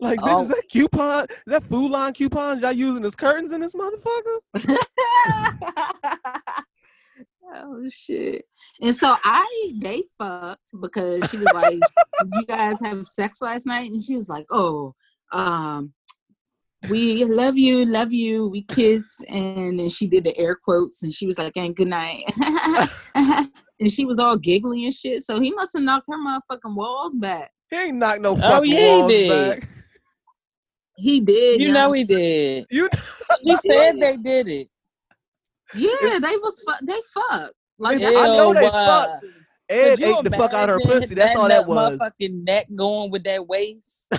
Like, 0.00 0.18
bitch, 0.20 0.32
Oh. 0.32 0.42
is 0.42 0.48
that 0.48 0.62
coupon? 0.72 1.26
Is 1.28 1.42
that 1.48 1.62
Food 1.64 1.90
Line 1.90 2.14
coupons 2.14 2.62
y'all 2.62 2.72
using 2.72 3.04
as 3.04 3.14
curtains 3.14 3.52
in 3.52 3.60
this 3.60 3.74
motherfucker? 3.74 4.38
oh 7.54 7.86
shit. 7.90 8.46
And 8.80 8.96
so 8.96 9.14
I 9.22 9.72
they 9.78 10.02
fucked 10.16 10.70
because 10.80 11.30
she 11.30 11.36
was 11.36 11.52
like, 11.52 11.72
Did 11.72 12.30
you 12.32 12.46
guys 12.46 12.80
have 12.80 13.04
sex 13.04 13.42
last 13.42 13.66
night? 13.66 13.90
And 13.90 14.02
she 14.02 14.16
was 14.16 14.30
like, 14.30 14.46
Oh, 14.50 14.94
um, 15.32 15.92
we 16.88 17.24
love 17.24 17.58
you, 17.58 17.84
love 17.84 18.12
you. 18.12 18.48
We 18.48 18.62
kissed, 18.62 19.24
and 19.28 19.78
then 19.78 19.88
she 19.88 20.08
did 20.08 20.24
the 20.24 20.36
air 20.38 20.56
quotes, 20.56 21.02
and 21.02 21.12
she 21.12 21.26
was 21.26 21.38
like, 21.38 21.56
"And 21.56 21.76
good 21.76 21.88
night." 21.88 22.24
and 23.14 23.90
she 23.90 24.04
was 24.04 24.18
all 24.18 24.38
giggly 24.38 24.84
and 24.84 24.94
shit. 24.94 25.22
So 25.22 25.40
he 25.40 25.52
must 25.52 25.72
have 25.74 25.82
knocked 25.82 26.06
her 26.08 26.16
motherfucking 26.16 26.74
walls 26.74 27.14
back. 27.14 27.50
He 27.70 27.76
ain't 27.76 27.98
knocked 27.98 28.22
no 28.22 28.32
Oh, 28.32 28.36
fucking 28.36 28.72
yeah, 28.72 28.80
he 28.80 28.86
walls 29.00 29.12
did. 29.12 29.60
back. 29.60 29.68
He 30.96 31.20
did. 31.20 31.60
You 31.60 31.66
young- 31.66 31.74
know 31.74 31.92
he 31.92 32.04
did. 32.04 32.66
You 32.70 32.88
She 33.44 33.56
said 33.56 34.00
they 34.00 34.16
did 34.16 34.48
it. 34.48 34.68
Yeah, 35.74 36.18
they 36.18 36.36
was 36.38 36.62
fu- 36.66 36.86
they 36.86 36.98
fucked. 37.14 37.54
Like 37.78 38.02
I 38.02 38.26
know 38.26 38.52
they 38.52 38.66
uh, 38.66 38.86
fucked. 38.86 39.24
Ed 39.68 40.02
ate 40.02 40.24
the 40.24 40.30
fuck 40.30 40.52
out 40.52 40.68
her 40.68 40.80
pussy. 40.80 41.14
That's 41.14 41.36
all 41.36 41.48
that 41.48 41.60
nut 41.60 41.68
was. 41.68 41.96
Motherfucking 41.98 42.42
neck 42.44 42.66
going 42.74 43.10
with 43.10 43.22
that 43.24 43.46
waist. 43.46 44.08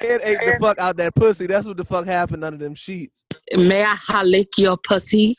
Ed 0.00 0.20
ate 0.24 0.38
the 0.38 0.56
fuck 0.60 0.78
out 0.78 0.96
that 0.96 1.14
pussy. 1.14 1.46
That's 1.46 1.66
what 1.66 1.76
the 1.76 1.84
fuck 1.84 2.06
happened 2.06 2.44
under 2.44 2.58
them 2.58 2.74
sheets. 2.74 3.24
May 3.56 3.84
I 3.84 4.22
lick 4.24 4.58
your 4.58 4.76
pussy? 4.76 5.36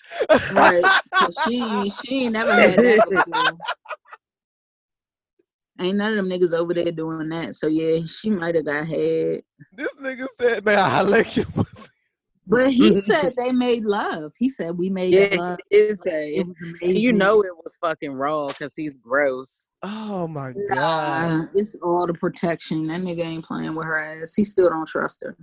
Right. 0.54 0.86
'Cause 1.20 1.42
she 1.44 1.90
she 1.90 2.26
ain't 2.26 2.34
never 2.34 2.54
had 2.54 2.80
that 2.80 3.10
before. 3.10 3.58
Ain't 5.82 5.98
none 5.98 6.18
of 6.18 6.18
them 6.18 6.30
niggas 6.30 6.54
over 6.58 6.74
there 6.74 6.92
doing 6.92 7.30
that. 7.30 7.56
So 7.56 7.68
yeah, 7.68 8.06
she 8.06 8.30
might 8.30 8.56
have 8.56 8.66
got 8.66 8.88
head. 8.88 9.42
This 9.76 9.96
nigga 9.98 10.28
said, 10.38 10.64
"Man, 10.64 10.78
I 10.80 11.02
lick 11.02 11.36
your 11.36 11.46
pussy." 11.48 11.90
But 12.48 12.72
he 12.72 12.96
said 13.00 13.34
they 13.38 13.52
made 13.52 13.84
love. 13.86 14.34
He 14.38 14.50
said 14.50 14.78
we 14.78 14.90
made 14.90 15.16
Yeah, 15.16 15.28
love. 15.38 15.60
he 15.72 15.78
did 15.78 16.00
say 16.00 16.36
It 16.36 16.42
it. 16.42 16.48
was 16.48 16.56
amazing. 16.62 17.02
you 17.02 17.14
know 17.14 17.42
it 17.42 17.56
was 17.56 17.76
fucking 17.82 18.14
raw 18.14 18.48
because 18.48 18.74
he's 18.76 18.94
gross. 19.02 19.70
Oh 19.82 20.28
my 20.28 20.54
god. 20.70 21.30
Nah, 21.30 21.46
it's 21.56 21.76
all 21.82 22.08
the 22.08 22.14
protection. 22.14 22.88
That 22.88 23.02
nigga 23.02 23.22
ain't 23.26 23.46
playing 23.46 23.76
with 23.76 23.86
her 23.86 23.98
ass. 23.98 24.36
He 24.36 24.44
still 24.44 24.70
don't 24.70 24.88
trust 24.88 25.24
her. 25.24 25.38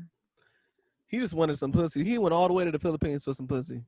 He 1.09 1.18
just 1.18 1.34
wanted 1.34 1.59
some 1.59 1.72
pussy. 1.72 2.05
He 2.05 2.18
went 2.18 2.32
all 2.32 2.46
the 2.48 2.55
way 2.55 2.64
to 2.64 2.70
the 2.70 2.78
Philippines 2.78 3.24
for 3.24 3.34
some 3.34 3.48
pussy. 3.48 3.82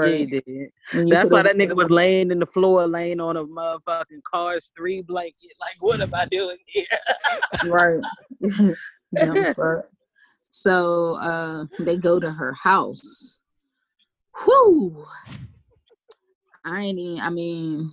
Yeah, 0.00 0.12
he 0.12 0.26
Right. 0.26 0.30
did. 0.30 0.70
That's 1.10 1.30
why 1.32 1.42
that 1.42 1.56
nigga 1.56 1.76
was 1.76 1.90
laying 1.90 2.30
in 2.30 2.38
the 2.38 2.46
floor, 2.46 2.86
laying 2.86 3.20
on 3.20 3.36
a 3.36 3.44
motherfucking 3.44 4.22
Cars 4.32 4.72
3 4.76 5.02
blanket. 5.02 5.52
Like, 5.60 5.76
what 5.80 6.00
am 6.00 6.14
I 6.14 6.26
doing 6.30 6.58
here? 6.66 6.86
right. 7.62 8.00
Dumb 10.62 10.72
fuck. 10.74 11.18
So 11.18 11.18
uh 11.20 11.64
they 11.80 11.96
go 11.96 12.20
to 12.20 12.30
her 12.30 12.52
house. 12.52 13.40
Whoo. 14.46 15.04
I 16.66 16.80
ain't 16.80 16.98
even, 16.98 17.20
I 17.20 17.30
mean, 17.30 17.92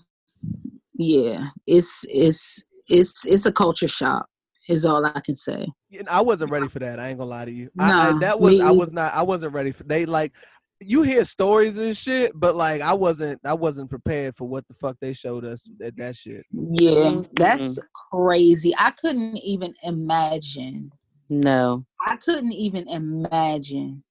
yeah, 0.94 1.50
it's 1.68 2.06
it's 2.08 2.64
it's 2.88 3.26
it's 3.26 3.46
a 3.46 3.52
culture 3.52 3.88
shock, 3.88 4.28
is 4.70 4.86
all 4.86 5.06
I 5.06 5.20
can 5.20 5.36
say. 5.36 5.68
Yeah, 5.90 6.04
I 6.10 6.22
wasn't 6.22 6.52
ready 6.52 6.68
for 6.68 6.80
that. 6.80 7.00
I 7.00 7.10
ain't 7.10 7.18
gonna 7.18 7.30
lie 7.30 7.46
to 7.46 7.52
you. 7.52 7.70
I, 7.78 8.10
I, 8.10 8.14
that 8.20 8.40
was 8.40 8.54
me 8.54 8.62
I 8.62 8.72
was 8.72 8.94
not. 8.94 9.14
I 9.14 9.24
wasn't 9.24 9.54
ready 9.54 9.72
for. 9.72 9.84
They 9.84 10.06
like 10.06 10.32
you 10.80 11.02
hear 11.04 11.26
stories 11.26 11.78
and 11.78 11.96
shit, 11.96 12.32
but 12.34 12.56
like 12.56 12.82
I 12.82 12.94
wasn't. 12.94 13.42
I 13.46 13.54
wasn't 13.54 13.90
prepared 13.90 14.36
for 14.36 14.48
what 14.48 14.68
the 14.68 14.74
fuck 14.74 14.96
they 15.02 15.14
showed 15.14 15.44
us 15.44 15.70
at 15.84 15.98
that 15.98 16.16
shit. 16.16 16.46
Yeah, 16.52 17.22
that's 17.34 17.78
Mm-hmm. 17.78 18.16
crazy. 18.18 18.74
I 18.78 18.92
couldn't 18.92 19.38
even 19.38 19.74
imagine. 19.84 20.92
No, 21.32 21.86
I 22.06 22.18
couldn't 22.18 22.52
even 22.52 22.90
imagine. 22.90 24.04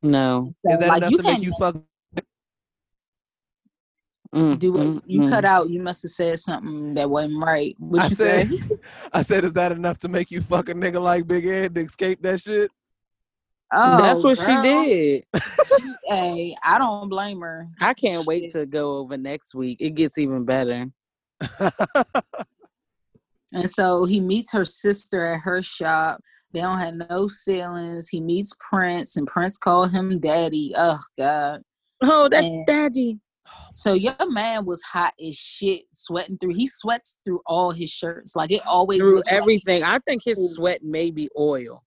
no. 0.00 0.52
Is 0.64 0.78
that 0.78 0.88
like 0.88 0.98
enough 0.98 1.14
to 1.14 1.22
make 1.24 1.42
you 1.42 1.52
fuck? 1.58 1.74
Mm, 4.32 4.58
do 4.60 4.76
it. 4.76 4.86
mm, 4.86 5.02
You 5.04 5.22
mm. 5.22 5.30
cut 5.30 5.44
out. 5.44 5.70
You 5.70 5.80
must 5.80 6.02
have 6.02 6.12
said 6.12 6.38
something 6.38 6.94
that 6.94 7.10
wasn't 7.10 7.42
right. 7.42 7.74
What 7.80 8.02
I 8.02 8.08
you 8.08 8.14
said. 8.14 8.48
say? 8.48 8.58
I 9.12 9.22
said, 9.22 9.44
is 9.44 9.54
that 9.54 9.72
enough 9.72 9.98
to 9.98 10.08
make 10.08 10.30
you 10.30 10.40
fuck 10.40 10.68
a 10.68 10.74
nigga 10.74 11.02
like 11.02 11.26
Big 11.26 11.46
Ed 11.46 11.74
to 11.74 11.80
escape 11.80 12.22
that 12.22 12.40
shit? 12.40 12.70
Oh, 13.72 13.96
That's 14.00 14.22
what 14.22 14.38
girl. 14.38 14.46
she 14.46 14.62
did. 14.62 15.24
She- 15.80 15.94
hey, 16.06 16.56
I 16.62 16.78
don't 16.78 17.08
blame 17.08 17.40
her. 17.40 17.66
I 17.80 17.92
can't 17.92 18.24
wait 18.24 18.52
to 18.52 18.66
go 18.66 18.98
over 18.98 19.16
next 19.16 19.52
week. 19.52 19.78
It 19.80 19.96
gets 19.96 20.16
even 20.16 20.44
better. 20.44 20.86
And 23.52 23.68
so 23.68 24.04
he 24.04 24.20
meets 24.20 24.52
her 24.52 24.64
sister 24.64 25.24
at 25.24 25.40
her 25.40 25.62
shop. 25.62 26.20
They 26.52 26.60
don't 26.60 26.78
have 26.78 26.94
no 26.94 27.28
ceilings. 27.28 28.08
He 28.08 28.20
meets 28.20 28.54
Prince, 28.58 29.16
and 29.16 29.26
Prince 29.26 29.58
called 29.58 29.90
him 29.92 30.18
daddy. 30.18 30.72
Oh 30.76 30.98
God. 31.18 31.62
Oh, 32.02 32.28
that's 32.28 32.46
And- 32.46 32.66
daddy. 32.66 33.18
So 33.74 33.94
your 33.94 34.14
man 34.30 34.66
was 34.66 34.82
hot 34.82 35.14
as 35.24 35.34
shit, 35.36 35.84
sweating 35.92 36.36
through. 36.38 36.54
He 36.54 36.66
sweats 36.66 37.16
through 37.24 37.40
all 37.46 37.70
his 37.70 37.90
shirts. 37.90 38.36
Like 38.36 38.50
it 38.52 38.66
always 38.66 39.00
Through 39.00 39.16
looks 39.16 39.30
like- 39.32 39.40
everything. 39.40 39.82
I 39.82 39.98
think 40.00 40.22
his 40.24 40.54
sweat 40.54 40.82
may 40.82 41.10
be 41.10 41.28
oil. 41.38 41.82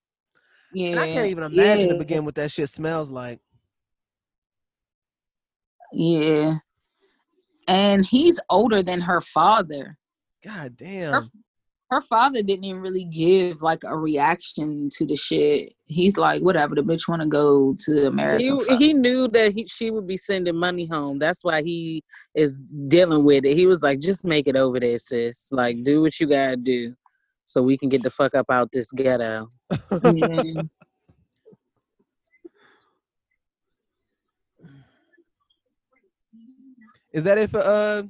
yeah, 0.73 0.91
And 0.91 0.99
I 0.99 1.07
can't 1.07 1.27
even 1.27 1.43
imagine 1.43 1.89
to 1.89 1.97
begin 1.99 2.25
what 2.25 2.35
that 2.35 2.51
shit 2.51 2.69
smells 2.69 3.11
like. 3.11 3.39
Yeah, 5.93 6.55
and 7.67 8.05
he's 8.05 8.39
older 8.49 8.81
than 8.81 9.01
her 9.01 9.21
father. 9.21 9.97
God 10.43 10.75
damn. 10.77 11.13
Her 11.13 11.23
father 11.99 12.41
didn't 12.41 12.63
even 12.63 12.81
really 12.81 13.03
give 13.03 13.61
like 13.61 13.83
a 13.83 13.97
reaction 13.97 14.89
to 14.93 15.05
the 15.05 15.17
shit. 15.17 15.73
He's 15.87 16.17
like, 16.17 16.41
whatever, 16.41 16.73
the 16.75 16.83
bitch 16.83 17.09
want 17.09 17.21
to 17.21 17.27
go 17.27 17.75
to 17.79 18.07
America. 18.07 18.55
He, 18.69 18.77
he 18.77 18.93
knew 18.93 19.27
that 19.27 19.51
he, 19.53 19.67
she 19.67 19.91
would 19.91 20.07
be 20.07 20.15
sending 20.15 20.55
money 20.55 20.85
home. 20.85 21.19
That's 21.19 21.43
why 21.43 21.63
he 21.63 22.01
is 22.33 22.57
dealing 22.87 23.25
with 23.25 23.43
it. 23.43 23.57
He 23.57 23.65
was 23.65 23.83
like, 23.83 23.99
just 23.99 24.23
make 24.23 24.47
it 24.47 24.55
over 24.55 24.79
there, 24.79 24.97
sis. 24.97 25.47
Like, 25.51 25.83
do 25.83 26.01
what 26.01 26.17
you 26.17 26.27
gotta 26.27 26.55
do 26.55 26.95
so 27.45 27.61
we 27.61 27.77
can 27.77 27.89
get 27.89 28.03
the 28.03 28.09
fuck 28.09 28.35
up 28.35 28.49
out 28.49 28.71
this 28.71 28.89
ghetto. 28.91 29.49
Yeah. 30.01 30.61
Is 37.13 37.25
that 37.25 37.37
it 37.37 37.49
for 37.49 37.59
uh? 37.59 38.03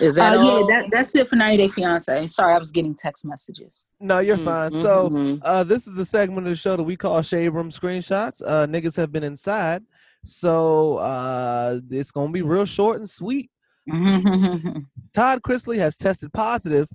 Is 0.00 0.14
that 0.14 0.36
Uh, 0.38 0.42
yeah, 0.42 0.62
that, 0.68 0.88
that's 0.90 1.14
it 1.14 1.28
for 1.28 1.36
90 1.36 1.56
Day 1.56 1.68
Fiance. 1.68 2.26
Sorry, 2.26 2.54
I 2.54 2.58
was 2.58 2.70
getting 2.70 2.94
text 2.94 3.24
messages. 3.24 3.86
No, 4.00 4.18
you're 4.18 4.36
Mm, 4.36 4.44
fine. 4.44 4.72
mhm, 4.72 4.76
So 4.82 5.10
mhm. 5.10 5.38
uh, 5.42 5.64
this 5.64 5.86
is 5.86 5.98
a 5.98 6.04
segment 6.04 6.46
of 6.46 6.52
the 6.52 6.56
show 6.56 6.76
that 6.76 6.82
we 6.82 6.96
call 6.96 7.22
Shade 7.22 7.48
Room 7.50 7.70
Screenshots. 7.70 8.42
Uh, 8.44 8.66
niggas 8.66 8.96
have 8.96 9.12
been 9.12 9.22
inside, 9.22 9.82
so 10.24 10.96
uh, 10.98 11.80
it's 11.90 12.10
gonna 12.10 12.32
be 12.32 12.42
real 12.42 12.64
short 12.64 12.98
and 12.98 13.08
sweet. 13.08 13.50
Todd 15.14 15.42
Chrisley 15.42 15.78
has 15.78 15.96
tested 15.96 16.32
positive 16.32 16.88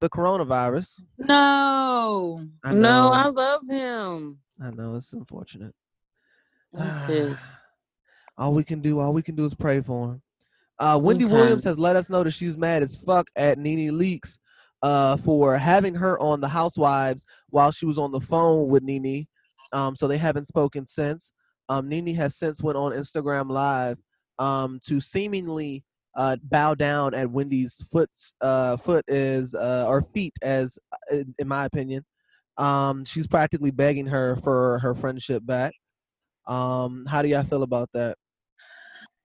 the 0.00 0.08
coronavirus. 0.10 1.02
no. 1.18 2.46
I 2.64 2.72
no, 2.72 2.80
know, 2.80 3.12
I 3.12 3.28
love 3.28 3.62
him. 3.68 4.38
I 4.60 4.70
know 4.70 4.96
it's 4.96 5.12
unfortunate. 5.12 5.74
All 8.38 8.52
we 8.52 8.64
can 8.64 8.80
do, 8.82 8.98
all 9.00 9.14
we 9.14 9.22
can 9.22 9.34
do 9.34 9.46
is 9.46 9.54
pray 9.54 9.80
for 9.80 10.10
him. 10.10 10.22
Uh, 10.78 10.98
Wendy 11.02 11.24
Okay. 11.24 11.34
Williams 11.34 11.64
has 11.64 11.78
let 11.78 11.96
us 11.96 12.10
know 12.10 12.22
that 12.22 12.32
she's 12.32 12.56
mad 12.56 12.82
as 12.82 12.96
fuck 12.96 13.28
at 13.36 13.58
Nene 13.58 13.92
Leakes 13.94 14.38
uh, 14.82 15.16
for 15.16 15.56
having 15.56 15.94
her 15.94 16.18
on 16.20 16.40
the 16.40 16.48
Housewives 16.48 17.24
while 17.50 17.70
she 17.70 17.86
was 17.86 17.98
on 17.98 18.12
the 18.12 18.20
phone 18.20 18.68
with 18.68 18.82
Nene. 18.82 19.26
Um, 19.72 19.96
so 19.96 20.06
they 20.06 20.18
haven't 20.18 20.46
spoken 20.46 20.86
since. 20.86 21.32
Um, 21.68 21.88
Nene 21.88 22.14
has 22.14 22.36
since 22.36 22.62
went 22.62 22.78
on 22.78 22.92
Instagram 22.92 23.50
Live 23.50 23.98
um, 24.38 24.78
to 24.86 25.00
seemingly 25.00 25.82
uh, 26.14 26.36
bow 26.42 26.74
down 26.74 27.14
at 27.14 27.30
Wendy's 27.30 27.84
foot. 27.90 28.10
Uh, 28.40 28.76
foot 28.76 29.04
is 29.08 29.54
uh, 29.54 29.86
or 29.88 30.02
feet, 30.02 30.34
as 30.42 30.78
uh, 30.92 31.16
in, 31.16 31.34
in 31.38 31.48
my 31.48 31.64
opinion. 31.64 32.04
Um, 32.58 33.04
she's 33.04 33.26
practically 33.26 33.70
begging 33.70 34.06
her 34.06 34.36
for 34.36 34.78
her 34.78 34.94
friendship 34.94 35.44
back. 35.44 35.74
Um, 36.46 37.04
how 37.06 37.22
do 37.22 37.28
y'all 37.28 37.42
feel 37.42 37.62
about 37.62 37.90
that? 37.94 38.16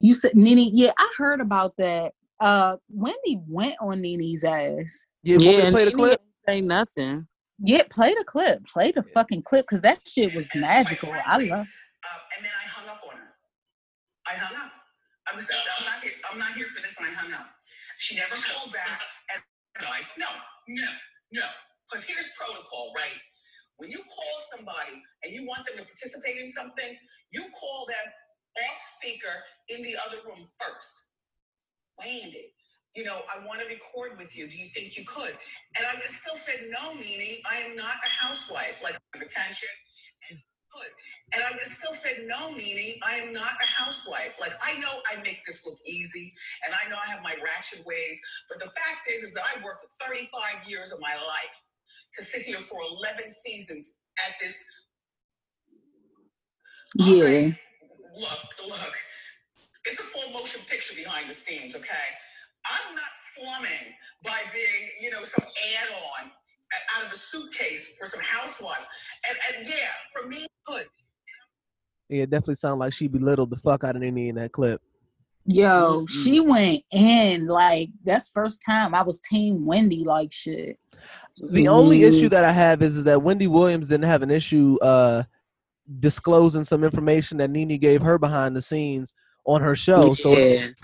You 0.02 0.14
said 0.14 0.36
Nene. 0.36 0.70
Yeah, 0.74 0.92
I 0.98 1.12
heard 1.18 1.42
about 1.42 1.78
that. 1.78 2.14
Uh, 2.40 2.78
Wendy 2.90 3.40
went 3.48 3.76
on 3.80 4.02
Nene's 4.02 4.44
ass. 4.44 5.08
Yeah, 5.24 5.38
want 5.38 5.46
me 5.46 5.56
to 5.58 5.64
and 5.64 5.74
play 5.74 5.86
the 5.86 5.92
clip? 5.92 6.22
ain't 6.48 6.62
Say 6.62 6.62
nothing. 6.62 7.28
Yeah, 7.60 7.84
play 7.92 8.16
the 8.16 8.24
clip. 8.26 8.66
Play 8.66 8.92
the 8.92 9.04
fucking 9.04 9.44
clip 9.44 9.66
because 9.66 9.82
that 9.82 10.00
shit 10.08 10.34
was 10.34 10.50
magical. 10.56 11.14
I 11.14 11.38
love. 11.38 11.52
Uh, 11.60 12.20
and 12.36 12.42
then 12.44 12.52
I 12.52 12.68
hung 12.68 12.90
up 12.90 13.02
on 13.06 13.16
her. 13.16 13.30
I 14.26 14.34
hung 14.34 14.58
up. 14.58 14.72
I 15.32 15.36
was 15.36 15.46
I'm 15.46 15.86
not 15.86 16.02
here. 16.02 16.14
I'm 16.32 16.40
not 16.40 16.54
here 16.54 16.66
for 16.66 16.82
this, 16.82 16.98
and 16.98 17.08
I 17.08 17.14
hung 17.14 17.32
up. 17.34 17.46
She 18.00 18.16
never 18.16 18.34
called 18.34 18.74
back. 18.74 19.02
And 19.78 19.86
I 19.86 20.02
no, 20.18 20.26
no, 20.68 20.90
no. 21.32 21.46
Because 21.86 22.06
here's 22.06 22.30
protocol, 22.34 22.92
right? 22.98 23.22
When 23.78 23.92
you 23.92 24.00
call 24.00 24.36
somebody 24.56 24.98
and 25.24 25.34
you 25.34 25.46
want 25.46 25.66
them 25.66 25.78
to 25.78 25.86
participate 25.86 26.42
in 26.42 26.52
something, 26.52 26.98
you 27.32 27.46
call 27.54 27.86
them 27.86 28.06
speaker 28.78 29.44
in 29.70 29.82
the 29.84 29.96
other 30.06 30.18
room 30.26 30.46
first. 30.60 30.94
Wendy, 31.98 32.54
you 32.96 33.04
know, 33.04 33.22
I 33.30 33.46
want 33.46 33.62
to 33.62 33.68
record 33.68 34.18
with 34.18 34.36
you. 34.36 34.48
Do 34.50 34.58
you 34.58 34.68
think 34.68 34.98
you 34.98 35.06
could? 35.06 35.36
And 35.78 35.86
I 35.86 36.00
still 36.06 36.36
said, 36.36 36.70
no, 36.70 36.94
Nene, 36.94 37.38
I 37.50 37.58
am 37.58 37.76
not 37.76 37.96
a 38.04 38.26
housewife. 38.26 38.82
Like, 38.84 38.98
attention 39.16 39.70
and 41.34 41.44
I 41.44 41.52
would 41.52 41.66
still 41.66 41.94
said, 41.94 42.26
no, 42.26 42.52
Nene, 42.52 43.00
I 43.04 43.16
am 43.16 43.34
not 43.34 43.52
a 43.62 43.84
housewife. 43.84 44.38
Like, 44.40 44.54
I 44.62 44.78
know 44.80 45.02
I 45.12 45.22
make 45.22 45.46
this 45.46 45.66
look 45.66 45.78
easy 45.86 46.34
and 46.66 46.74
I 46.74 46.90
know 46.90 46.98
I 47.02 47.10
have 47.12 47.24
my 47.24 47.36
ratchet 47.44 47.86
ways. 47.86 48.20
But 48.50 48.60
the 48.60 48.66
fact 48.66 49.08
is, 49.14 49.24
is 49.24 49.34
that 49.34 49.44
I 49.44 49.64
worked 49.64 49.86
35 50.06 50.68
years 50.68 50.92
of 50.92 51.00
my 51.00 51.14
life 51.14 51.64
to 52.16 52.24
sit 52.24 52.42
here 52.42 52.60
for 52.60 52.80
11 52.82 53.34
seasons 53.46 53.94
at 54.28 54.36
this 54.42 54.56
Yeah. 56.96 57.52
Look, 58.20 58.40
look. 58.68 58.94
It's 59.86 60.00
a 60.00 60.04
full 60.04 60.32
motion 60.32 60.62
picture 60.68 60.96
behind 60.96 61.30
the 61.30 61.34
scenes, 61.34 61.76
okay? 61.76 62.08
I'm 62.66 62.96
not 62.96 63.12
slumming 63.36 63.96
by 64.24 64.42
being, 64.54 64.90
you 65.02 65.10
know, 65.10 65.24
some 65.24 65.44
add-on 65.44 66.32
out 66.96 67.06
of 67.06 67.12
a 67.12 67.16
suitcase 67.16 67.88
for 68.00 68.06
some 68.06 68.20
housewives. 68.22 68.86
And, 69.30 69.38
and 69.58 69.68
yeah, 69.68 69.90
for 70.14 70.28
me, 70.28 70.46
good. 70.66 70.86
Yeah, 72.10 72.24
it 72.24 72.30
definitely 72.30 72.56
sounded 72.56 72.80
like 72.80 72.94
she 72.94 73.08
belittled 73.08 73.50
the 73.50 73.56
fuck 73.56 73.84
out 73.84 73.96
of 73.96 74.02
Nene 74.02 74.18
in 74.30 74.36
that 74.36 74.52
clip. 74.52 74.82
Yo, 75.46 76.06
she 76.06 76.40
went 76.40 76.84
in 76.92 77.48
like 77.48 77.90
that's 78.04 78.30
first 78.30 78.62
time 78.64 78.94
I 78.94 79.02
was 79.02 79.20
team 79.22 79.66
Wendy 79.66 80.04
like 80.04 80.32
shit. 80.32 80.78
The 81.42 81.68
only 81.68 82.04
issue 82.04 82.30
that 82.30 82.44
I 82.44 82.52
have 82.52 82.84
is, 82.84 82.96
is 82.96 83.06
that 83.06 83.24
Wendy 83.24 83.48
Williams 83.48 83.88
didn't 83.88 84.06
have 84.06 84.22
an 84.22 84.30
issue 84.30 84.78
uh, 84.84 85.24
disclosing 86.00 86.64
some 86.64 86.84
information 86.84 87.38
that 87.38 87.50
Nene 87.50 87.80
gave 87.80 88.02
her 88.02 88.18
behind 88.18 88.56
the 88.56 88.62
scenes 88.62 89.14
on 89.46 89.62
her 89.62 89.76
show. 89.76 90.14
So 90.14 90.38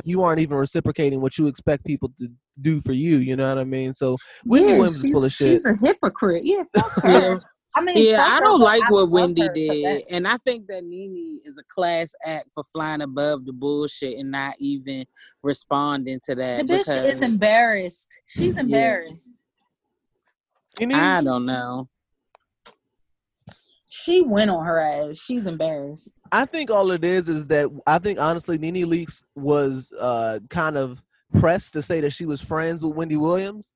you 0.03 0.23
aren't 0.23 0.39
even 0.39 0.57
reciprocating 0.57 1.21
what 1.21 1.37
you 1.37 1.47
expect 1.47 1.85
people 1.85 2.11
to 2.19 2.29
do 2.61 2.81
for 2.81 2.93
you. 2.93 3.17
You 3.17 3.35
know 3.35 3.47
what 3.47 3.59
I 3.59 3.63
mean? 3.63 3.93
So 3.93 4.17
Wendy 4.45 4.67
yeah, 4.67 4.73
Williams 4.73 4.97
is 4.97 5.01
she's, 5.03 5.11
full 5.11 5.25
of 5.25 5.31
shit. 5.31 5.47
she's 5.47 5.65
a 5.65 5.75
hypocrite. 5.85 6.43
Yeah, 6.43 6.63
fuck 6.75 7.03
her. 7.03 7.11
Yeah. 7.11 7.37
I 7.75 7.81
mean, 7.81 8.09
Yeah, 8.09 8.23
fuck 8.23 8.33
I 8.33 8.39
don't 8.39 8.59
but 8.59 8.65
like 8.65 8.83
I 8.83 8.91
what 8.91 9.09
Wendy 9.11 9.47
did, 9.53 10.03
and 10.09 10.27
I 10.27 10.37
think 10.37 10.65
that 10.67 10.83
Nene 10.83 11.39
is 11.45 11.59
a 11.59 11.63
class 11.73 12.11
act 12.25 12.47
for 12.55 12.63
flying 12.63 13.01
above 13.01 13.45
the 13.45 13.53
bullshit 13.53 14.17
and 14.17 14.31
not 14.31 14.55
even 14.57 15.05
responding 15.43 16.19
to 16.25 16.35
that. 16.35 16.61
The 16.61 16.67
that. 16.67 16.85
bitch 16.87 17.07
is 17.07 17.21
embarrassed. 17.21 18.07
She's 18.25 18.57
embarrassed. 18.57 19.33
Nene, 20.79 20.93
I 20.93 21.21
don't 21.21 21.45
know. 21.45 21.87
She 24.03 24.21
went 24.21 24.49
on 24.49 24.65
her 24.65 24.79
ass. 24.79 25.17
She's 25.17 25.47
embarrassed. 25.47 26.13
I 26.31 26.45
think 26.45 26.69
all 26.69 26.91
it 26.91 27.03
is 27.03 27.29
is 27.29 27.47
that 27.47 27.69
I 27.85 27.99
think 27.99 28.19
honestly, 28.19 28.57
Nene 28.57 28.87
Leakes 28.87 29.23
was 29.35 29.91
uh, 29.99 30.39
kind 30.49 30.77
of 30.77 31.03
pressed 31.39 31.73
to 31.73 31.81
say 31.81 32.01
that 32.01 32.11
she 32.11 32.25
was 32.25 32.41
friends 32.41 32.83
with 32.83 32.95
Wendy 32.95 33.17
Williams. 33.17 33.73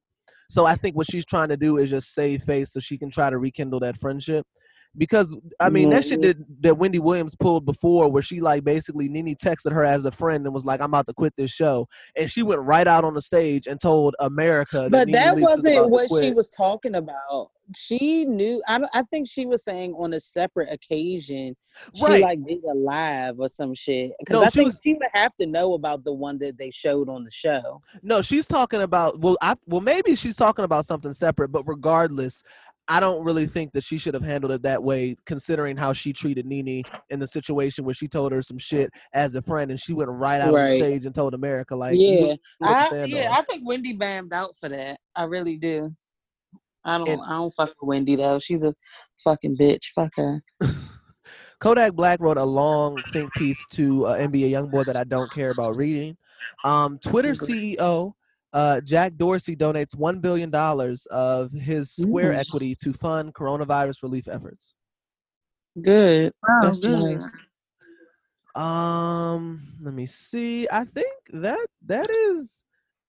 So 0.49 0.65
I 0.65 0.75
think 0.75 0.95
what 0.95 1.07
she's 1.09 1.25
trying 1.25 1.49
to 1.49 1.57
do 1.57 1.77
is 1.77 1.89
just 1.89 2.13
save 2.13 2.43
face 2.43 2.73
so 2.73 2.79
she 2.79 2.97
can 2.97 3.09
try 3.09 3.29
to 3.29 3.37
rekindle 3.37 3.79
that 3.79 3.97
friendship. 3.97 4.45
Because 4.97 5.37
I 5.59 5.69
mean 5.69 5.89
that 5.91 6.03
shit 6.03 6.19
mm-hmm. 6.19 6.39
that, 6.39 6.61
that 6.61 6.77
Wendy 6.77 6.99
Williams 6.99 7.35
pulled 7.35 7.65
before, 7.65 8.11
where 8.11 8.21
she 8.21 8.41
like 8.41 8.63
basically 8.63 9.07
Nene 9.07 9.35
texted 9.35 9.71
her 9.71 9.85
as 9.85 10.05
a 10.05 10.11
friend 10.11 10.45
and 10.45 10.53
was 10.53 10.65
like, 10.65 10.81
"I'm 10.81 10.87
about 10.89 11.07
to 11.07 11.13
quit 11.13 11.33
this 11.37 11.51
show," 11.51 11.87
and 12.15 12.29
she 12.29 12.43
went 12.43 12.61
right 12.61 12.87
out 12.87 13.05
on 13.05 13.13
the 13.13 13.21
stage 13.21 13.67
and 13.67 13.79
told 13.79 14.15
America. 14.19 14.89
But 14.91 15.07
Nene 15.07 15.13
that 15.13 15.35
Leakes 15.35 15.41
wasn't 15.41 15.89
what 15.89 16.09
she 16.09 16.33
was 16.33 16.49
talking 16.49 16.95
about. 16.95 17.51
She 17.75 18.25
knew. 18.25 18.61
I 18.67 18.79
don't, 18.79 18.89
I 18.93 19.03
think 19.03 19.29
she 19.29 19.45
was 19.45 19.63
saying 19.63 19.93
on 19.93 20.13
a 20.13 20.19
separate 20.19 20.71
occasion. 20.71 21.55
She 21.95 22.03
Right. 22.03 22.21
like 22.21 22.43
did 22.43 22.63
a 22.69 22.73
live 22.73 23.39
or 23.39 23.47
some 23.47 23.73
shit. 23.73 24.11
Because 24.19 24.33
No, 24.33 24.41
I 24.41 24.45
she 24.47 24.51
think 24.51 24.65
was- 24.65 24.79
she 24.83 24.93
would 24.93 25.07
have 25.13 25.35
to 25.37 25.45
know 25.45 25.73
about 25.73 26.03
the 26.03 26.11
one 26.11 26.37
that 26.39 26.57
they 26.57 26.69
showed 26.69 27.07
on 27.07 27.23
the 27.23 27.31
show. 27.31 27.81
No, 28.01 28.21
she's 28.21 28.45
talking 28.45 28.81
about 28.81 29.19
well, 29.19 29.37
I 29.41 29.55
well 29.67 29.79
maybe 29.79 30.15
she's 30.15 30.35
talking 30.35 30.65
about 30.65 30.85
something 30.85 31.13
separate, 31.13 31.49
but 31.49 31.63
regardless, 31.65 32.43
I 32.87 32.99
don't 32.99 33.23
really 33.23 33.45
think 33.45 33.71
that 33.73 33.83
she 33.83 33.97
should 33.97 34.13
have 34.13 34.23
handled 34.23 34.51
it 34.51 34.63
that 34.63 34.83
way, 34.83 35.15
considering 35.25 35.77
how 35.77 35.93
she 35.93 36.11
treated 36.13 36.45
Nene 36.45 36.83
in 37.09 37.19
the 37.19 37.27
situation 37.27 37.85
where 37.85 37.93
she 37.93 38.07
told 38.07 38.31
her 38.31 38.41
some 38.41 38.57
shit 38.57 38.89
as 39.13 39.35
a 39.35 39.41
friend, 39.41 39.71
and 39.71 39.79
she 39.79 39.93
went 39.93 40.09
right 40.09 40.41
out 40.41 40.49
on 40.49 40.55
Right. 40.55 40.69
stage 40.77 41.05
and 41.05 41.15
told 41.15 41.33
America 41.33 41.75
like, 41.75 41.95
yeah, 41.97 42.11
you- 42.11 42.37
what 42.57 42.89
to 42.89 43.01
I, 43.01 43.05
yeah. 43.05 43.29
on. 43.31 43.37
I 43.37 43.41
think 43.43 43.65
Wendy 43.65 43.95
bammed 43.97 44.33
out 44.33 44.57
for 44.59 44.67
that. 44.69 44.99
I 45.15 45.23
really 45.23 45.57
do. 45.57 45.95
I 46.83 46.97
don't. 46.97 47.07
And- 47.07 47.21
I 47.21 47.33
don't 47.33 47.53
fuck 47.53 47.69
with 47.69 47.87
Wendy 47.87 48.15
though. 48.15 48.39
She's 48.39 48.63
a 48.63 48.73
fucking 49.23 49.55
bitch. 49.57 49.85
Fuck 49.95 50.11
her. 50.15 50.41
Kodak 51.59 51.93
Black 51.93 52.19
wrote 52.19 52.37
a 52.37 52.43
long 52.43 53.01
think 53.13 53.31
piece 53.33 53.65
to 53.67 54.05
uh, 54.07 54.17
NBA 54.17 54.49
YoungBoy 54.49 54.85
that 54.85 54.97
I 54.97 55.03
don't 55.03 55.31
care 55.31 55.51
about 55.51 55.75
reading. 55.75 56.17
Um, 56.63 56.97
Twitter 56.97 57.31
CEO 57.33 58.13
uh, 58.53 58.81
Jack 58.81 59.15
Dorsey 59.15 59.55
donates 59.55 59.95
one 59.95 60.19
billion 60.19 60.49
dollars 60.49 61.05
of 61.07 61.51
his 61.51 61.91
Square 61.91 62.31
Ooh. 62.31 62.35
equity 62.35 62.75
to 62.83 62.93
fund 62.93 63.33
coronavirus 63.33 64.03
relief 64.03 64.27
efforts. 64.27 64.75
Good. 65.81 66.33
Oh, 66.47 66.59
That's 66.61 66.81
good. 66.81 67.19
nice. 67.19 67.45
Um, 68.55 69.61
let 69.81 69.93
me 69.93 70.05
see. 70.05 70.67
I 70.69 70.83
think 70.83 71.13
that 71.31 71.65
that 71.85 72.09
is 72.09 72.63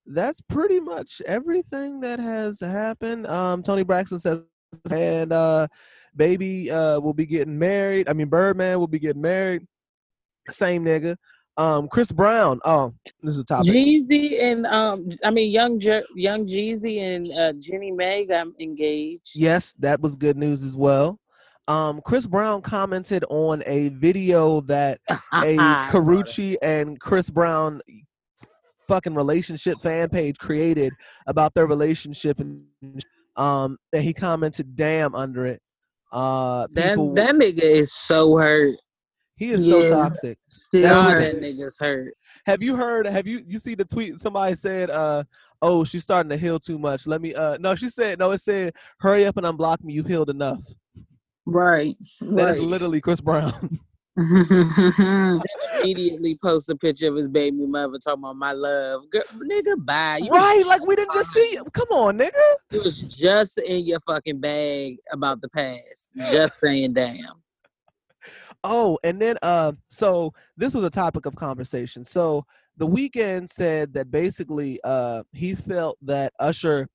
that's 0.06 0.40
pretty 0.40 0.78
much 0.78 1.20
everything 1.26 2.00
that 2.00 2.20
has 2.20 2.60
happened. 2.60 3.26
Um, 3.26 3.62
Toni 3.62 3.82
Braxton 3.82 4.20
says, 4.20 4.40
and 4.92 5.32
uh, 5.32 5.66
baby 6.14 6.70
uh 6.70 7.00
will 7.00 7.14
be 7.14 7.26
getting 7.26 7.58
married. 7.58 8.08
I 8.08 8.12
mean, 8.12 8.28
Birdman 8.28 8.78
will 8.78 8.86
be 8.86 9.00
getting 9.00 9.22
married. 9.22 9.66
Same 10.48 10.84
nigga. 10.84 11.16
Um, 11.56 11.88
Chris 11.88 12.10
Brown. 12.10 12.60
Oh, 12.64 12.94
this 13.22 13.34
is 13.34 13.40
a 13.40 13.44
topic. 13.44 13.72
Jeezy 13.72 14.42
and 14.42 14.66
um, 14.66 15.10
I 15.24 15.30
mean 15.30 15.52
young 15.52 15.78
Jer- 15.78 16.04
young 16.14 16.46
Jeezy 16.46 17.00
and 17.00 17.30
uh, 17.30 17.52
Jeannie 17.58 17.92
Mai 17.92 18.24
got 18.24 18.48
engaged. 18.58 19.30
Yes, 19.34 19.74
that 19.80 20.00
was 20.00 20.16
good 20.16 20.36
news 20.36 20.62
as 20.62 20.74
well. 20.74 21.18
Um, 21.68 22.00
Chris 22.04 22.26
Brown 22.26 22.62
commented 22.62 23.24
on 23.28 23.62
a 23.66 23.90
video 23.90 24.62
that 24.62 25.00
a. 25.08 25.56
Karrueche 25.90 26.56
and 26.62 26.98
Chris 26.98 27.30
Brown 27.30 27.80
fucking 28.88 29.14
relationship 29.14 29.78
fan 29.78 30.08
page 30.08 30.36
created 30.38 30.92
about 31.26 31.54
their 31.54 31.66
relationship 31.66 32.40
and 32.40 32.64
um 33.36 33.78
and 33.92 34.02
he 34.02 34.12
commented 34.12 34.76
damn 34.76 35.14
under 35.14 35.46
it. 35.46 35.60
Uh 36.12 36.66
That 36.72 36.96
that 37.14 37.34
nigga 37.34 37.62
is 37.62 37.92
so 37.94 38.36
hurt. 38.36 38.76
He 39.42 39.50
is 39.50 39.68
so 39.68 39.90
toxic. 39.90 40.38
Still 40.46 40.82
That's 40.82 40.94
what 40.94 41.14
God, 41.14 41.22
it 41.22 41.40
that 41.40 41.44
is. 41.44 41.60
nigga's 41.60 41.76
hurt. 41.78 42.14
Have 42.46 42.62
you 42.62 42.76
heard 42.76 43.06
have 43.06 43.26
you 43.26 43.42
you 43.46 43.58
see 43.58 43.74
the 43.74 43.84
tweet 43.84 44.20
somebody 44.20 44.54
said 44.54 44.88
uh 44.90 45.24
oh 45.60 45.82
she's 45.82 46.04
starting 46.04 46.30
to 46.30 46.36
heal 46.36 46.60
too 46.60 46.78
much. 46.78 47.08
Let 47.08 47.20
me 47.20 47.34
uh 47.34 47.58
no 47.58 47.74
she 47.74 47.88
said 47.88 48.20
no 48.20 48.30
it 48.30 48.38
said 48.38 48.74
hurry 49.00 49.26
up 49.26 49.36
and 49.36 49.46
unblock 49.46 49.82
me 49.82 49.94
you've 49.94 50.06
healed 50.06 50.30
enough. 50.30 50.62
right. 51.44 51.96
That 52.20 52.50
is 52.50 52.58
right. 52.60 52.68
literally 52.68 53.00
Chris 53.00 53.20
Brown. 53.20 53.80
Immediately 55.82 56.38
post 56.40 56.68
a 56.68 56.76
picture 56.76 57.08
of 57.08 57.16
his 57.16 57.28
baby 57.28 57.66
mother 57.66 57.98
talking 57.98 58.22
about 58.22 58.36
my 58.36 58.52
love. 58.52 59.10
Girl, 59.10 59.22
nigga, 59.38 59.84
bye. 59.84 60.20
You 60.22 60.30
right? 60.30 60.62
Like 60.64 60.86
we 60.86 60.94
didn't 60.94 61.14
just 61.14 61.32
see 61.32 61.56
him. 61.56 61.64
come 61.72 61.88
on, 61.90 62.18
nigga. 62.18 62.30
It 62.70 62.84
was 62.84 62.98
just 62.98 63.58
in 63.58 63.86
your 63.86 63.98
fucking 64.00 64.38
bag 64.38 64.98
about 65.10 65.40
the 65.40 65.48
past. 65.48 66.10
Just 66.30 66.60
saying 66.60 66.92
damn. 66.92 67.42
Oh, 68.64 68.98
and 69.04 69.20
then 69.20 69.36
uh 69.42 69.72
so 69.88 70.32
this 70.56 70.74
was 70.74 70.84
a 70.84 70.90
topic 70.90 71.26
of 71.26 71.36
conversation. 71.36 72.04
So 72.04 72.44
the 72.76 72.86
Weeknd 72.86 73.48
said 73.48 73.92
that 73.94 74.10
basically 74.10 74.80
uh 74.84 75.22
he 75.32 75.54
felt 75.54 75.98
that 76.02 76.32
Usher 76.38 76.88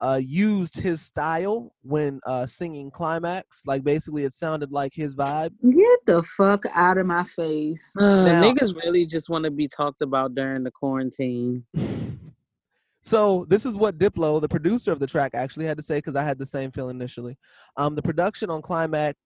uh 0.00 0.20
used 0.22 0.76
his 0.78 1.00
style 1.00 1.72
when 1.82 2.20
uh 2.26 2.46
singing 2.46 2.90
climax. 2.90 3.62
Like 3.66 3.84
basically 3.84 4.24
it 4.24 4.32
sounded 4.32 4.72
like 4.72 4.92
his 4.94 5.14
vibe. 5.14 5.50
Get 5.62 5.98
the 6.06 6.22
fuck 6.36 6.64
out 6.74 6.98
of 6.98 7.06
my 7.06 7.24
face. 7.24 7.94
Uh, 7.98 8.24
Now- 8.24 8.42
niggas 8.42 8.74
really 8.76 9.06
just 9.06 9.28
want 9.28 9.44
to 9.44 9.50
be 9.50 9.68
talked 9.68 10.02
about 10.02 10.34
during 10.34 10.64
the 10.64 10.70
quarantine. 10.70 11.64
So 13.06 13.44
this 13.50 13.66
is 13.66 13.76
what 13.76 13.98
Diplo, 13.98 14.40
the 14.40 14.48
producer 14.48 14.90
of 14.90 14.98
the 14.98 15.06
track, 15.06 15.32
actually 15.34 15.66
had 15.66 15.76
to 15.76 15.82
say 15.82 15.98
because 15.98 16.16
I 16.16 16.22
had 16.24 16.38
the 16.38 16.46
same 16.46 16.70
feeling 16.70 16.96
initially. 16.96 17.36
Um, 17.76 17.94
the 17.94 18.00
production 18.00 18.48
on 18.48 18.62
Climax 18.62 19.18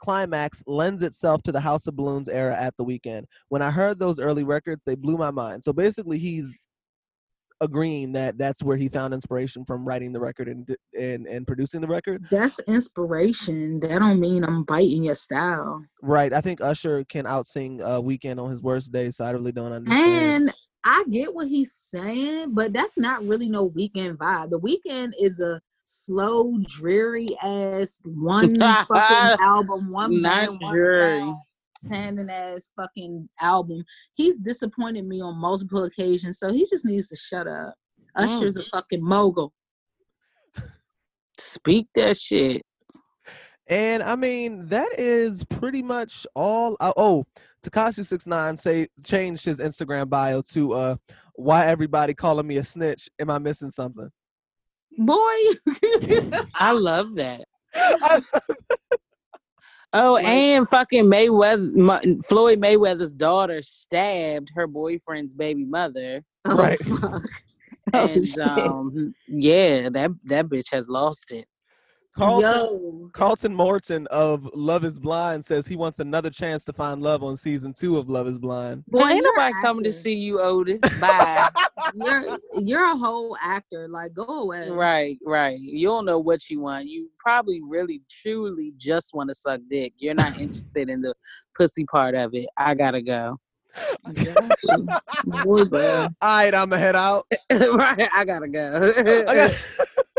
Climax 0.00 0.62
lends 0.66 1.02
itself 1.02 1.42
to 1.44 1.52
the 1.52 1.60
House 1.60 1.86
of 1.86 1.96
Balloons 1.96 2.28
era 2.28 2.56
at 2.56 2.74
the 2.76 2.84
Weeknd. 2.84 3.24
When 3.48 3.62
I 3.62 3.70
heard 3.70 3.98
those 3.98 4.20
early 4.20 4.44
records, 4.44 4.84
they 4.84 4.94
blew 4.94 5.16
my 5.16 5.30
mind. 5.30 5.62
So 5.62 5.72
basically, 5.72 6.18
he's 6.18 6.64
agreeing 7.60 8.12
that 8.12 8.36
that's 8.36 8.62
where 8.62 8.76
he 8.76 8.88
found 8.88 9.14
inspiration 9.14 9.64
from 9.64 9.86
writing 9.86 10.12
the 10.12 10.20
record 10.20 10.48
and 10.48 10.68
and 10.98 11.26
and 11.26 11.46
producing 11.46 11.80
the 11.80 11.86
record. 11.86 12.24
That's 12.30 12.60
inspiration. 12.60 13.80
That 13.80 14.00
don't 14.00 14.20
mean 14.20 14.44
I'm 14.44 14.64
biting 14.64 15.04
your 15.04 15.14
style. 15.14 15.84
Right. 16.02 16.32
I 16.32 16.40
think 16.40 16.60
Usher 16.60 17.04
can 17.04 17.24
outsing 17.24 17.80
uh, 17.80 18.00
Weeknd 18.00 18.42
on 18.42 18.50
his 18.50 18.62
worst 18.62 18.92
day, 18.92 19.10
so 19.10 19.24
I 19.24 19.30
really 19.30 19.52
don't 19.52 19.72
understand. 19.72 20.44
And 20.44 20.54
I 20.84 21.04
get 21.10 21.34
what 21.34 21.48
he's 21.48 21.72
saying, 21.72 22.54
but 22.54 22.72
that's 22.72 22.98
not 22.98 23.24
really 23.24 23.48
no 23.48 23.70
Weeknd 23.70 24.16
vibe. 24.16 24.50
The 24.50 24.60
Weeknd 24.60 25.12
is 25.18 25.40
a 25.40 25.60
slow, 25.84 26.58
dreary 26.66 27.28
ass 27.42 28.00
one 28.04 28.54
fucking 28.56 29.38
album, 29.40 29.92
one 29.92 30.20
Not 30.20 30.46
band, 30.46 30.60
one 30.60 30.74
dreary. 30.74 31.20
sound, 31.20 31.36
sanding 31.78 32.30
ass 32.30 32.68
fucking 32.76 33.28
album. 33.40 33.84
He's 34.14 34.36
disappointed 34.38 35.06
me 35.06 35.20
on 35.20 35.40
multiple 35.40 35.84
occasions, 35.84 36.38
so 36.38 36.52
he 36.52 36.66
just 36.68 36.84
needs 36.84 37.08
to 37.08 37.16
shut 37.16 37.46
up. 37.46 37.74
Mm. 38.16 38.24
Usher's 38.24 38.56
a 38.56 38.64
fucking 38.72 39.02
mogul. 39.02 39.52
Speak 41.38 41.88
that 41.94 42.16
shit. 42.16 42.62
And 43.66 44.02
I 44.02 44.14
mean, 44.14 44.68
that 44.68 44.90
is 44.98 45.42
pretty 45.44 45.82
much 45.82 46.26
all. 46.34 46.76
Uh, 46.80 46.92
oh, 46.96 47.24
Tekashi 47.64 48.04
Six 48.04 48.26
Nine 48.26 48.56
say 48.56 48.88
changed 49.02 49.44
his 49.46 49.58
Instagram 49.58 50.10
bio 50.10 50.42
to 50.52 50.72
uh, 50.74 50.96
"Why 51.34 51.66
everybody 51.66 52.12
calling 52.12 52.46
me 52.46 52.58
a 52.58 52.64
snitch? 52.64 53.08
Am 53.18 53.30
I 53.30 53.38
missing 53.38 53.70
something?" 53.70 54.10
Boy, 54.98 55.36
I 56.54 56.72
love 56.72 57.14
that. 57.16 57.44
Oh, 59.96 60.16
and 60.16 60.68
fucking 60.68 61.04
Mayweather, 61.04 62.24
Floyd 62.24 62.60
Mayweather's 62.60 63.12
daughter 63.12 63.62
stabbed 63.62 64.50
her 64.56 64.66
boyfriend's 64.66 65.34
baby 65.34 65.64
mother, 65.64 66.24
oh, 66.46 66.56
Right. 66.56 66.80
fuck. 66.80 67.22
Oh, 67.94 68.06
and 68.08 68.26
shit. 68.26 68.38
um, 68.38 69.14
yeah, 69.28 69.88
that 69.90 70.10
that 70.24 70.46
bitch 70.46 70.72
has 70.72 70.88
lost 70.88 71.30
it. 71.30 71.46
Carlton, 72.16 73.10
Carlton 73.12 73.54
Morton 73.54 74.06
of 74.08 74.48
Love 74.54 74.84
Is 74.84 74.98
Blind 75.00 75.44
says 75.44 75.66
he 75.66 75.74
wants 75.76 75.98
another 75.98 76.30
chance 76.30 76.64
to 76.66 76.72
find 76.72 77.02
love 77.02 77.24
on 77.24 77.36
season 77.36 77.72
two 77.72 77.98
of 77.98 78.08
Love 78.08 78.28
Is 78.28 78.38
Blind. 78.38 78.84
boy, 78.86 79.08
ain't 79.08 79.24
nobody 79.24 79.52
an 79.54 79.62
coming 79.62 79.84
to 79.84 79.92
see 79.92 80.14
you, 80.14 80.40
Otis. 80.40 80.78
Bye. 81.00 81.48
You're 81.94 82.38
you're 82.58 82.84
a 82.92 82.96
whole 82.96 83.36
actor. 83.42 83.88
Like, 83.88 84.14
go 84.14 84.24
away. 84.24 84.70
right, 84.70 85.18
right. 85.24 85.58
You 85.58 85.88
don't 85.88 86.04
know 86.06 86.18
what 86.18 86.48
you 86.48 86.60
want. 86.60 86.86
You 86.86 87.10
probably 87.18 87.60
really, 87.62 88.00
truly 88.08 88.72
just 88.78 89.12
want 89.12 89.28
to 89.28 89.34
suck 89.34 89.60
dick. 89.70 89.92
You're 89.98 90.14
not 90.14 90.38
interested 90.40 90.88
in 90.88 91.02
the 91.02 91.14
pussy 91.56 91.84
part 91.84 92.14
of 92.14 92.32
it. 92.34 92.46
I 92.56 92.74
gotta 92.74 93.02
go. 93.02 93.38
Boy. 95.44 95.64
All 95.72 96.08
right, 96.22 96.54
I'ma 96.54 96.76
head 96.76 96.96
out. 96.96 97.26
right, 97.50 98.08
I 98.14 98.24
gotta 98.24 98.48
go. 98.48 98.92
I 98.96 99.34
got- 99.34 99.50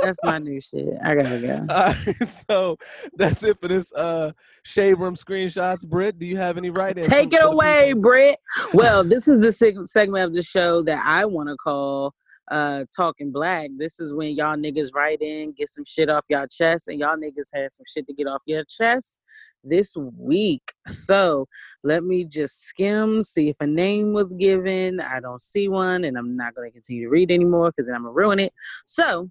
That's 0.06 0.24
my 0.24 0.38
new 0.40 0.60
shit. 0.60 0.88
I 1.04 1.16
gotta 1.16 1.40
go. 1.40 1.66
All 1.70 1.94
right, 1.94 2.24
so 2.28 2.78
that's 3.16 3.44
it 3.44 3.60
for 3.60 3.68
this 3.68 3.94
uh 3.94 4.32
shade 4.64 4.96
room 4.96 5.16
screenshots. 5.16 5.88
Britt, 5.88 6.20
do 6.20 6.26
you 6.26 6.38
have 6.38 6.58
any 6.58 6.70
write-ins? 6.70 7.08
Take 7.08 7.34
it 7.34 7.44
away, 7.44 7.88
people? 7.88 8.02
Britt. 8.02 8.40
Well, 8.74 9.04
this 9.04 9.28
is 9.28 9.42
the 9.42 9.48
seg- 9.48 9.88
segment 9.88 10.26
of 10.26 10.34
the 10.34 10.44
show 10.44 10.84
that 10.84 11.04
I 11.06 11.26
want 11.26 11.50
to 11.50 11.56
call 11.56 12.14
uh 12.52 12.86
talking 12.96 13.32
black. 13.32 13.70
This 13.78 14.00
is 14.00 14.14
when 14.14 14.36
y'all 14.36 14.56
niggas 14.56 14.94
write 14.94 15.22
in, 15.22 15.54
get 15.54 15.70
some 15.70 15.86
shit 15.86 16.10
off 16.10 16.26
y'all 16.30 16.48
chest, 16.48 16.88
and 16.88 17.00
y'all 17.00 17.18
niggas 17.18 17.50
had 17.54 17.72
some 17.72 17.86
shit 17.88 18.06
to 18.08 18.14
get 18.14 18.28
off 18.28 18.44
your 18.46 18.64
chest 18.66 19.20
this 19.64 19.96
week. 20.18 20.74
So 20.88 21.48
let 21.84 22.04
me 22.04 22.24
just 22.24 22.64
skim, 22.66 23.24
see 23.24 23.50
if 23.50 23.58
a 23.60 23.68
name 23.68 24.14
was 24.14 24.34
given. 24.34 25.00
I 25.00 25.20
don't 25.20 25.42
see 25.42 25.68
one, 25.68 26.04
and 26.04 26.18
I'm 26.18 26.36
not 26.36 26.54
gonna 26.54 26.72
continue 26.72 27.06
to 27.06 27.10
read 27.10 27.32
anymore 27.32 27.72
because 27.72 27.88
then 27.88 27.96
I'm 27.96 28.04
gonna 28.04 28.14
ruin 28.14 28.40
it. 28.40 28.54
So 28.86 29.30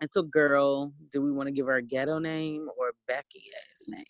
it's 0.00 0.16
a 0.16 0.22
girl. 0.22 0.92
Do 1.12 1.22
we 1.22 1.32
want 1.32 1.48
to 1.48 1.52
give 1.52 1.66
her 1.66 1.76
a 1.76 1.82
ghetto 1.82 2.18
name 2.18 2.68
or 2.78 2.92
Becky 3.06 3.42
ass 3.70 3.86
name? 3.88 4.04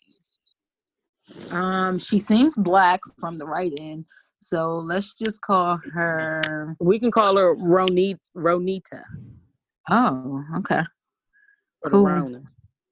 Um, 1.51 1.99
she 1.99 2.19
seems 2.19 2.57
black 2.57 3.01
from 3.19 3.39
the 3.39 3.45
right 3.45 3.73
end, 3.79 4.07
so 4.39 4.77
let's 4.77 5.15
just 5.15 5.43
call 5.43 5.79
her. 5.93 6.75
We 6.81 6.99
can 6.99 7.11
call 7.11 7.37
her 7.37 7.55
Ronita. 7.57 8.19
Ronita. 8.37 9.03
Oh, 9.91 10.43
okay. 10.59 10.83
or 11.83 11.91
Cool. 11.91 12.43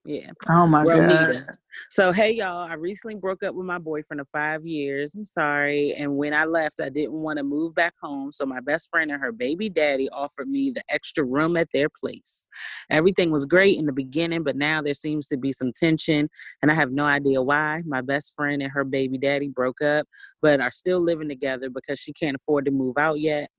Yeah. 0.06 0.30
Oh 0.48 0.68
my 0.68 0.84
god. 0.84 1.56
So 1.90 2.12
hey 2.12 2.30
y'all, 2.30 2.68
I 2.68 2.74
recently 2.74 3.16
broke 3.16 3.42
up 3.42 3.54
with 3.54 3.66
my 3.66 3.78
boyfriend 3.78 4.20
of 4.20 4.28
five 4.32 4.64
years. 4.64 5.14
I'm 5.14 5.24
sorry. 5.24 5.94
And 5.94 6.16
when 6.16 6.32
I 6.32 6.44
left, 6.44 6.80
I 6.80 6.88
didn't 6.88 7.12
want 7.12 7.38
to 7.38 7.42
move 7.42 7.74
back 7.74 7.92
home. 8.00 8.32
So 8.32 8.46
my 8.46 8.60
best 8.60 8.88
friend 8.88 9.10
and 9.10 9.20
her 9.20 9.32
baby 9.32 9.68
daddy 9.68 10.08
offered 10.10 10.48
me 10.48 10.70
the 10.70 10.82
extra 10.88 11.24
room 11.24 11.56
at 11.56 11.68
their 11.72 11.88
place. 11.88 12.46
Everything 12.88 13.30
was 13.32 13.46
great 13.46 13.78
in 13.78 13.86
the 13.86 13.92
beginning, 13.92 14.44
but 14.44 14.56
now 14.56 14.80
there 14.80 14.94
seems 14.94 15.26
to 15.26 15.36
be 15.36 15.50
some 15.52 15.72
tension, 15.72 16.28
and 16.62 16.70
I 16.70 16.74
have 16.74 16.92
no 16.92 17.04
idea 17.04 17.42
why. 17.42 17.82
My 17.84 18.00
best 18.00 18.32
friend 18.36 18.62
and 18.62 18.70
her 18.70 18.84
baby 18.84 19.18
daddy 19.18 19.48
broke 19.48 19.82
up, 19.82 20.06
but 20.40 20.60
are 20.60 20.70
still 20.70 21.00
living 21.00 21.28
together 21.28 21.68
because 21.68 21.98
she 21.98 22.12
can't 22.12 22.36
afford 22.36 22.64
to 22.66 22.70
move 22.70 22.94
out 22.96 23.18
yet. 23.18 23.50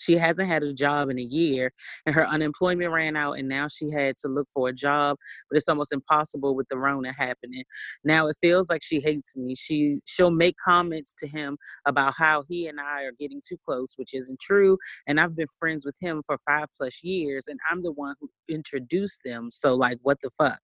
She 0.00 0.16
hasn't 0.16 0.48
had 0.48 0.62
a 0.62 0.72
job 0.72 1.10
in 1.10 1.18
a 1.18 1.22
year, 1.22 1.72
and 2.06 2.14
her 2.14 2.26
unemployment 2.26 2.92
ran 2.92 3.16
out, 3.16 3.34
and 3.38 3.48
now 3.48 3.68
she 3.68 3.90
had 3.90 4.16
to 4.18 4.28
look 4.28 4.48
for 4.52 4.68
a 4.68 4.72
job 4.72 5.16
but 5.48 5.56
it's 5.56 5.68
almost 5.68 5.92
impossible 5.92 6.54
with 6.54 6.68
the 6.68 6.78
Rona 6.78 7.12
happening. 7.12 7.64
Now 8.04 8.28
it 8.28 8.36
feels 8.40 8.70
like 8.70 8.82
she 8.82 9.00
hates 9.00 9.36
me. 9.36 9.54
She 9.54 10.00
she'll 10.06 10.30
make 10.30 10.56
comments 10.64 11.14
to 11.18 11.28
him 11.28 11.56
about 11.86 12.14
how 12.16 12.42
he 12.48 12.66
and 12.68 12.80
I 12.80 13.04
are 13.04 13.12
getting 13.18 13.40
too 13.46 13.56
close, 13.66 13.94
which 13.96 14.14
isn't 14.14 14.40
true. 14.40 14.78
And 15.06 15.20
I've 15.20 15.36
been 15.36 15.46
friends 15.58 15.84
with 15.84 15.96
him 16.00 16.22
for 16.24 16.38
five 16.38 16.66
plus 16.76 17.02
years, 17.02 17.46
and 17.48 17.58
I'm 17.70 17.82
the 17.82 17.92
one 17.92 18.14
who 18.20 18.30
introduced 18.48 19.20
them. 19.24 19.50
So 19.50 19.74
like, 19.74 19.98
what 20.02 20.20
the 20.22 20.30
fuck? 20.30 20.60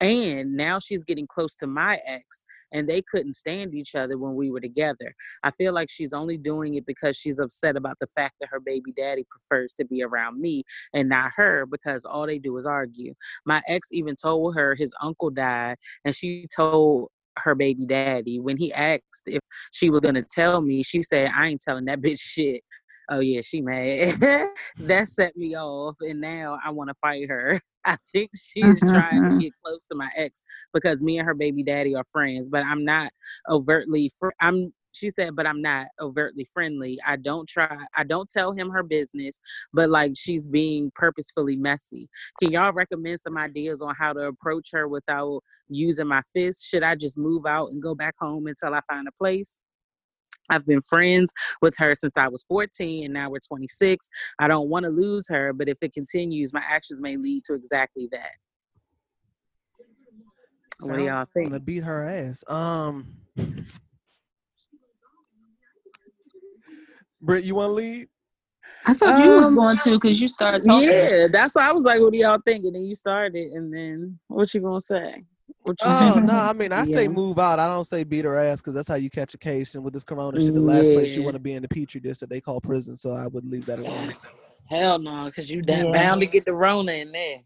And 0.00 0.56
now 0.56 0.80
she's 0.80 1.04
getting 1.04 1.28
close 1.28 1.54
to 1.56 1.66
my 1.66 2.00
ex. 2.06 2.41
And 2.72 2.88
they 2.88 3.02
couldn't 3.02 3.34
stand 3.34 3.74
each 3.74 3.94
other 3.94 4.18
when 4.18 4.34
we 4.34 4.50
were 4.50 4.60
together. 4.60 5.14
I 5.42 5.50
feel 5.50 5.72
like 5.72 5.90
she's 5.90 6.12
only 6.12 6.38
doing 6.38 6.74
it 6.74 6.86
because 6.86 7.16
she's 7.16 7.38
upset 7.38 7.76
about 7.76 7.98
the 8.00 8.06
fact 8.06 8.34
that 8.40 8.50
her 8.50 8.60
baby 8.60 8.92
daddy 8.92 9.24
prefers 9.30 9.72
to 9.74 9.84
be 9.84 10.02
around 10.02 10.40
me 10.40 10.62
and 10.94 11.08
not 11.08 11.32
her 11.36 11.66
because 11.66 12.04
all 12.04 12.26
they 12.26 12.38
do 12.38 12.56
is 12.56 12.66
argue. 12.66 13.14
My 13.44 13.62
ex 13.68 13.88
even 13.92 14.16
told 14.16 14.54
her 14.56 14.74
his 14.74 14.94
uncle 15.02 15.30
died, 15.30 15.76
and 16.04 16.14
she 16.14 16.46
told 16.54 17.08
her 17.38 17.54
baby 17.54 17.86
daddy 17.86 18.38
when 18.38 18.56
he 18.56 18.72
asked 18.72 19.22
if 19.26 19.42
she 19.70 19.90
was 19.90 20.00
gonna 20.00 20.22
tell 20.22 20.60
me, 20.60 20.82
she 20.82 21.02
said, 21.02 21.30
I 21.34 21.48
ain't 21.48 21.60
telling 21.60 21.86
that 21.86 22.00
bitch 22.02 22.20
shit. 22.20 22.62
Oh 23.10 23.20
yeah, 23.20 23.40
she 23.42 23.60
mad. 23.60 24.14
that 24.78 25.08
set 25.08 25.36
me 25.36 25.56
off, 25.56 25.96
and 26.00 26.20
now 26.20 26.58
I 26.64 26.70
want 26.70 26.88
to 26.88 26.94
fight 27.00 27.28
her. 27.28 27.60
I 27.86 27.96
think 28.12 28.30
she's 28.34 28.78
trying 28.80 29.22
to 29.22 29.28
mm-hmm. 29.28 29.38
get 29.38 29.52
close 29.64 29.84
to 29.86 29.94
my 29.94 30.08
ex 30.16 30.42
because 30.72 31.02
me 31.02 31.18
and 31.18 31.26
her 31.26 31.34
baby 31.34 31.62
daddy 31.62 31.94
are 31.94 32.04
friends, 32.04 32.48
but 32.48 32.64
I'm 32.64 32.84
not 32.84 33.12
overtly. 33.48 34.10
Fr- 34.18 34.30
I'm. 34.40 34.72
She 34.94 35.08
said, 35.08 35.34
but 35.34 35.46
I'm 35.46 35.62
not 35.62 35.86
overtly 36.02 36.46
friendly. 36.52 36.98
I 37.06 37.16
don't 37.16 37.48
try. 37.48 37.78
I 37.96 38.04
don't 38.04 38.28
tell 38.28 38.52
him 38.52 38.68
her 38.68 38.82
business, 38.82 39.40
but 39.72 39.88
like 39.88 40.12
she's 40.14 40.46
being 40.46 40.92
purposefully 40.94 41.56
messy. 41.56 42.10
Can 42.38 42.52
y'all 42.52 42.74
recommend 42.74 43.20
some 43.20 43.38
ideas 43.38 43.80
on 43.80 43.94
how 43.94 44.12
to 44.12 44.26
approach 44.26 44.68
her 44.72 44.86
without 44.88 45.40
using 45.68 46.08
my 46.08 46.20
fist? 46.34 46.68
Should 46.68 46.82
I 46.82 46.94
just 46.94 47.16
move 47.16 47.46
out 47.46 47.70
and 47.70 47.82
go 47.82 47.94
back 47.94 48.16
home 48.20 48.46
until 48.46 48.74
I 48.74 48.80
find 48.86 49.08
a 49.08 49.12
place? 49.12 49.62
I've 50.50 50.66
been 50.66 50.80
friends 50.80 51.32
with 51.60 51.74
her 51.78 51.94
since 51.94 52.16
I 52.16 52.28
was 52.28 52.44
14 52.48 53.04
and 53.04 53.14
now 53.14 53.30
we're 53.30 53.38
26. 53.40 54.08
I 54.38 54.48
don't 54.48 54.68
want 54.68 54.84
to 54.84 54.90
lose 54.90 55.26
her, 55.28 55.52
but 55.52 55.68
if 55.68 55.78
it 55.82 55.92
continues, 55.92 56.52
my 56.52 56.62
actions 56.68 57.00
may 57.00 57.16
lead 57.16 57.44
to 57.44 57.54
exactly 57.54 58.08
that. 58.12 58.30
What 60.80 60.96
do 60.98 61.04
y'all 61.04 61.16
I'm 61.20 61.26
think? 61.34 61.48
gonna 61.48 61.60
beat 61.60 61.84
her 61.84 62.08
ass. 62.08 62.42
Um, 62.48 63.06
Britt, 67.22 67.44
you 67.44 67.54
want 67.54 67.70
to 67.70 67.74
lead? 67.74 68.08
I 68.84 68.94
thought 68.94 69.18
you 69.18 69.30
was 69.32 69.46
Um, 69.46 69.54
going 69.54 69.76
to 69.78 69.90
because 69.92 70.20
you 70.20 70.26
started 70.28 70.64
talking. 70.64 70.88
Yeah, 70.88 71.28
that's 71.30 71.54
why 71.54 71.68
I 71.68 71.72
was 71.72 71.84
like, 71.84 72.00
what 72.00 72.12
do 72.12 72.18
y'all 72.18 72.40
think? 72.44 72.64
And 72.64 72.74
then 72.74 72.82
you 72.82 72.94
started, 72.96 73.52
and 73.52 73.72
then 73.72 74.18
what 74.26 74.52
you 74.52 74.60
gonna 74.60 74.80
say? 74.80 75.22
What 75.64 75.76
you 75.84 75.90
Oh 75.90 76.14
think? 76.16 76.26
no, 76.26 76.32
I 76.34 76.52
mean 76.52 76.72
I 76.72 76.84
say 76.84 77.06
move 77.08 77.38
out. 77.38 77.58
I 77.60 77.68
don't 77.68 77.86
say 77.86 78.02
beat 78.04 78.24
her 78.24 78.36
ass 78.36 78.60
because 78.60 78.74
that's 78.74 78.88
how 78.88 78.96
you 78.96 79.10
catch 79.10 79.34
a 79.34 79.38
case. 79.38 79.74
And 79.74 79.84
with 79.84 79.94
this 79.94 80.02
Corona 80.04 80.40
shit, 80.40 80.54
the 80.54 80.60
last 80.60 80.90
place 80.92 81.14
you 81.14 81.22
want 81.22 81.36
to 81.36 81.40
be 81.40 81.52
in 81.52 81.62
the 81.62 81.68
petri 81.68 82.00
dish 82.00 82.18
that 82.18 82.28
they 82.30 82.40
call 82.40 82.60
prison. 82.60 82.96
So 82.96 83.12
I 83.12 83.28
would 83.28 83.44
leave 83.46 83.66
that 83.66 83.78
alone. 83.78 84.08
Hell 84.68 84.98
no, 84.98 85.26
because 85.26 85.50
you 85.50 85.62
that 85.62 85.86
Yeah. 85.86 85.92
bound 85.92 86.20
to 86.20 86.26
get 86.26 86.44
the 86.46 86.54
Rona 86.54 86.92
in 86.92 87.12
there. 87.12 87.38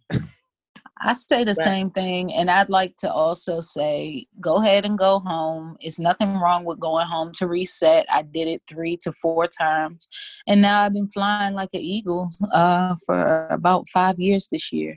I 0.99 1.13
say 1.13 1.45
the 1.45 1.55
Right. 1.55 1.65
same 1.65 1.91
thing, 1.91 2.33
and 2.33 2.51
I'd 2.51 2.71
like 2.71 2.97
to 3.01 3.13
also 3.13 3.61
say, 3.61 4.27
go 4.41 4.57
ahead 4.63 4.87
and 4.87 4.99
go 4.99 5.19
home. 5.19 5.77
It's 5.81 5.99
nothing 5.99 6.39
wrong 6.39 6.65
with 6.65 6.81
going 6.81 7.07
home 7.07 7.33
to 7.35 7.47
reset. 7.47 8.07
I 8.11 8.23
did 8.23 8.49
it 8.49 8.63
three 8.67 8.97
to 9.03 9.13
four 9.21 9.47
times, 9.47 10.09
and 10.47 10.63
now 10.63 10.81
I've 10.81 10.95
been 10.95 11.09
flying 11.09 11.53
like 11.55 11.69
an 11.75 11.81
eagle 11.81 12.31
uh, 12.51 12.95
for 13.05 13.47
about 13.51 13.87
five 13.91 14.19
years 14.19 14.47
this 14.51 14.73
year. 14.73 14.97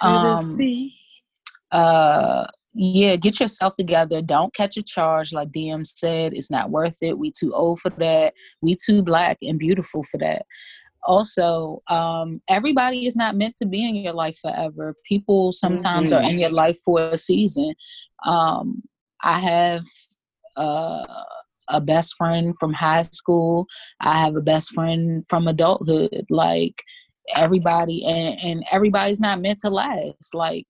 To 0.00 0.06
Um, 0.06 0.22
the 0.22 0.42
sea. 0.42 0.94
Uh 1.72 2.46
yeah 2.74 3.16
get 3.16 3.40
yourself 3.40 3.74
together. 3.74 4.20
Don't 4.22 4.54
catch 4.54 4.76
a 4.76 4.82
charge. 4.82 5.32
Like 5.32 5.50
dm 5.50 5.86
said 5.86 6.32
it's 6.34 6.50
not 6.50 6.70
worth 6.70 6.98
it. 7.02 7.18
We 7.18 7.32
too 7.32 7.52
old 7.54 7.80
for 7.80 7.92
that. 7.98 8.34
We 8.62 8.76
too 8.84 9.02
black 9.02 9.38
and 9.42 9.58
beautiful 9.58 10.02
for 10.04 10.18
that. 10.18 10.46
Also 11.06 11.82
um 11.88 12.40
everybody 12.48 13.06
is 13.06 13.16
not 13.16 13.36
meant 13.36 13.56
to 13.56 13.66
be 13.66 13.88
in 13.88 13.96
your 13.96 14.14
life 14.14 14.38
forever. 14.40 14.94
People 15.06 15.52
sometimes 15.52 16.12
are 16.12 16.22
in 16.22 16.38
your 16.38 16.50
life 16.50 16.78
for 16.84 17.00
a 17.00 17.18
season. 17.18 17.74
Um 18.24 18.82
i 19.22 19.38
have 19.38 19.82
uh 20.56 21.22
a 21.68 21.80
best 21.80 22.14
friend 22.16 22.54
from 22.58 22.72
high 22.72 23.02
school. 23.02 23.66
I 24.00 24.18
have 24.18 24.36
a 24.36 24.42
best 24.42 24.72
friend 24.72 25.24
from 25.28 25.46
adulthood. 25.48 26.26
Like 26.30 26.82
everybody 27.36 28.04
and, 28.04 28.38
and 28.42 28.64
everybody's 28.70 29.20
not 29.20 29.40
meant 29.40 29.60
to 29.60 29.70
last. 29.70 30.34
Like 30.34 30.66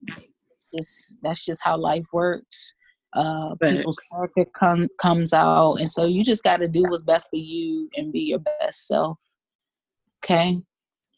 just 0.75 1.19
that's 1.23 1.45
just 1.45 1.63
how 1.65 1.77
life 1.77 2.07
works. 2.13 2.75
Uh, 3.15 3.55
people's 3.63 3.99
character 4.13 4.45
come, 4.59 4.89
comes 5.01 5.33
out, 5.33 5.75
and 5.75 5.89
so 5.89 6.05
you 6.05 6.25
just 6.25 6.43
got 6.43 6.57
to 6.57 6.67
do 6.67 6.83
what's 6.89 7.05
best 7.05 7.29
for 7.31 7.37
you 7.37 7.89
and 7.97 8.13
be 8.13 8.21
your 8.21 8.41
best 8.41 8.89
self. 8.89 9.19
Okay, 10.25 10.59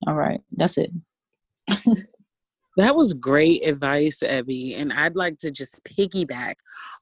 all 0.06 0.14
right, 0.14 0.40
that's 0.52 0.76
it. 0.76 0.90
That 2.76 2.94
was 2.94 3.14
great 3.14 3.66
advice, 3.66 4.22
Evie. 4.22 4.74
And 4.74 4.92
I'd 4.92 5.16
like 5.16 5.38
to 5.38 5.50
just 5.50 5.82
piggyback 5.84 6.56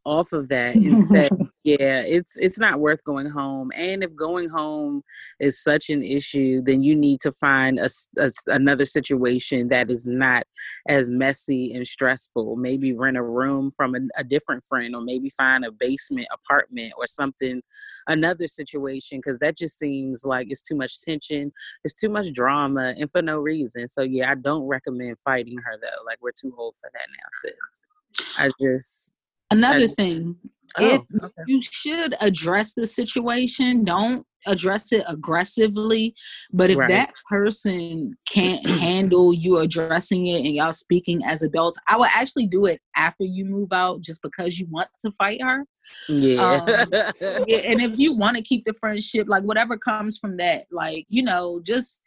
off 0.04 0.32
of 0.32 0.48
that 0.48 0.76
and 0.76 1.04
say 1.04 1.28
Yeah, 1.64 2.02
it's 2.06 2.36
it's 2.36 2.58
not 2.58 2.78
worth 2.78 3.02
going 3.04 3.30
home. 3.30 3.72
And 3.74 4.04
if 4.04 4.14
going 4.14 4.50
home 4.50 5.02
is 5.40 5.62
such 5.62 5.88
an 5.88 6.02
issue, 6.02 6.60
then 6.62 6.82
you 6.82 6.94
need 6.94 7.20
to 7.22 7.32
find 7.32 7.78
a, 7.78 7.88
a 8.18 8.30
another 8.48 8.84
situation 8.84 9.68
that 9.68 9.90
is 9.90 10.06
not 10.06 10.44
as 10.90 11.08
messy 11.10 11.72
and 11.72 11.86
stressful. 11.86 12.56
Maybe 12.56 12.92
rent 12.92 13.16
a 13.16 13.22
room 13.22 13.70
from 13.70 13.94
a, 13.94 14.00
a 14.18 14.24
different 14.24 14.62
friend, 14.64 14.94
or 14.94 15.00
maybe 15.00 15.30
find 15.30 15.64
a 15.64 15.72
basement 15.72 16.28
apartment 16.30 16.92
or 16.98 17.06
something. 17.06 17.62
Another 18.06 18.46
situation, 18.46 19.18
because 19.18 19.38
that 19.38 19.56
just 19.56 19.78
seems 19.78 20.22
like 20.22 20.48
it's 20.50 20.60
too 20.62 20.76
much 20.76 21.00
tension, 21.00 21.50
it's 21.82 21.94
too 21.94 22.10
much 22.10 22.30
drama, 22.34 22.92
and 22.98 23.10
for 23.10 23.22
no 23.22 23.38
reason. 23.38 23.88
So 23.88 24.02
yeah, 24.02 24.30
I 24.30 24.34
don't 24.34 24.64
recommend 24.64 25.18
fighting 25.20 25.56
her 25.64 25.78
though. 25.80 26.04
Like 26.04 26.18
we're 26.20 26.32
too 26.38 26.54
old 26.58 26.76
for 26.76 26.90
that 26.92 27.06
now, 27.08 27.28
sis. 27.42 28.38
I 28.38 28.50
just 28.60 29.13
Another 29.56 29.84
And- 29.84 29.94
thing, 29.96 30.36
oh, 30.78 30.84
if 30.94 31.02
okay. 31.22 31.42
you 31.46 31.60
should 31.62 32.14
address 32.20 32.72
the 32.74 32.86
situation, 32.86 33.84
don't 33.84 34.26
address 34.46 34.92
it 34.92 35.02
aggressively. 35.08 36.14
But 36.52 36.68
if 36.70 36.76
Right. 36.76 36.88
that 36.88 37.12
person 37.30 38.12
can't 38.28 38.64
handle 38.66 39.32
you 39.32 39.56
addressing 39.58 40.26
it 40.26 40.44
and 40.44 40.54
y'all 40.54 40.72
speaking 40.74 41.22
as 41.24 41.42
adults, 41.42 41.78
I 41.88 41.96
would 41.96 42.10
actually 42.12 42.46
do 42.48 42.66
it 42.66 42.78
after 42.94 43.24
you 43.24 43.46
move 43.46 43.68
out 43.72 44.02
just 44.02 44.20
because 44.20 44.58
you 44.58 44.66
want 44.70 44.88
to 45.00 45.10
fight 45.12 45.40
her. 45.42 45.64
yeah. 46.10 46.42
Um, 46.42 46.66
yeah, 47.48 47.58
and 47.70 47.80
if 47.80 47.98
you 47.98 48.12
want 48.14 48.36
to 48.36 48.42
keep 48.42 48.64
the 48.66 48.74
friendship, 48.74 49.28
like 49.28 49.44
whatever 49.44 49.78
comes 49.78 50.18
from 50.18 50.36
that, 50.36 50.66
like, 50.70 51.06
you 51.08 51.22
know, 51.22 51.60
just 51.64 52.02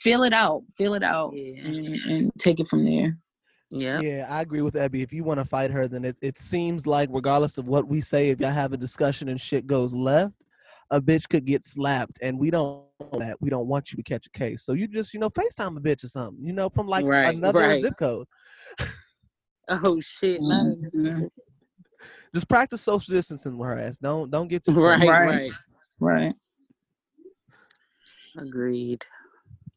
feel 0.00 0.22
it 0.24 0.32
out, 0.32 0.62
feel 0.76 0.94
it 0.94 1.02
out 1.04 1.32
Yeah. 1.36 1.64
and, 1.64 1.86
and 2.10 2.32
take 2.40 2.58
it 2.58 2.66
from 2.68 2.84
there. 2.84 3.16
Yeah. 3.70 4.00
Yeah, 4.00 4.26
I 4.28 4.42
agree 4.42 4.62
with 4.62 4.76
Abby. 4.76 5.02
If 5.02 5.12
you 5.12 5.24
want 5.24 5.40
to 5.40 5.44
fight 5.44 5.70
her, 5.70 5.88
then 5.88 6.04
it, 6.04 6.16
it 6.22 6.38
seems 6.38 6.86
like 6.86 7.08
regardless 7.12 7.58
of 7.58 7.66
what 7.66 7.86
we 7.88 8.00
say, 8.00 8.30
if 8.30 8.40
y'all 8.40 8.50
have 8.50 8.72
a 8.72 8.76
discussion 8.76 9.28
and 9.28 9.40
shit 9.40 9.66
goes 9.66 9.94
left, 9.94 10.34
a 10.90 11.00
bitch 11.00 11.28
could 11.28 11.44
get 11.44 11.64
slapped, 11.64 12.18
and 12.22 12.38
we 12.38 12.50
don't 12.50 12.84
want 12.98 13.18
that. 13.20 13.40
We 13.40 13.50
don't 13.50 13.66
want 13.66 13.92
you 13.92 13.96
to 13.96 14.02
catch 14.02 14.26
a 14.26 14.30
case. 14.30 14.62
So 14.62 14.72
you 14.72 14.88
just, 14.88 15.12
you 15.12 15.20
know, 15.20 15.28
FaceTime 15.28 15.76
a 15.76 15.80
bitch 15.80 16.04
or 16.04 16.08
something, 16.08 16.44
you 16.44 16.52
know, 16.52 16.68
from 16.70 16.86
like 16.86 17.04
Right, 17.04 17.34
another 17.34 17.60
right. 17.60 17.80
zip 17.80 17.94
code. 17.98 18.26
Oh 19.68 20.00
shit. 20.00 20.40
no. 20.40 20.76
Mhm. 20.94 21.28
Just 22.34 22.48
practice 22.48 22.80
social 22.82 23.14
distancing 23.14 23.58
with 23.58 23.68
her 23.68 23.78
ass. 23.78 23.98
Don't 23.98 24.30
don't 24.30 24.48
get 24.48 24.64
too 24.64 24.72
Right. 24.72 25.00
Right. 25.08 25.26
right. 25.26 25.52
Right. 25.98 26.34
Agreed. 28.36 29.04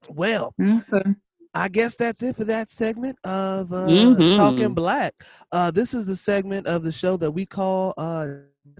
Well, 0.10 0.54
Okay. 0.62 1.16
I 1.54 1.68
guess 1.68 1.96
that's 1.98 2.24
it 2.24 2.36
for 2.38 2.46
that 2.46 2.70
segment 2.70 3.18
of 3.26 3.74
uh, 3.74 3.88
Mhm. 3.88 4.38
Talking 4.38 4.74
Black. 4.74 5.14
Uh, 5.52 5.70
this 5.72 5.94
is 5.94 6.06
the 6.06 6.16
segment 6.16 6.66
of 6.68 6.84
the 6.84 6.92
show 6.92 7.18
that 7.18 7.32
we 7.32 7.46
call 7.46 7.94
uh, 7.98 8.28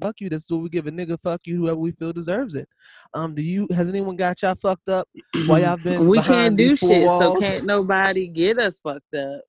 "Fuck 0.02 0.22
You." 0.22 0.30
This 0.30 0.46
is 0.46 0.52
where 0.52 0.62
we 0.62 0.70
give 0.70 0.88
a 0.88 0.92
nigga 0.92 1.20
"fuck 1.20 1.42
you" 1.46 1.58
whoever 1.58 1.78
we 1.78 1.92
feel 1.92 2.14
deserves 2.14 2.56
it. 2.56 2.70
Um, 3.14 3.36
do 3.36 3.42
you? 3.42 3.68
Has 3.72 3.90
anyone 3.90 4.16
got 4.16 4.42
y'all 4.42 4.56
fucked 4.56 4.88
up 4.88 5.08
while 5.48 5.60
y'all 5.60 5.78
been? 5.84 6.08
we 6.08 6.22
can't 6.22 6.56
do 6.56 6.70
these 6.70 6.80
four 6.80 6.90
shit, 6.90 7.10
so 7.10 7.36
can't 7.40 7.66
nobody 7.66 8.28
get 8.28 8.58
us 8.58 8.80
fucked 8.80 9.14
up. 9.16 9.42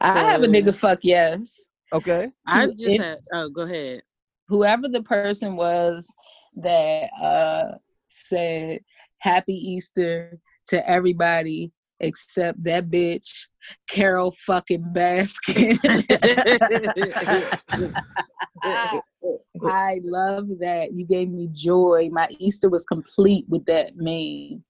I 0.00 0.18
have 0.20 0.42
a 0.42 0.46
nigga 0.46 0.74
fuck 0.74 1.00
yes. 1.02 1.66
Okay. 1.92 2.30
I 2.46 2.68
just 2.68 2.84
it- 2.86 3.00
had 3.00 3.18
oh 3.34 3.48
go 3.48 3.62
ahead. 3.62 4.02
whoever 4.48 4.88
the 4.88 5.02
person 5.02 5.56
was 5.56 6.14
that 6.56 7.10
uh 7.20 7.72
said 8.08 8.80
happy 9.18 9.54
easter 9.54 10.38
to 10.68 10.88
everybody 10.88 11.72
except 12.02 12.62
that 12.64 12.90
bitch 12.90 13.46
carol 13.88 14.32
fucking 14.32 14.84
baskin. 14.92 15.78
I 19.64 20.00
love 20.02 20.48
that. 20.60 20.92
You 20.92 21.06
gave 21.06 21.30
me 21.30 21.48
joy. 21.52 22.08
My 22.10 22.28
easter 22.38 22.68
was 22.68 22.84
complete 22.84 23.46
with 23.48 23.64
that 23.66 23.92
meme 23.96 24.64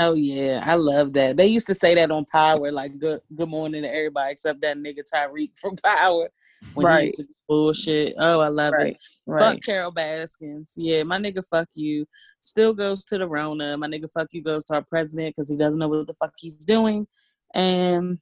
Oh 0.00 0.14
yeah, 0.14 0.62
I 0.64 0.74
love 0.74 1.12
that. 1.14 1.36
They 1.36 1.46
used 1.46 1.66
to 1.66 1.74
say 1.74 1.94
that 1.96 2.10
on 2.10 2.24
Power, 2.26 2.70
like 2.70 2.98
good 2.98 3.20
good 3.34 3.48
morning 3.48 3.82
to 3.82 3.88
everybody 3.88 4.32
except 4.32 4.60
that 4.60 4.76
nigga 4.76 5.00
Tariq 5.12 5.50
from 5.58 5.76
Power. 5.84 6.28
When 6.74 6.84
he 6.86 6.88
Right. 6.92 7.02
used 7.04 7.16
to 7.16 7.22
do 7.24 7.34
bullshit. 7.48 8.14
Oh, 8.18 8.40
I 8.40 8.48
love 8.48 8.74
right 8.74 8.88
it. 8.92 8.96
right 9.26 9.40
Fuck 9.40 9.62
Carole 9.64 9.90
Baskins. 9.90 10.72
Yeah, 10.76 11.02
my 11.02 11.18
nigga 11.18 11.44
fuck 11.44 11.68
you. 11.74 12.06
Still 12.40 12.72
goes 12.74 13.04
to 13.06 13.18
the 13.18 13.26
Rona. 13.26 13.76
My 13.76 13.88
nigga 13.88 14.08
fuck 14.10 14.28
you 14.32 14.42
goes 14.42 14.64
to 14.66 14.74
our 14.74 14.82
president 14.82 15.34
because 15.34 15.48
he 15.48 15.56
doesn't 15.56 15.78
know 15.80 15.88
what 15.88 16.06
the 16.06 16.14
fuck 16.14 16.32
he's 16.36 16.64
doing. 16.64 17.06
And 17.54 18.18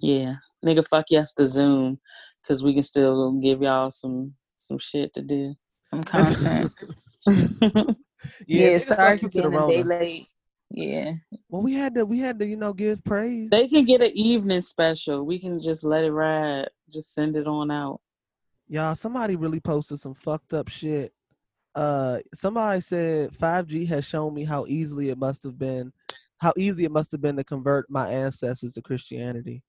yeah, 0.00 0.36
nigga 0.64 0.86
fuck 0.86 1.06
yes 1.10 1.32
to 1.34 1.46
Zoom 1.46 2.00
because 2.42 2.64
we 2.64 2.74
can 2.74 2.82
still 2.82 3.32
give 3.32 3.62
y'all 3.62 3.90
some 3.90 4.34
some 4.56 4.78
shit 4.78 5.14
to 5.14 5.22
do. 5.22 5.54
some 5.90 6.02
content 6.04 6.72
Yeah, 8.46 8.70
yeah, 8.70 8.78
sorry 8.78 9.18
for 9.18 9.28
to 9.28 9.42
being 9.42 9.54
a 9.54 9.66
day 9.68 9.82
late 9.82 10.28
yeah 10.70 11.12
Well, 11.48 11.62
we 11.62 11.74
had 11.74 11.94
to, 11.94 12.04
we 12.06 12.18
had 12.20 12.38
to, 12.38 12.46
you 12.46 12.56
know, 12.56 12.72
give 12.72 13.02
praise. 13.04 13.50
they 13.50 13.68
can 13.68 13.84
get 13.84 14.00
an 14.02 14.12
evening 14.14 14.62
special. 14.62 15.24
We 15.24 15.38
can 15.40 15.60
just 15.60 15.84
let 15.84 16.04
it 16.04 16.12
ride. 16.12 16.68
Just 16.92 17.12
send 17.14 17.36
it 17.36 17.46
on 17.46 17.70
out. 17.70 18.00
Y'all, 18.68 18.94
somebody 18.94 19.34
really 19.36 19.58
posted 19.60 19.98
some 19.98 20.14
fucked 20.14 20.54
up 20.54 20.68
shit. 20.68 21.12
Uh, 21.74 22.18
somebody 22.34 22.80
said 22.80 23.30
5G 23.32 23.86
has 23.88 24.04
shown 24.04 24.32
me 24.34 24.44
how 24.44 24.64
easily 24.68 25.08
it 25.10 25.18
must 25.18 25.42
have 25.44 25.58
been, 25.58 25.92
how 26.38 26.52
easy 26.56 26.84
it 26.84 26.90
must 26.92 27.12
have 27.12 27.20
been 27.20 27.36
to 27.36 27.44
convert 27.44 27.88
my 27.90 28.08
ancestors 28.08 28.74
to 28.74 28.82
Christianity. 28.82 29.62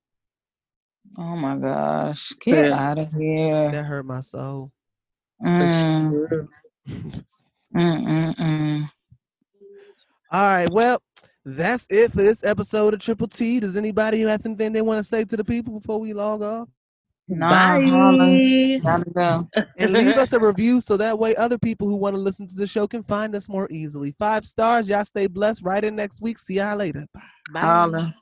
oh 1.17 1.35
my 1.35 1.57
gosh 1.57 2.31
get 2.41 2.69
Yeah. 2.69 2.89
out 2.91 2.99
of 2.99 3.11
here 3.13 3.71
That 3.71 3.85
hurt 3.85 4.05
my 4.05 4.21
soul. 4.21 4.71
Mm. 5.43 6.47
Mm, 6.89 8.05
mm, 8.05 8.35
mm. 8.35 8.91
All 10.31 10.41
right, 10.41 10.69
well, 10.69 11.01
that's 11.43 11.87
it 11.89 12.11
for 12.11 12.21
this 12.21 12.43
episode 12.43 12.93
of 12.93 12.99
Triple 13.01 13.27
T. 13.27 13.59
Does 13.59 13.75
anybody 13.75 14.21
have 14.21 14.45
anything 14.45 14.71
they 14.71 14.81
want 14.81 14.99
to 14.99 15.03
say 15.03 15.25
to 15.25 15.37
the 15.37 15.43
people 15.43 15.79
before 15.79 15.99
we 15.99 16.13
log 16.13 16.41
off? 16.41 16.69
Nah, 17.27 17.49
Bye. 17.49 17.85
holla. 17.87 18.79
Gotta 18.79 19.09
go. 19.09 19.49
And 19.77 19.93
leave 19.93 20.17
us 20.17 20.33
a 20.33 20.39
review 20.39 20.81
so 20.81 20.97
that 20.97 21.17
way 21.17 21.35
other 21.35 21.57
people 21.57 21.87
who 21.87 21.95
want 21.95 22.15
to 22.15 22.21
listen 22.21 22.45
to 22.47 22.55
the 22.55 22.67
show 22.67 22.87
can 22.87 23.03
find 23.03 23.35
us 23.35 23.47
more 23.47 23.67
easily. 23.71 24.13
Five 24.19 24.45
stars. 24.45 24.89
Y'all 24.89 25.05
stay 25.05 25.27
blessed. 25.27 25.63
Right 25.63 25.83
in 25.83 25.95
next 25.95 26.21
week. 26.21 26.37
See 26.37 26.55
y'all 26.55 26.75
later. 26.75 27.05
Bye. 27.13 27.21
Bye. 27.53 27.59
Holla. 27.61 28.15